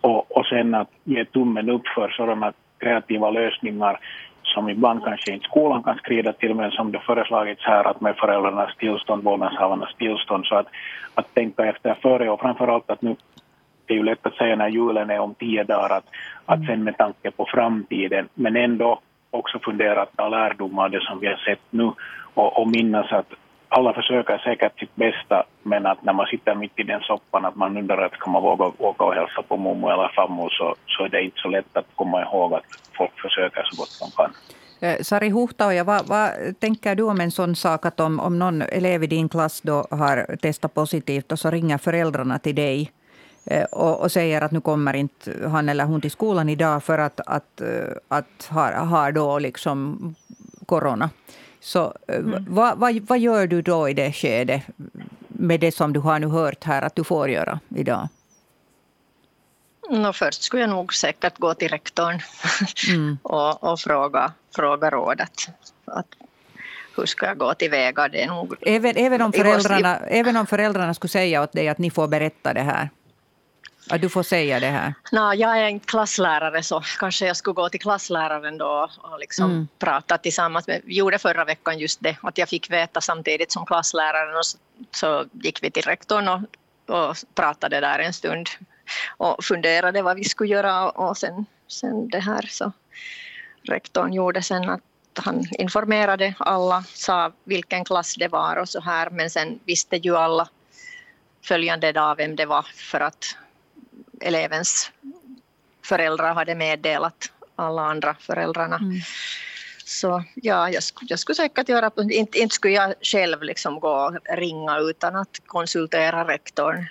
och, 0.00 0.36
och 0.36 0.46
sen 0.46 0.74
att 0.74 0.90
ge 1.04 1.24
tummen 1.24 1.70
upp 1.70 1.86
för 1.94 2.08
sådana 2.08 2.52
kreativa 2.78 3.30
lösningar 3.30 4.00
som 4.48 4.68
ibland 4.68 5.04
kanske 5.04 5.32
inte 5.32 5.44
skolan 5.44 5.82
kan 5.82 5.96
skrida 5.96 6.32
till, 6.32 6.54
men 6.54 6.70
som 6.70 6.92
det 6.92 7.00
föreslagits 7.00 7.62
här 7.64 7.84
att 7.84 8.00
med 8.00 8.16
föräldrarnas 8.16 8.76
tillstånd, 8.76 9.24
vårdnadshavarnas 9.24 9.94
tillstånd, 9.94 10.46
så 10.46 10.54
att, 10.54 10.66
att 11.14 11.34
tänka 11.34 11.64
efter 11.64 11.94
före 11.94 12.30
och 12.30 12.40
framförallt 12.40 12.90
att 12.90 13.02
nu 13.02 13.16
det 13.86 13.94
är 13.94 13.98
ju 13.98 14.04
lätt 14.04 14.26
att 14.26 14.34
säga 14.34 14.56
när 14.56 14.68
julen 14.68 15.10
är 15.10 15.18
om 15.18 15.34
tio 15.34 15.64
dagar, 15.64 15.96
att, 15.96 16.04
att 16.46 16.66
sen 16.66 16.84
med 16.84 16.96
tanke 16.98 17.30
på 17.30 17.46
framtiden, 17.54 18.28
men 18.34 18.56
ändå 18.56 19.00
också 19.30 19.58
fundera 19.58 20.02
att 20.02 20.16
ta 20.16 20.28
lärdom 20.28 20.78
av 20.78 20.90
det 20.90 21.02
som 21.02 21.20
vi 21.20 21.26
har 21.26 21.36
sett 21.36 21.60
nu 21.70 21.92
och, 22.34 22.58
och 22.60 22.68
minnas 22.68 23.12
att 23.12 23.32
alla 23.68 23.92
försöker 23.92 24.38
säkert 24.38 24.78
sitt 24.78 24.96
bästa, 24.96 25.44
men 25.62 25.86
att 25.86 26.02
när 26.02 26.12
man 26.12 26.26
sitter 26.26 26.54
mitt 26.54 26.78
i 26.78 26.82
den 26.82 27.00
soppan 27.00 27.44
att 27.44 27.56
man 27.56 27.76
undrar 27.76 28.02
att 28.02 28.18
kan 28.18 28.32
man 28.32 28.42
våga 28.42 28.72
åka 28.78 29.04
och 29.04 29.14
hälsa 29.14 29.42
på 29.42 29.56
mormor 29.56 29.92
eller 29.92 30.08
farmor 30.08 30.48
så, 30.50 30.74
så 30.86 31.04
är 31.04 31.08
det 31.08 31.22
inte 31.22 31.40
så 31.40 31.48
lätt 31.48 31.76
att 31.76 31.86
komma 31.96 32.22
ihåg 32.22 32.54
att 32.54 32.64
folk 32.96 33.20
försöker 33.20 33.62
så 33.62 33.76
gott 33.76 33.90
de 33.98 34.10
kan. 34.10 34.32
Eh, 34.80 35.02
Sari 35.02 35.28
Huhtaoja, 35.28 35.84
vad, 35.84 36.06
vad 36.06 36.30
tänker 36.60 36.94
du 36.94 37.02
om 37.02 37.20
en 37.20 37.30
sån 37.30 37.56
sak 37.56 37.86
att 37.86 38.00
om, 38.00 38.20
om 38.20 38.38
någon 38.38 38.62
elev 38.62 39.04
i 39.04 39.06
din 39.06 39.28
klass 39.28 39.60
då 39.60 39.86
har 39.90 40.36
testat 40.42 40.74
positivt 40.74 41.32
och 41.32 41.38
så 41.38 41.50
ringer 41.50 41.78
föräldrarna 41.78 42.38
till 42.38 42.54
dig 42.54 42.92
eh, 43.44 43.64
och, 43.64 44.00
och, 44.00 44.12
säger 44.12 44.42
att 44.42 44.52
nu 44.52 44.60
kommer 44.60 44.94
inte 44.94 45.48
han 45.48 45.68
eller 45.68 45.84
hon 45.84 46.00
till 46.00 46.10
skolan 46.10 46.48
idag 46.48 46.82
för 46.84 46.98
att, 46.98 47.20
att, 47.26 47.60
eh, 47.60 47.68
att 48.08 48.48
har, 48.48 48.72
har 48.72 49.12
då 49.12 49.38
liksom 49.38 50.14
corona. 50.66 51.10
Så 51.60 51.92
mm. 52.08 52.46
vad, 52.48 52.78
vad, 52.78 53.00
vad 53.00 53.18
gör 53.18 53.46
du 53.46 53.62
då 53.62 53.88
i 53.88 53.94
det 53.94 54.12
skedet 54.12 54.62
med 55.28 55.60
det 55.60 55.74
som 55.74 55.92
du 55.92 56.00
har 56.00 56.18
nu 56.18 56.26
hört 56.26 56.64
här 56.64 56.82
att 56.82 56.94
du 56.94 57.04
får 57.04 57.30
göra 57.30 57.60
idag? 57.68 58.08
No, 59.88 60.12
först 60.12 60.42
skulle 60.42 60.62
jag 60.62 60.70
nog 60.70 60.94
säkert 60.94 61.38
gå 61.38 61.54
till 61.54 61.68
rektorn 61.68 62.20
mm. 62.88 63.18
och, 63.22 63.64
och, 63.64 63.80
fråga, 63.80 64.32
fråga 64.56 64.90
rådet. 64.90 65.48
Att, 65.84 66.06
hur 66.96 67.06
ska 67.06 67.26
jag 67.26 67.38
gå 67.38 67.54
tillväga? 67.54 68.08
Det 68.08 68.22
är 68.22 68.26
nog 68.26 68.54
även, 68.60 68.96
även, 68.96 69.22
om 69.22 69.32
föräldrarna, 69.32 69.96
även 69.96 70.36
om 70.36 70.46
föräldrarna 70.46 70.94
skulle 70.94 71.08
säga 71.08 71.42
åt 71.42 71.52
dig 71.52 71.68
att 71.68 71.78
ni 71.78 71.90
får 71.90 72.08
berätta 72.08 72.54
det 72.54 72.62
här? 72.62 72.90
Att 73.90 74.00
du 74.00 74.08
får 74.08 74.22
säga 74.22 74.60
det 74.60 74.66
här? 74.66 74.94
No, 75.12 75.34
jag 75.34 75.58
är 75.58 75.64
en 75.64 75.80
klasslärare 75.80 76.62
så 76.62 76.82
kanske 76.98 77.26
jag 77.26 77.36
skulle 77.36 77.54
gå 77.54 77.68
till 77.68 77.80
klassläraren 77.80 78.58
då 78.58 78.90
och 78.98 79.18
liksom 79.18 79.50
mm. 79.50 79.68
prata 79.78 80.18
tillsammans. 80.18 80.66
Med, 80.66 80.80
vi 80.84 80.94
gjorde 80.94 81.18
förra 81.18 81.44
veckan 81.44 81.78
just 81.78 82.02
det, 82.02 82.16
att 82.22 82.38
jag 82.38 82.48
fick 82.48 82.70
veta 82.70 83.00
samtidigt 83.00 83.52
som 83.52 83.66
klassläraren 83.66 84.36
och 84.36 84.46
så, 84.46 84.58
så 84.90 85.24
gick 85.32 85.62
vi 85.62 85.70
till 85.70 85.82
rektorn 85.82 86.28
och, 86.28 86.40
och 86.96 87.16
pratade 87.34 87.80
där 87.80 87.98
en 87.98 88.12
stund 88.12 88.48
och 89.16 89.44
funderade 89.44 90.02
vad 90.02 90.16
vi 90.16 90.24
skulle 90.24 90.50
göra 90.50 90.90
och 90.90 91.16
sen, 91.16 91.46
sen 91.68 92.08
det 92.08 92.20
här 92.20 92.46
så 92.50 92.72
rektorn 93.62 94.12
gjorde 94.12 94.42
sen 94.42 94.68
att 94.68 94.80
han 95.14 95.44
informerade 95.58 96.34
alla, 96.38 96.84
sa 96.94 97.32
vilken 97.44 97.84
klass 97.84 98.14
det 98.14 98.28
var 98.28 98.56
och 98.56 98.68
så 98.68 98.80
här 98.80 99.10
men 99.10 99.30
sen 99.30 99.60
visste 99.64 99.96
ju 99.96 100.16
alla 100.16 100.48
följande 101.42 101.92
dag 101.92 102.16
vem 102.16 102.36
det 102.36 102.46
var 102.46 102.62
för 102.62 103.00
att 103.00 103.36
elevens 104.20 104.90
föräldrar 105.82 106.34
hade 106.34 106.54
meddelat 106.54 107.32
alla 107.56 107.82
andra 107.82 108.16
föräldrarna. 108.20 108.76
Mm. 108.76 109.00
Så 109.84 110.24
ja, 110.34 110.70
jag, 110.70 110.82
jag 111.00 111.18
skulle 111.18 111.36
säkert 111.36 111.68
göra, 111.68 111.90
inte, 112.10 112.38
inte 112.38 112.54
skulle 112.54 112.74
jag 112.74 112.94
själv 113.02 113.42
liksom 113.42 113.80
gå 113.80 113.90
och 113.90 114.36
ringa 114.36 114.78
utan 114.78 115.16
att 115.16 115.40
konsultera 115.46 116.28
rektorn. 116.28 116.86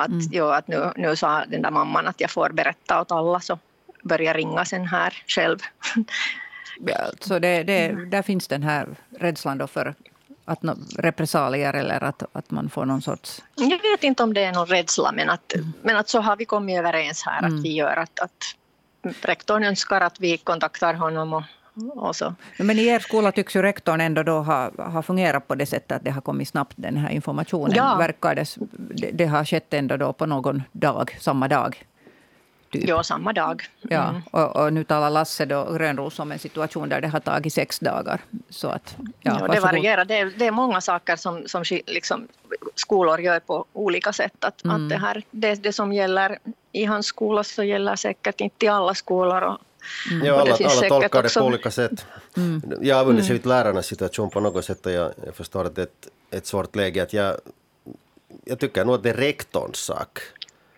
Att, 0.00 0.08
mm. 0.08 0.28
ja, 0.30 0.56
att 0.56 0.68
nu, 0.68 0.92
nu 0.96 1.16
sa 1.16 1.44
den 1.46 1.62
där 1.62 1.70
mamman 1.70 2.06
att 2.06 2.20
jag 2.20 2.30
får 2.30 2.50
berätta 2.50 3.00
åt 3.00 3.12
alla 3.12 3.40
så 3.40 3.58
börja 4.02 4.34
ringa 4.34 4.64
sen 4.64 4.86
här 4.86 5.22
själv. 5.26 5.58
Ja, 6.86 7.10
så 7.20 7.38
det, 7.38 7.62
det, 7.62 8.10
där 8.10 8.22
finns 8.22 8.48
den 8.48 8.62
här 8.62 8.88
rädslan 9.18 9.58
då 9.58 9.66
för 9.66 9.94
att 10.44 10.62
no, 10.62 10.76
repressalier 10.98 11.74
eller 11.74 12.04
att, 12.04 12.22
att 12.32 12.50
man 12.50 12.70
får 12.70 12.84
någon 12.84 13.02
sorts... 13.02 13.42
Jag 13.54 13.82
vet 13.82 14.02
inte 14.02 14.22
om 14.22 14.34
det 14.34 14.44
är 14.44 14.52
någon 14.52 14.66
rädsla 14.66 15.12
men 15.12 15.30
att, 15.30 15.54
mm. 15.54 15.72
men 15.82 15.96
att 15.96 16.08
så 16.08 16.20
har 16.20 16.36
vi 16.36 16.44
kommit 16.44 16.78
överens 16.78 17.22
här 17.26 17.38
mm. 17.38 17.54
att 17.54 17.64
vi 17.64 17.72
gör 17.72 17.96
att, 17.96 18.20
att 18.20 18.56
rektorn 19.20 19.64
önskar 19.64 20.00
att 20.00 20.20
vi 20.20 20.38
kontaktar 20.38 20.94
honom 20.94 21.32
och, 21.32 21.42
och 21.88 22.16
så. 22.16 22.34
Men 22.58 22.78
i 22.78 22.86
er 22.86 22.98
skola 22.98 23.32
tycks 23.32 23.56
ju 23.56 23.62
rektorn 23.62 24.00
ändå 24.00 24.22
då 24.22 24.38
ha, 24.38 24.70
ha 24.76 25.02
fungerat 25.02 25.48
på 25.48 25.54
det 25.54 25.66
sättet 25.66 25.96
att 25.96 26.04
det 26.04 26.10
har 26.10 26.20
kommit 26.20 26.48
snabbt 26.48 26.74
den 26.76 26.96
här 26.96 27.10
informationen. 27.10 27.76
Ja. 27.76 27.96
Verkar 27.96 28.34
det, 28.34 29.10
det, 29.12 29.26
har 29.26 29.44
skett 29.44 29.74
ändå 29.74 29.96
då 29.96 30.12
på 30.12 30.26
någon 30.26 30.62
dag, 30.72 31.16
samma 31.20 31.48
dag? 31.48 31.84
Typ. 32.72 32.88
Ja, 32.88 33.02
samma 33.02 33.32
dag. 33.32 33.62
Mm. 33.90 33.96
Ja, 33.96 34.22
och, 34.30 34.56
och, 34.56 34.72
nu 34.72 34.84
talar 34.84 35.10
Lasse 35.10 35.44
då 35.46 35.72
Grönros 35.72 36.18
om 36.18 36.32
en 36.32 36.38
situation 36.38 36.88
där 36.88 37.00
det 37.00 37.08
har 37.08 37.20
tagit 37.20 37.52
sex 37.52 37.78
dagar. 37.78 38.20
Så 38.50 38.68
att, 38.68 38.96
ja, 39.20 39.38
ja, 39.40 39.48
det 39.48 39.60
varierar. 39.60 40.04
Det 40.04 40.18
är, 40.18 40.32
det 40.38 40.46
är 40.46 40.50
många 40.50 40.80
saker 40.80 41.16
som, 41.16 41.48
som 41.48 41.64
liksom, 41.86 42.28
skolor 42.74 43.20
gör 43.20 43.40
på 43.40 43.64
olika 43.72 44.12
sätt. 44.12 44.44
Att, 44.44 44.64
mm. 44.64 44.76
att 44.76 44.90
det, 44.90 44.96
här, 44.96 45.22
det, 45.30 45.54
det 45.54 45.72
som 45.72 45.92
gäller 45.92 46.38
i 46.72 46.84
hans 46.84 47.06
skola 47.06 47.44
så 47.44 47.62
gäller 47.62 47.96
säkert 47.96 48.40
inte 48.40 48.66
i 48.66 48.68
alla 48.68 48.94
skolor. 48.94 49.42
Och. 49.42 49.58
Ja, 50.24 50.40
alla, 50.40 50.54
alla 50.54 50.88
tolkar 50.88 51.22
det 51.22 51.34
på 51.34 51.40
olika 51.40 51.70
sätt. 51.70 52.06
Mm. 52.36 52.62
Jag 52.80 52.98
använder 52.98 53.22
sig 53.22 53.36
mm. 53.36 53.48
lärarnas 53.48 53.86
situation 53.86 54.30
på 54.30 54.40
något 54.40 54.64
sätt 54.64 54.86
och 54.86 54.92
jag, 54.92 55.12
jag 55.26 55.34
förstår 55.34 55.64
att 55.64 55.74
det 55.74 55.82
är 55.82 55.86
ett, 55.86 56.08
ett 56.30 56.46
svårt 56.46 56.76
läge. 56.76 57.02
Att 57.02 57.12
jag, 57.12 57.36
jag 58.44 58.58
tycker 58.58 58.84
nog 58.84 58.94
att 58.94 59.02
det 59.02 59.10
är 59.10 59.14
rektorns 59.14 59.78
sak 59.78 60.18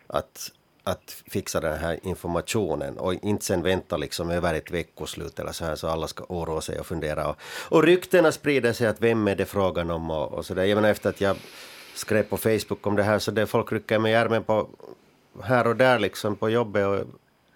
att 0.07 0.51
att 0.85 1.23
fixa 1.27 1.61
den 1.61 1.79
här 1.79 1.99
informationen 2.03 2.99
och 2.99 3.15
inte 3.15 3.45
sen 3.45 3.63
vänta 3.63 3.97
liksom 3.97 4.31
över 4.31 4.55
ett 4.55 4.71
veckoslut 4.71 5.39
eller 5.39 5.53
så 5.53 5.65
här 5.65 5.77
så 5.77 5.89
alla 5.89 6.09
ska 6.09 6.25
oroa 6.29 6.61
sig 6.61 6.81
och 6.81 6.87
fundera. 6.87 7.29
Och, 7.29 7.37
och 7.45 7.83
ryktena 7.83 8.33
sprider 8.33 8.73
sig 8.73 8.87
att 8.87 9.01
vem 9.01 9.29
är 9.29 9.37
det 9.37 9.47
frågan 9.47 9.91
om 9.91 10.11
och, 10.11 10.33
och 10.33 10.47
så 10.47 10.55
där. 10.55 10.63
Även 10.63 10.85
efter 10.85 11.11
att 11.11 11.21
jag 11.21 11.37
skrev 11.95 12.23
på 12.23 12.37
Facebook 12.37 12.87
om 12.87 12.97
det 12.97 13.03
här 13.03 13.19
så 13.19 13.31
det 13.31 13.47
folk 13.47 13.73
rycker 13.73 13.99
mig 13.99 14.13
i 14.13 14.15
armen 14.15 14.45
på 14.45 14.69
här 15.43 15.67
och 15.67 15.77
där 15.77 15.99
liksom 15.99 16.37
på 16.37 16.51
jobbet 16.51 16.87
och 16.87 17.07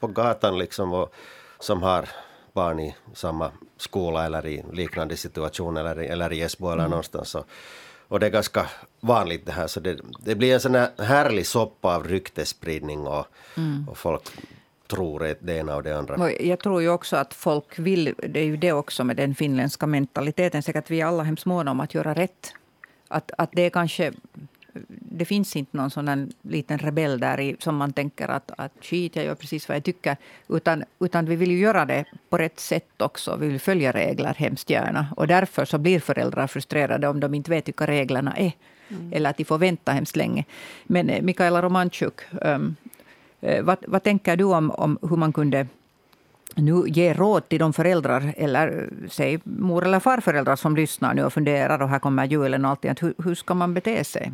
på 0.00 0.06
gatan 0.06 0.58
liksom 0.58 0.92
och 0.92 1.14
som 1.58 1.82
har 1.82 2.08
barn 2.52 2.80
i 2.80 2.94
samma 3.14 3.50
skola 3.76 4.26
eller 4.26 4.46
i 4.46 4.64
liknande 4.72 5.16
situation 5.16 5.76
eller, 5.76 5.96
eller 5.96 6.32
i 6.32 6.42
Esbo 6.42 6.66
eller 6.66 6.78
mm. 6.78 6.90
någonstans. 6.90 7.28
Så, 7.28 7.44
och 8.08 8.20
det 8.20 8.26
är 8.26 8.30
ganska 8.30 8.66
vanligt 9.00 9.46
det 9.46 9.52
här. 9.52 9.66
Så 9.66 9.80
det, 9.80 9.98
det 10.20 10.34
blir 10.34 10.54
en 10.54 10.60
sån 10.60 10.74
här 10.74 10.90
härlig 10.98 11.46
soppa 11.46 11.96
av 11.96 12.08
ryktesspridning 12.08 13.06
och, 13.06 13.26
mm. 13.56 13.88
och 13.88 13.98
folk 13.98 14.22
tror 14.88 15.36
det 15.40 15.56
ena 15.56 15.76
och 15.76 15.82
det 15.82 15.98
andra. 15.98 16.32
Jag 16.32 16.58
tror 16.58 16.82
ju 16.82 16.88
också 16.88 17.16
att 17.16 17.34
folk 17.34 17.78
vill, 17.78 18.14
det 18.28 18.40
är 18.40 18.44
ju 18.44 18.56
det 18.56 18.72
också 18.72 19.04
med 19.04 19.16
den 19.16 19.34
finländska 19.34 19.86
mentaliteten, 19.86 20.62
säkert 20.62 20.90
vi 20.90 21.00
är 21.00 21.06
alla 21.06 21.22
hemskt 21.22 21.46
måna 21.46 21.70
om 21.70 21.80
att 21.80 21.94
göra 21.94 22.14
rätt. 22.14 22.52
Att, 23.08 23.30
att 23.38 23.50
det 23.52 23.62
är 23.62 23.70
kanske 23.70 24.12
det 24.88 25.24
finns 25.24 25.56
inte 25.56 25.76
någon 25.76 25.90
sån 25.90 26.32
liten 26.42 26.78
rebell 26.78 27.20
där 27.20 27.40
i, 27.40 27.56
som 27.58 27.76
man 27.76 27.92
tänker 27.92 28.28
att, 28.28 28.50
att 28.58 28.72
skit, 28.80 29.16
jag 29.16 29.24
gör 29.24 29.34
precis 29.34 29.68
vad 29.68 29.76
jag 29.76 29.84
tycker. 29.84 30.16
Utan, 30.48 30.84
utan 31.00 31.26
vi 31.26 31.36
vill 31.36 31.50
ju 31.50 31.58
göra 31.58 31.84
det 31.84 32.04
på 32.28 32.38
rätt 32.38 32.60
sätt 32.60 33.02
också. 33.02 33.36
Vi 33.36 33.48
vill 33.48 33.60
följa 33.60 33.92
regler 33.92 34.34
hemskt 34.34 34.70
gärna. 34.70 35.06
Och 35.16 35.26
därför 35.26 35.64
så 35.64 35.78
blir 35.78 36.00
föräldrar 36.00 36.46
frustrerade 36.46 37.08
om 37.08 37.20
de 37.20 37.34
inte 37.34 37.50
vet 37.50 37.68
vilka 37.68 37.86
reglerna 37.86 38.36
är. 38.36 38.52
Mm. 38.88 39.12
Eller 39.12 39.30
att 39.30 39.36
de 39.36 39.44
får 39.44 39.58
vänta 39.58 39.92
hemskt 39.92 40.16
länge. 40.16 40.44
Men 40.84 41.10
eh, 41.10 41.22
Mikaela 41.22 41.62
Romanchuk, 41.62 42.20
um, 42.30 42.76
vad, 43.62 43.78
vad 43.86 44.02
tänker 44.02 44.36
du 44.36 44.44
om, 44.44 44.70
om 44.70 44.98
hur 45.02 45.16
man 45.16 45.32
kunde 45.32 45.66
nu 46.56 46.82
ge 46.86 47.14
råd 47.14 47.48
till 47.48 47.58
de 47.58 47.72
föräldrar, 47.72 48.34
eller 48.36 48.90
säg 49.10 49.40
mor 49.44 49.84
eller 49.84 50.00
farföräldrar 50.00 50.56
som 50.56 50.76
lyssnar 50.76 51.14
nu 51.14 51.24
och 51.24 51.32
funderar 51.32 51.82
och 51.82 51.88
här 51.88 51.98
kommer 51.98 52.24
julen 52.24 52.64
och 52.64 52.70
alltid. 52.70 53.00
Hur, 53.00 53.14
hur 53.24 53.34
ska 53.34 53.54
man 53.54 53.74
bete 53.74 54.04
sig? 54.04 54.32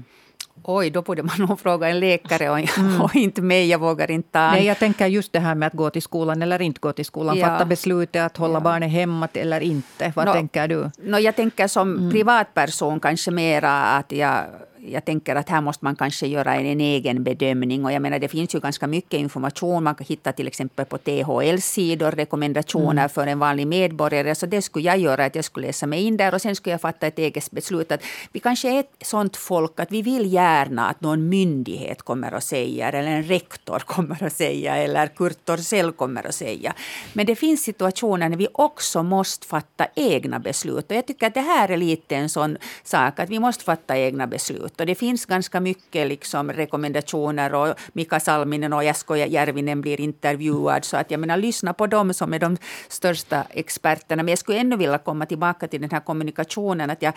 Oj, 0.63 0.91
då 0.91 1.03
borde 1.03 1.23
man 1.23 1.37
nog 1.49 1.61
fråga 1.61 1.89
en 1.89 2.01
läkare 2.01 2.51
och, 2.51 2.79
mm. 2.79 3.01
och 3.03 3.17
inte 3.17 3.43
mig. 3.43 3.69
Jag 3.69 3.79
vågar 3.79 4.11
inte. 4.11 4.39
Nej, 4.39 4.65
jag 4.65 4.79
tänker 4.79 5.07
just 5.07 5.33
det 5.33 5.41
här 5.41 5.55
med 5.55 5.67
att 5.67 5.73
gå 5.73 5.91
till 5.91 6.03
skolan 6.03 6.43
eller 6.43 6.63
inte 6.63 6.81
gå 6.81 6.93
till 6.93 7.05
skolan. 7.05 7.39
Ja. 7.39 7.47
Fatta 7.47 7.65
beslutet 7.65 8.23
att 8.23 8.37
hålla 8.37 8.55
ja. 8.55 8.61
barnet 8.61 8.91
hemma 8.91 9.29
eller 9.33 9.61
inte. 9.61 10.13
Vad 10.17 10.27
no, 10.27 10.33
tänker 10.33 10.69
du? 10.69 10.91
No, 11.03 11.19
jag 11.19 11.37
tänker 11.37 11.69
som 11.69 11.97
mm. 11.97 12.11
privatperson 12.11 13.01
kanske 13.01 13.31
mera 13.31 13.83
att 13.83 14.13
jag 14.13 14.45
jag 14.87 15.05
tänker 15.05 15.37
att 15.37 15.49
här 15.49 15.61
måste 15.61 15.85
man 15.85 15.97
kanske 15.97 16.27
göra 16.27 16.55
en, 16.55 16.67
en, 16.67 16.81
egen 16.81 17.25
bedömning. 17.25 17.85
Och 17.85 17.93
jag 17.93 18.03
menar, 18.03 18.19
det 18.19 18.29
finns 18.29 18.55
ju 18.55 18.61
ganska 18.61 18.87
mycket 18.87 19.21
information. 19.21 19.85
Man 19.85 19.95
kan 19.95 20.07
hitta 20.07 20.33
till 20.33 20.47
exempel 20.47 20.87
på 20.87 20.99
THLs 20.99 21.65
sidor 21.65 22.11
rekommendationer 22.11 23.03
mm. 23.03 23.09
för 23.09 23.27
en 23.27 23.39
vanlig 23.39 23.67
medborgare. 23.67 24.35
Så 24.35 24.47
det 24.47 24.63
skulle 24.63 24.85
jag 24.85 24.99
göra, 24.99 25.25
att 25.25 25.35
jag 25.35 25.45
skulle 25.45 25.67
läsa 25.67 25.87
mig 25.87 26.03
in 26.03 26.17
där 26.17 26.35
och 26.35 26.43
sen 26.43 26.57
skulle 26.57 26.75
jag 26.75 26.81
fatta 26.81 27.07
ett 27.07 27.19
eget 27.19 27.51
beslut. 27.51 27.93
Att 27.93 28.03
vi 28.33 28.41
kanske 28.41 28.71
är 28.77 28.81
ett 28.81 28.95
sånt 29.01 29.37
folk 29.37 29.81
att 29.81 29.93
vi 29.93 30.03
vill 30.03 30.33
gärna 30.33 30.89
att 30.89 31.01
någon 31.01 31.29
myndighet 31.29 32.03
kommer 32.03 32.33
att 32.33 32.45
säga 32.45 32.89
eller 32.89 33.11
en 33.11 33.23
rektor 33.23 33.79
kommer 33.87 34.23
att 34.23 34.33
säga 34.33 34.77
eller 34.77 35.07
Kurt 35.07 35.45
Torssell 35.45 35.93
kommer 35.93 36.27
att 36.27 36.35
säga. 36.35 36.75
Men 37.13 37.27
det 37.27 37.37
finns 37.37 37.63
situationer 37.63 38.29
när 38.29 38.37
vi 38.37 38.49
också 38.53 39.03
måste 39.03 39.47
fatta 39.47 39.87
egna 39.95 40.39
beslut. 40.39 40.91
Och 40.91 40.97
jag 40.97 41.07
tycker 41.07 41.27
att 41.27 41.35
det 41.35 41.41
här 41.41 41.69
är 41.69 41.77
lite 41.77 42.17
en 42.17 42.29
sån 42.29 42.57
sak 42.85 43.21
att 43.21 43.31
vi 43.31 43.39
måste 43.39 43.65
fatta 43.65 43.97
egna 43.97 44.27
beslut 44.27 44.72
ut. 44.73 44.81
Och 44.81 44.87
det 44.87 44.95
finns 44.95 45.27
ganska 45.27 45.61
mycket 45.61 46.07
liksom 46.07 46.53
rekommendationer 46.53 47.55
och 47.55 47.75
Mika 47.93 48.21
Salminen 48.21 48.73
och 48.73 48.85
Jasko 48.85 49.17
Järvinen 49.17 49.81
blir 49.81 50.01
intervjuad. 50.01 50.85
Så 50.85 50.97
att 50.97 51.11
jag 51.11 51.21
menar, 51.21 51.37
lyssna 51.37 51.73
på 51.73 51.87
dem 51.87 52.15
som 52.15 52.35
är 52.35 52.39
de 52.39 52.57
största 52.89 53.45
experterna. 53.51 54.23
Men 54.23 54.29
jag 54.33 54.39
skulle 54.39 54.59
ännu 54.59 54.77
vilja 54.77 54.99
komma 54.99 55.27
tillbaka 55.27 55.69
till 55.69 55.81
den 55.81 55.91
här 55.91 56.01
kommunikationen. 56.01 56.91
Att 56.91 57.03
jag, 57.03 57.13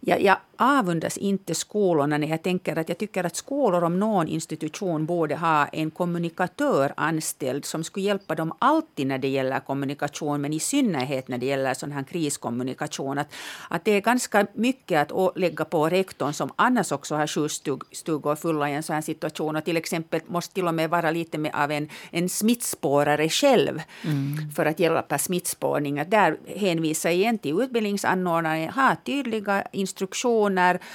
jag, 0.00 0.22
jag 0.22 0.36
avundas 0.58 1.16
inte 1.16 1.54
skolorna 1.54 2.18
när 2.18 2.28
jag 2.28 2.42
tänker 2.42 2.78
att 2.78 2.88
jag 2.88 2.98
tycker 2.98 3.24
att 3.24 3.36
skolor 3.36 3.84
om 3.84 3.98
någon 3.98 4.28
institution 4.28 5.06
borde 5.06 5.36
ha 5.36 5.66
en 5.66 5.90
kommunikatör 5.90 6.92
anställd 6.96 7.64
som 7.64 7.84
skulle 7.84 8.06
hjälpa 8.06 8.34
dem 8.34 8.52
alltid 8.58 9.06
när 9.06 9.18
det 9.18 9.28
gäller 9.28 9.60
kommunikation 9.60 10.40
men 10.40 10.52
i 10.52 10.60
synnerhet 10.60 11.28
när 11.28 11.38
det 11.38 11.46
gäller 11.46 11.74
sån 11.74 11.92
här 11.92 12.02
kriskommunikation. 12.02 13.18
Att, 13.18 13.34
att 13.68 13.84
det 13.84 13.92
är 13.92 14.00
ganska 14.00 14.46
mycket 14.54 15.12
att 15.12 15.38
lägga 15.38 15.64
på 15.64 15.88
rektorn 15.88 16.32
som 16.32 16.52
annars 16.56 16.92
också 16.92 17.14
har 17.14 17.26
sju 17.26 17.48
stugor 17.92 18.36
fulla 18.36 18.70
i 18.70 18.74
en 18.74 18.82
sån 18.82 18.94
här 18.94 19.02
situation 19.02 19.56
och 19.56 19.64
till 19.64 19.76
exempel 19.76 20.20
måste 20.26 20.54
till 20.54 20.68
och 20.68 20.74
med 20.74 20.90
vara 20.90 21.10
lite 21.10 21.38
med 21.38 21.54
av 21.54 21.70
en, 21.70 21.88
en 22.10 22.28
smittspårare 22.28 23.28
själv 23.28 23.82
mm. 24.04 24.50
för 24.50 24.66
att 24.66 24.80
hjälpa 24.80 25.18
smittspårning. 25.18 25.98
Att 25.98 26.10
där 26.10 26.38
hänvisar 26.56 27.10
igen 27.10 27.38
till 27.38 27.60
utbildningsanordnaren, 27.60 28.68
ha 28.68 28.96
tydliga 29.04 29.64
instruktioner 29.72 30.47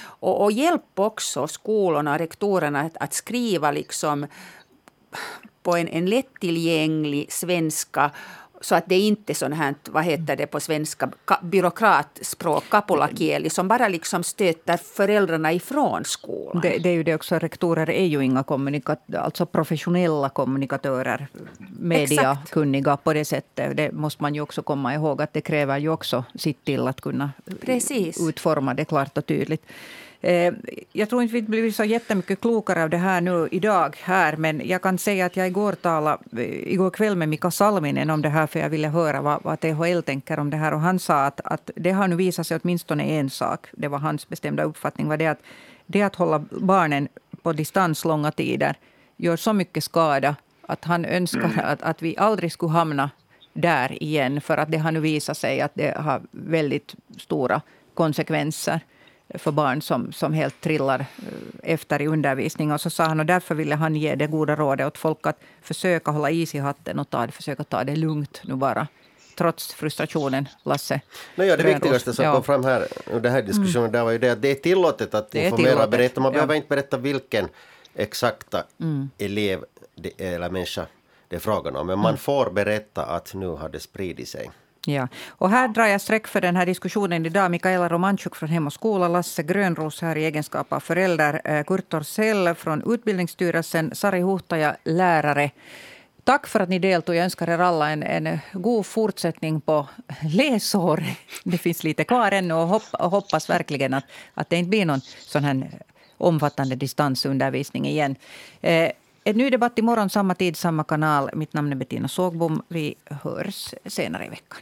och, 0.04 0.42
och 0.42 0.52
hjälp 0.52 0.82
också 0.94 1.46
skolorna 1.46 2.12
och 2.12 2.18
rektorerna 2.18 2.80
att, 2.80 2.96
att 3.00 3.14
skriva 3.14 3.70
liksom 3.70 4.26
på 5.62 5.76
en, 5.76 5.88
en 5.88 6.06
lättillgänglig 6.06 7.32
svenska 7.32 8.10
så 8.64 8.74
att 8.74 8.84
det 8.86 8.98
inte 8.98 9.32
är 9.32 9.34
sånt 9.34 9.54
här, 9.54 9.74
vad 9.90 10.04
heter 10.04 10.36
det 10.36 10.46
på 10.46 10.60
svenska, 10.60 11.10
byråkratspråk, 11.42 12.64
kapulakieli, 12.68 13.50
som 13.50 13.68
bara 13.68 13.88
liksom 13.88 14.24
stöter 14.24 14.76
föräldrarna 14.76 15.52
ifrån 15.52 16.04
skolan. 16.04 16.62
Det, 16.62 16.78
det, 16.78 16.88
är 16.88 16.92
ju 16.92 17.02
det 17.02 17.14
också, 17.14 17.38
rektorer 17.38 17.90
är 17.90 18.06
ju 18.06 18.24
inga 18.24 18.42
kommunika- 18.42 18.96
alltså 19.18 19.46
professionella 19.46 20.28
kommunikatörer, 20.28 21.26
mediakunniga 21.78 22.96
på 22.96 23.12
det 23.12 23.24
sättet. 23.24 23.76
Det 23.76 23.92
måste 23.92 24.22
man 24.22 24.34
ju 24.34 24.40
också 24.40 24.62
komma 24.62 24.94
ihåg 24.94 25.22
att 25.22 25.32
det 25.32 25.40
kräver 25.40 25.78
ju 25.78 25.88
också 25.88 26.24
sitt 26.34 26.64
till 26.64 26.88
att 26.88 27.00
kunna 27.00 27.30
Precis. 27.60 28.28
utforma 28.28 28.74
det 28.74 28.84
klart 28.84 29.18
och 29.18 29.26
tydligt. 29.26 29.66
Eh, 30.24 30.54
jag 30.92 31.08
tror 31.08 31.22
inte 31.22 31.34
vi 31.34 31.42
blir 31.42 31.70
så 31.70 31.84
jättemycket 31.84 32.40
klokare 32.40 32.82
av 32.82 32.90
det 32.90 32.96
här 32.96 33.20
nu 33.20 33.48
idag 33.50 33.96
här, 34.02 34.36
men 34.36 34.62
jag 34.64 34.82
kan 34.82 34.98
säga 34.98 35.26
att 35.26 35.36
jag 35.36 35.46
igår 35.46 35.72
talade 35.72 36.18
eh, 36.32 36.72
igår 36.72 36.90
kväll 36.90 37.16
med 37.16 37.28
Mika 37.28 37.50
Salminen 37.50 38.10
om 38.10 38.22
det 38.22 38.28
här, 38.28 38.46
för 38.46 38.60
jag 38.60 38.68
ville 38.68 38.88
höra 38.88 39.22
vad, 39.22 39.42
vad 39.42 39.60
THL 39.60 40.00
tänker 40.06 40.38
om 40.38 40.50
det 40.50 40.56
här. 40.56 40.74
Och 40.74 40.80
han 40.80 40.98
sa 40.98 41.24
att, 41.24 41.40
att 41.44 41.70
det 41.76 41.90
har 41.90 42.08
nu 42.08 42.16
visat 42.16 42.46
sig 42.46 42.58
åtminstone 42.62 43.04
en 43.04 43.30
sak, 43.30 43.66
det 43.72 43.88
var 43.88 43.98
hans 43.98 44.28
bestämda 44.28 44.62
uppfattning, 44.62 45.08
var 45.08 45.16
det 45.16 45.26
att 45.26 45.42
det 45.86 46.02
att 46.02 46.16
hålla 46.16 46.38
barnen 46.50 47.08
på 47.42 47.52
distans 47.52 48.04
långa 48.04 48.30
tider 48.30 48.74
gör 49.16 49.36
så 49.36 49.52
mycket 49.52 49.84
skada 49.84 50.36
att 50.62 50.84
han 50.84 51.04
önskar 51.04 51.44
mm. 51.44 51.60
att, 51.64 51.82
att 51.82 52.02
vi 52.02 52.16
aldrig 52.16 52.52
skulle 52.52 52.72
hamna 52.72 53.10
där 53.52 54.02
igen, 54.02 54.40
för 54.40 54.56
att 54.56 54.70
det 54.70 54.78
har 54.78 54.92
nu 54.92 55.00
visat 55.00 55.36
sig 55.36 55.60
att 55.60 55.72
det 55.74 55.96
har 55.98 56.22
väldigt 56.30 56.94
stora 57.18 57.60
konsekvenser 57.94 58.80
för 59.34 59.52
barn 59.52 59.82
som, 59.82 60.12
som 60.12 60.32
helt 60.32 60.60
trillar 60.60 61.00
eh, 61.00 61.72
efter 61.72 62.02
i 62.02 62.06
undervisning. 62.06 62.72
Och 62.72 62.80
så 62.80 62.90
sa 62.90 63.04
han, 63.04 63.20
och 63.20 63.26
därför 63.26 63.54
ville 63.54 63.74
han 63.74 63.96
ge 63.96 64.14
det 64.14 64.26
goda 64.26 64.56
rådet 64.56 64.86
åt 64.86 64.98
folk 64.98 65.26
att 65.26 65.38
försöka 65.62 66.10
hålla 66.10 66.30
is 66.30 66.54
i 66.54 66.58
hatten 66.58 66.98
och 66.98 67.10
ta, 67.10 67.28
försöka 67.28 67.64
ta 67.64 67.84
det 67.84 67.96
lugnt 67.96 68.40
nu 68.44 68.54
bara. 68.54 68.88
Trots 69.36 69.74
frustrationen, 69.74 70.48
Lasse. 70.62 71.00
No, 71.34 71.44
ja, 71.44 71.56
det 71.56 71.62
viktigaste 71.62 72.14
som 72.14 72.24
ja. 72.24 72.32
kom 72.32 72.42
fram 72.42 72.64
här 72.64 72.86
under 73.06 73.20
den 73.20 73.32
här 73.32 73.42
diskussionen 73.42 73.88
mm. 73.88 73.92
där 73.92 74.04
var 74.04 74.10
ju 74.10 74.18
det 74.18 74.30
att 74.30 74.42
det 74.42 74.50
är 74.50 74.54
tillåtet 74.54 75.14
att 75.14 75.30
det 75.30 75.44
informera 75.44 75.84
och 75.84 75.90
berätta. 75.90 76.20
Man 76.20 76.32
ja. 76.32 76.36
behöver 76.36 76.54
inte 76.54 76.68
berätta 76.68 76.96
vilken 76.96 77.48
exakta 77.94 78.64
mm. 78.80 79.10
elev 79.18 79.64
det, 79.94 80.20
eller 80.20 80.50
människa 80.50 80.86
det 81.28 81.36
är 81.36 81.40
frågan 81.40 81.76
om. 81.76 81.86
Men 81.86 81.98
man 81.98 82.10
mm. 82.10 82.18
får 82.18 82.50
berätta 82.50 83.04
att 83.04 83.34
nu 83.34 83.48
har 83.48 83.68
det 83.68 83.80
spridit 83.80 84.28
sig. 84.28 84.50
Ja. 84.86 85.08
Och 85.28 85.50
här 85.50 85.68
drar 85.68 85.86
jag 85.86 86.00
streck 86.00 86.26
för 86.26 86.40
den 86.40 86.56
här 86.56 86.66
diskussionen 86.66 87.26
idag. 87.26 87.50
Mikaela 87.50 87.88
Romanchuk 87.88 88.36
från 88.36 88.48
Hem 88.48 88.66
och 88.66 88.72
skola, 88.72 89.08
Lasse 89.08 89.42
Grönros 89.42 90.02
här 90.02 90.16
i 90.16 90.24
egenskap 90.24 90.72
av 90.72 90.80
förälder, 90.80 91.40
eh, 91.44 91.64
Kurt 91.64 91.88
Torssell 91.88 92.54
från 92.54 92.92
Utbildningsstyrelsen, 92.92 93.94
Sari 93.94 94.20
Huhtaja, 94.20 94.76
lärare. 94.84 95.50
Tack 96.24 96.46
för 96.46 96.60
att 96.60 96.68
ni 96.68 96.78
deltog. 96.78 97.14
Jag 97.16 97.24
önskar 97.24 97.48
er 97.48 97.58
alla 97.58 97.90
en, 97.90 98.02
en 98.02 98.38
god 98.52 98.86
fortsättning 98.86 99.60
på 99.60 99.88
läsåret. 100.22 101.16
Det 101.44 101.58
finns 101.58 101.84
lite 101.84 102.04
kvar 102.04 102.32
ännu 102.32 102.54
och, 102.54 102.68
hopp, 102.68 102.82
och 102.92 103.10
hoppas 103.10 103.50
verkligen 103.50 103.94
att, 103.94 104.04
att 104.34 104.50
det 104.50 104.56
inte 104.56 104.68
blir 104.68 104.86
någon 104.86 105.00
sån 105.00 105.44
här 105.44 105.70
omfattande 106.18 106.76
distansundervisning 106.76 107.86
igen. 107.86 108.16
Eh, 108.60 108.90
en 109.24 109.36
ny 109.36 109.50
debatt 109.50 109.78
imorgon, 109.78 110.10
samma 110.10 110.34
tid, 110.34 110.56
samma 110.56 110.84
kanal. 110.84 111.30
Mitt 111.34 111.52
namn 111.52 111.72
är 111.72 111.76
Bettina 111.76 112.08
Sågbom. 112.08 112.62
Vi 112.68 112.94
hörs 113.04 113.74
senare 113.86 114.26
i 114.26 114.28
veckan. 114.28 114.58